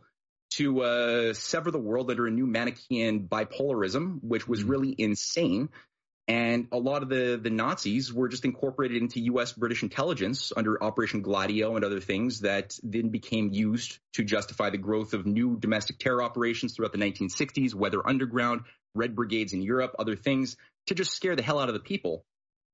to 0.50 0.82
uh, 0.82 1.32
sever 1.34 1.70
the 1.70 1.78
world 1.78 2.10
under 2.10 2.26
a 2.26 2.30
new 2.30 2.46
Manichaean 2.46 3.28
bipolarism, 3.28 4.18
which 4.22 4.46
was 4.46 4.60
mm-hmm. 4.60 4.70
really 4.70 4.94
insane. 4.96 5.68
And 6.29 6.66
a 6.72 6.79
lot 6.79 7.05
of 7.05 7.09
the, 7.09 7.39
the 7.41 7.51
Nazis 7.51 8.12
were 8.12 8.29
just 8.29 8.45
incorporated 8.45 9.01
into 9.01 9.20
U.S. 9.20 9.53
British 9.53 9.85
intelligence 9.85 10.53
under 10.57 10.83
Operation 10.83 11.22
Gladio 11.22 11.77
and 11.77 11.85
other 11.85 12.01
things 12.01 12.41
that 12.41 12.77
then 12.83 13.11
became 13.11 13.53
used 13.53 13.99
to 14.14 14.24
justify 14.24 14.70
the 14.70 14.79
growth 14.79 15.14
of 15.14 15.24
new 15.24 15.57
domestic 15.57 15.99
terror 15.99 16.22
operations 16.22 16.74
throughout 16.74 16.91
the 16.91 16.99
1960s, 16.99 17.74
Weather 17.74 18.07
Underground, 18.07 18.62
Red 18.95 19.14
Brigades 19.14 19.53
in 19.53 19.62
Europe, 19.62 19.95
other 20.01 20.16
things, 20.16 20.57
to 20.89 20.97
just 20.97 21.12
scare 21.12 21.37
the 21.37 21.43
hell 21.43 21.61
out 21.61 21.68
of 21.68 21.74
the 21.74 21.81
people 21.81 22.24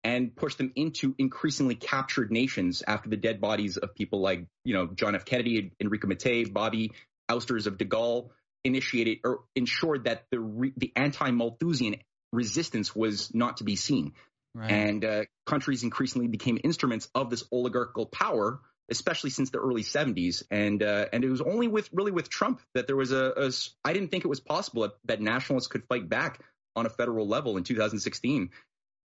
and 0.04 0.34
push 0.34 0.54
them 0.54 0.72
into 0.74 1.14
increasingly 1.18 1.74
captured 1.74 2.32
nations 2.32 2.82
after 2.86 3.08
the 3.08 3.16
dead 3.16 3.40
bodies 3.40 3.76
of 3.76 3.94
people 3.94 4.20
like, 4.20 4.46
you 4.64 4.74
know, 4.74 4.86
John 4.86 5.14
F. 5.14 5.24
Kennedy, 5.24 5.72
Enrico 5.80 6.08
Mattei, 6.08 6.44
Bobby, 6.44 6.92
ousters 7.28 7.66
of 7.66 7.78
de 7.78 7.84
Gaulle 7.84 8.30
initiated 8.64 9.18
or 9.24 9.40
ensured 9.54 10.04
that 10.04 10.24
the, 10.30 10.40
re, 10.40 10.72
the 10.76 10.92
anti-Malthusian 10.96 11.96
resistance 12.32 12.94
was 12.94 13.32
not 13.34 13.58
to 13.58 13.64
be 13.64 13.76
seen. 13.76 14.12
Right. 14.54 14.70
And 14.70 15.04
uh, 15.04 15.24
countries 15.46 15.82
increasingly 15.82 16.28
became 16.28 16.58
instruments 16.62 17.08
of 17.14 17.30
this 17.30 17.44
oligarchical 17.52 18.06
power, 18.06 18.60
especially 18.90 19.30
since 19.30 19.50
the 19.50 19.58
early 19.58 19.82
70s. 19.82 20.42
And 20.50 20.82
uh, 20.82 21.06
and 21.12 21.24
it 21.24 21.30
was 21.30 21.40
only 21.40 21.68
with 21.68 21.88
really 21.92 22.12
with 22.12 22.28
Trump 22.28 22.60
that 22.74 22.86
there 22.86 22.96
was 22.96 23.12
a, 23.12 23.32
a 23.36 23.50
I 23.84 23.92
didn't 23.92 24.10
think 24.10 24.24
it 24.24 24.28
was 24.28 24.40
possible 24.40 24.82
that, 24.82 24.92
that 25.04 25.20
nationalists 25.20 25.68
could 25.68 25.84
fight 25.88 26.08
back 26.08 26.40
on 26.76 26.86
a 26.86 26.90
federal 26.90 27.26
level 27.26 27.56
in 27.56 27.64
2016. 27.64 28.50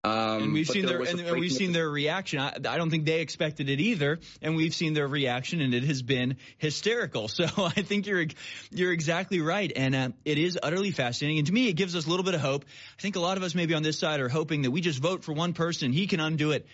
Um, 0.06 0.43
and 0.43 0.53
we've 0.53 0.68
seen 0.68 0.86
their 0.86 1.01
and, 1.01 1.20
and 1.20 1.39
we've 1.39 1.51
seen 1.51 1.72
their 1.72 1.89
reaction. 1.89 2.39
I, 2.39 2.53
I, 2.53 2.78
don't 2.78 2.91
think 2.91 3.06
they 3.06 3.22
expected 3.22 3.70
it 3.70 3.80
either, 3.80 4.20
and 4.39 4.56
we've 4.56 4.76
seen 4.76 4.93
their 4.93 5.08
reaction, 5.08 5.62
and 5.62 5.74
it 5.74 5.84
has 5.84 6.01
been 6.01 6.38
hysterical. 6.58 7.28
So 7.36 7.45
I 7.58 7.82
think 7.82 8.08
you're 8.08 8.26
you're 8.72 8.93
exactly 8.93 9.41
right, 9.41 9.72
and 9.76 9.95
uh, 9.95 10.10
it 10.24 10.38
is 10.38 10.58
utterly 10.62 10.91
fascinating. 10.91 11.39
And 11.39 11.47
to 11.47 11.53
me, 11.53 11.68
it 11.68 11.74
gives 11.74 11.95
us 11.95 12.06
a 12.06 12.10
little 12.10 12.24
bit 12.24 12.34
of 12.34 12.39
hope. 12.39 12.64
I 12.97 13.01
think 13.01 13.18
a 13.18 13.20
lot 13.20 13.36
of 13.36 13.43
us 13.43 13.56
maybe 13.56 13.74
on 13.74 13.84
this 13.84 13.99
side 13.99 14.22
are 14.22 14.30
hoping 14.30 14.62
that 14.62 14.72
we 14.72 14.80
just 14.80 14.99
vote 14.99 15.24
for 15.24 15.34
one 15.34 15.53
person, 15.53 15.91
he 15.91 16.08
can 16.08 16.20
undo 16.20 16.51
it. 16.51 16.66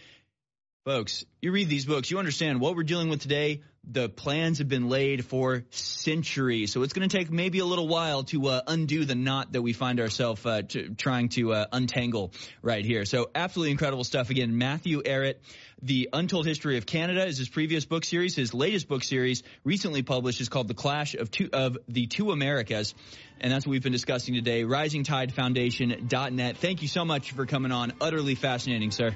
Folks, 0.83 1.25
you 1.43 1.51
read 1.51 1.69
these 1.69 1.85
books, 1.85 2.09
you 2.09 2.17
understand 2.17 2.59
what 2.59 2.75
we're 2.75 2.81
dealing 2.81 3.09
with 3.09 3.21
today. 3.21 3.61
The 3.83 4.09
plans 4.09 4.57
have 4.57 4.67
been 4.67 4.89
laid 4.89 5.23
for 5.23 5.63
centuries. 5.69 6.71
So 6.71 6.81
it's 6.81 6.93
going 6.93 7.07
to 7.07 7.15
take 7.15 7.29
maybe 7.29 7.59
a 7.59 7.65
little 7.65 7.87
while 7.87 8.23
to 8.25 8.47
uh, 8.47 8.61
undo 8.65 9.05
the 9.05 9.13
knot 9.13 9.51
that 9.51 9.61
we 9.61 9.73
find 9.73 9.99
ourselves 9.99 10.43
uh, 10.43 10.63
trying 10.97 11.29
to 11.29 11.53
uh, 11.53 11.65
untangle 11.71 12.33
right 12.63 12.83
here. 12.83 13.05
So 13.05 13.29
absolutely 13.35 13.69
incredible 13.69 14.03
stuff. 14.03 14.31
Again, 14.31 14.57
Matthew 14.57 15.03
Ehret, 15.03 15.35
The 15.83 16.09
Untold 16.13 16.47
History 16.47 16.77
of 16.77 16.87
Canada 16.87 17.27
is 17.27 17.37
his 17.37 17.49
previous 17.49 17.85
book 17.85 18.03
series. 18.03 18.35
His 18.35 18.51
latest 18.51 18.87
book 18.87 19.03
series, 19.03 19.43
recently 19.63 20.01
published, 20.01 20.41
is 20.41 20.49
called 20.49 20.67
The 20.67 20.73
Clash 20.73 21.13
of, 21.13 21.29
two, 21.29 21.51
of 21.53 21.77
the 21.89 22.07
Two 22.07 22.31
Americas. 22.31 22.95
And 23.39 23.53
that's 23.53 23.67
what 23.67 23.71
we've 23.71 23.83
been 23.83 23.91
discussing 23.91 24.33
today. 24.33 24.63
RisingTideFoundation.net. 24.63 26.57
Thank 26.57 26.81
you 26.81 26.87
so 26.87 27.05
much 27.05 27.33
for 27.33 27.45
coming 27.45 27.71
on. 27.71 27.93
Utterly 28.01 28.33
fascinating, 28.33 28.89
sir. 28.89 29.15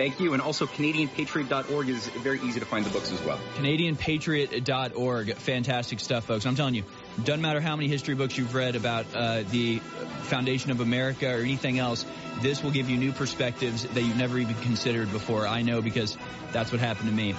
Thank 0.00 0.18
you. 0.18 0.32
And 0.32 0.40
also 0.40 0.64
CanadianPatriot.org 0.64 1.90
is 1.90 2.08
very 2.08 2.40
easy 2.40 2.58
to 2.58 2.64
find 2.64 2.86
the 2.86 2.90
books 2.90 3.12
as 3.12 3.22
well. 3.22 3.38
CanadianPatriot.org. 3.56 5.34
Fantastic 5.34 6.00
stuff, 6.00 6.24
folks. 6.24 6.46
I'm 6.46 6.54
telling 6.54 6.74
you, 6.74 6.84
doesn't 7.22 7.42
matter 7.42 7.60
how 7.60 7.76
many 7.76 7.86
history 7.86 8.14
books 8.14 8.38
you've 8.38 8.54
read 8.54 8.76
about 8.76 9.04
uh, 9.14 9.42
the 9.50 9.76
foundation 10.22 10.70
of 10.70 10.80
America 10.80 11.28
or 11.28 11.40
anything 11.40 11.78
else, 11.78 12.06
this 12.40 12.62
will 12.62 12.70
give 12.70 12.88
you 12.88 12.96
new 12.96 13.12
perspectives 13.12 13.82
that 13.82 14.00
you've 14.00 14.16
never 14.16 14.38
even 14.38 14.54
considered 14.62 15.12
before. 15.12 15.46
I 15.46 15.60
know 15.60 15.82
because 15.82 16.16
that's 16.50 16.72
what 16.72 16.80
happened 16.80 17.10
to 17.10 17.14
me. 17.14 17.34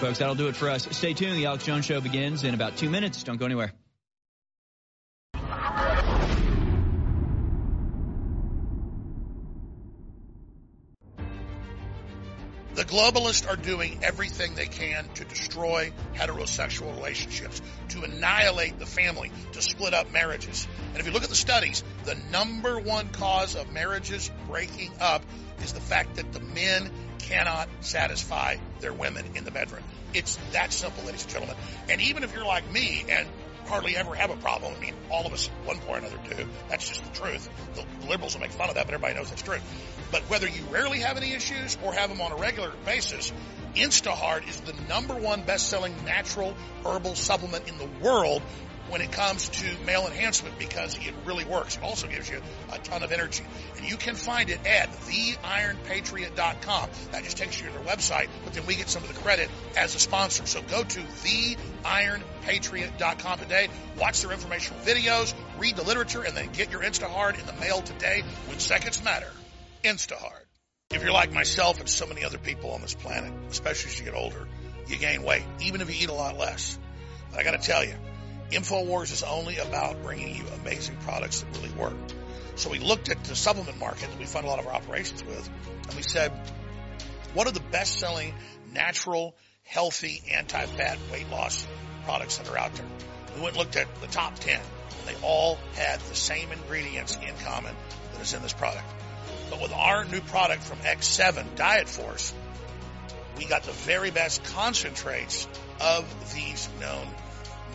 Folks, 0.00 0.20
that'll 0.20 0.34
do 0.36 0.48
it 0.48 0.56
for 0.56 0.70
us. 0.70 0.88
Stay 0.92 1.12
tuned. 1.12 1.36
The 1.36 1.44
Alex 1.44 1.66
Jones 1.66 1.84
Show 1.84 2.00
begins 2.00 2.44
in 2.44 2.54
about 2.54 2.78
two 2.78 2.88
minutes. 2.88 3.24
Don't 3.24 3.36
go 3.36 3.44
anywhere. 3.44 3.74
Globalists 12.86 13.48
are 13.48 13.56
doing 13.56 13.98
everything 14.02 14.54
they 14.54 14.66
can 14.66 15.08
to 15.14 15.24
destroy 15.24 15.92
heterosexual 16.14 16.94
relationships, 16.96 17.60
to 17.90 18.02
annihilate 18.02 18.78
the 18.78 18.86
family, 18.86 19.30
to 19.52 19.62
split 19.62 19.94
up 19.94 20.12
marriages. 20.12 20.66
And 20.90 20.98
if 20.98 21.06
you 21.06 21.12
look 21.12 21.24
at 21.24 21.28
the 21.28 21.34
studies, 21.34 21.82
the 22.04 22.16
number 22.30 22.78
one 22.78 23.08
cause 23.10 23.56
of 23.56 23.72
marriages 23.72 24.30
breaking 24.48 24.92
up 25.00 25.22
is 25.62 25.72
the 25.72 25.80
fact 25.80 26.16
that 26.16 26.32
the 26.32 26.40
men 26.40 26.90
cannot 27.18 27.68
satisfy 27.80 28.56
their 28.80 28.92
women 28.92 29.24
in 29.34 29.44
the 29.44 29.50
bedroom. 29.50 29.82
It's 30.14 30.38
that 30.52 30.72
simple, 30.72 31.04
ladies 31.04 31.22
and 31.22 31.32
gentlemen. 31.32 31.56
And 31.88 32.00
even 32.00 32.22
if 32.22 32.34
you're 32.34 32.46
like 32.46 32.70
me 32.70 33.04
and 33.08 33.26
hardly 33.66 33.96
ever 33.96 34.14
have 34.14 34.30
a 34.30 34.36
problem. 34.36 34.74
I 34.76 34.80
mean, 34.80 34.94
all 35.10 35.26
of 35.26 35.32
us 35.32 35.48
at 35.48 35.66
one 35.66 35.78
point 35.78 36.04
or 36.04 36.06
another 36.06 36.18
do. 36.28 36.48
That's 36.68 36.88
just 36.88 37.04
the 37.04 37.20
truth. 37.20 37.48
The 37.74 38.08
liberals 38.08 38.34
will 38.34 38.40
make 38.40 38.52
fun 38.52 38.68
of 38.68 38.76
that, 38.76 38.86
but 38.86 38.94
everybody 38.94 39.14
knows 39.14 39.32
it's 39.32 39.42
true. 39.42 39.58
But 40.10 40.22
whether 40.22 40.48
you 40.48 40.62
rarely 40.70 41.00
have 41.00 41.16
any 41.16 41.32
issues 41.32 41.76
or 41.82 41.92
have 41.92 42.10
them 42.10 42.20
on 42.20 42.32
a 42.32 42.36
regular 42.36 42.72
basis, 42.84 43.32
Instahard 43.74 44.48
is 44.48 44.60
the 44.60 44.74
number 44.88 45.14
one 45.14 45.42
best-selling 45.42 45.94
natural 46.04 46.54
herbal 46.84 47.14
supplement 47.14 47.68
in 47.68 47.76
the 47.78 47.88
world 48.02 48.42
when 48.88 49.00
it 49.00 49.12
comes 49.12 49.48
to 49.48 49.64
male 49.84 50.06
enhancement 50.06 50.56
because 50.58 50.96
it 50.96 51.14
really 51.24 51.44
works. 51.44 51.76
It 51.76 51.82
also 51.82 52.06
gives 52.06 52.30
you 52.30 52.40
a 52.72 52.78
ton 52.78 53.02
of 53.02 53.10
energy. 53.12 53.44
And 53.76 53.86
you 53.88 53.96
can 53.96 54.14
find 54.14 54.50
it 54.50 54.64
at 54.66 54.92
theironpatriot.com. 54.92 56.90
That 57.12 57.24
just 57.24 57.36
takes 57.36 57.60
you 57.60 57.66
to 57.66 57.72
their 57.72 57.82
website, 57.82 58.28
but 58.44 58.54
then 58.54 58.64
we 58.66 58.76
get 58.76 58.88
some 58.88 59.02
of 59.02 59.08
the 59.08 59.20
credit 59.20 59.50
as 59.76 59.94
a 59.94 59.98
sponsor. 59.98 60.46
So 60.46 60.62
go 60.62 60.82
to 60.82 61.00
theironpatriot.com 61.00 63.38
today, 63.38 63.68
watch 63.98 64.22
their 64.22 64.32
informational 64.32 64.80
videos, 64.80 65.34
read 65.58 65.76
the 65.76 65.84
literature, 65.84 66.22
and 66.22 66.34
then 66.36 66.48
get 66.52 66.70
your 66.70 66.82
InstaHard 66.82 67.38
in 67.38 67.46
the 67.46 67.54
mail 67.54 67.80
today 67.82 68.22
when 68.46 68.58
seconds 68.58 69.02
matter. 69.02 69.30
InstaHard. 69.84 70.42
If 70.90 71.02
you're 71.02 71.12
like 71.12 71.32
myself 71.32 71.80
and 71.80 71.88
so 71.88 72.06
many 72.06 72.24
other 72.24 72.38
people 72.38 72.70
on 72.70 72.80
this 72.80 72.94
planet, 72.94 73.32
especially 73.50 73.90
as 73.90 73.98
you 73.98 74.04
get 74.04 74.14
older, 74.14 74.46
you 74.86 74.96
gain 74.96 75.24
weight, 75.24 75.42
even 75.60 75.80
if 75.80 75.88
you 75.88 75.96
eat 76.04 76.08
a 76.08 76.14
lot 76.14 76.38
less. 76.38 76.78
But 77.30 77.40
I 77.40 77.42
gotta 77.42 77.58
tell 77.58 77.84
you, 77.84 77.94
InfoWars 78.50 79.12
is 79.12 79.22
only 79.22 79.58
about 79.58 80.02
bringing 80.02 80.36
you 80.36 80.44
amazing 80.60 80.96
products 80.96 81.40
that 81.40 81.56
really 81.56 81.74
work. 81.74 81.96
So 82.54 82.70
we 82.70 82.78
looked 82.78 83.08
at 83.10 83.22
the 83.24 83.34
supplement 83.34 83.78
market 83.78 84.08
that 84.10 84.18
we 84.18 84.24
fund 84.24 84.46
a 84.46 84.48
lot 84.48 84.58
of 84.58 84.66
our 84.66 84.74
operations 84.74 85.22
with, 85.24 85.50
and 85.88 85.94
we 85.94 86.02
said, 86.02 86.32
what 87.34 87.46
are 87.46 87.52
the 87.52 87.60
best 87.60 87.98
selling 87.98 88.34
natural, 88.72 89.34
healthy, 89.64 90.22
anti-fat 90.32 90.98
weight 91.12 91.28
loss 91.30 91.66
products 92.04 92.38
that 92.38 92.48
are 92.48 92.56
out 92.56 92.72
there? 92.74 92.86
We 93.34 93.42
went 93.42 93.56
and 93.56 93.58
looked 93.58 93.76
at 93.76 93.94
the 94.00 94.06
top 94.06 94.38
10. 94.38 94.58
And 94.58 95.14
they 95.14 95.20
all 95.22 95.58
had 95.74 96.00
the 96.00 96.14
same 96.14 96.50
ingredients 96.50 97.16
in 97.16 97.34
common 97.44 97.74
that 98.12 98.22
is 98.22 98.32
in 98.32 98.42
this 98.42 98.54
product. 98.54 98.86
But 99.50 99.60
with 99.60 99.72
our 99.72 100.04
new 100.04 100.20
product 100.20 100.62
from 100.62 100.78
X7 100.78 101.56
Diet 101.56 101.88
Force, 101.88 102.32
we 103.36 103.44
got 103.44 103.64
the 103.64 103.72
very 103.72 104.10
best 104.10 104.42
concentrates 104.44 105.46
of 105.80 106.34
these 106.34 106.68
known 106.80 107.06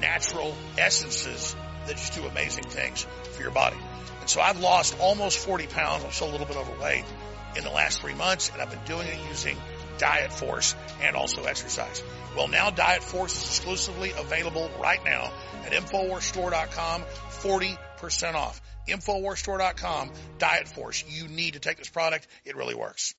natural 0.01 0.55
essences 0.77 1.55
that 1.87 1.95
just 1.95 2.13
do 2.13 2.25
amazing 2.25 2.65
things 2.65 3.05
for 3.31 3.41
your 3.41 3.51
body. 3.51 3.77
And 4.19 4.29
so 4.29 4.41
I've 4.41 4.59
lost 4.59 4.97
almost 4.99 5.37
40 5.39 5.67
pounds. 5.67 6.03
I'm 6.03 6.11
still 6.11 6.29
a 6.29 6.33
little 6.33 6.47
bit 6.47 6.57
overweight 6.57 7.05
in 7.55 7.63
the 7.63 7.69
last 7.69 8.01
three 8.01 8.13
months 8.13 8.49
and 8.51 8.61
I've 8.61 8.69
been 8.69 8.83
doing 8.85 9.07
it 9.07 9.17
using 9.29 9.57
Diet 9.97 10.31
Force 10.31 10.75
and 11.01 11.15
also 11.15 11.43
exercise. 11.43 12.01
Well, 12.35 12.47
now 12.47 12.69
Diet 12.69 13.03
Force 13.03 13.35
is 13.35 13.43
exclusively 13.43 14.11
available 14.17 14.69
right 14.79 15.03
now 15.03 15.31
at 15.65 15.73
InfoWarsStore.com, 15.73 17.03
40% 17.29 18.33
off. 18.35 18.61
InfoWarsStore.com, 18.87 20.11
Diet 20.39 20.67
Force. 20.67 21.03
You 21.07 21.27
need 21.27 21.53
to 21.53 21.59
take 21.59 21.77
this 21.77 21.89
product. 21.89 22.27
It 22.45 22.55
really 22.55 22.75
works. 22.75 23.09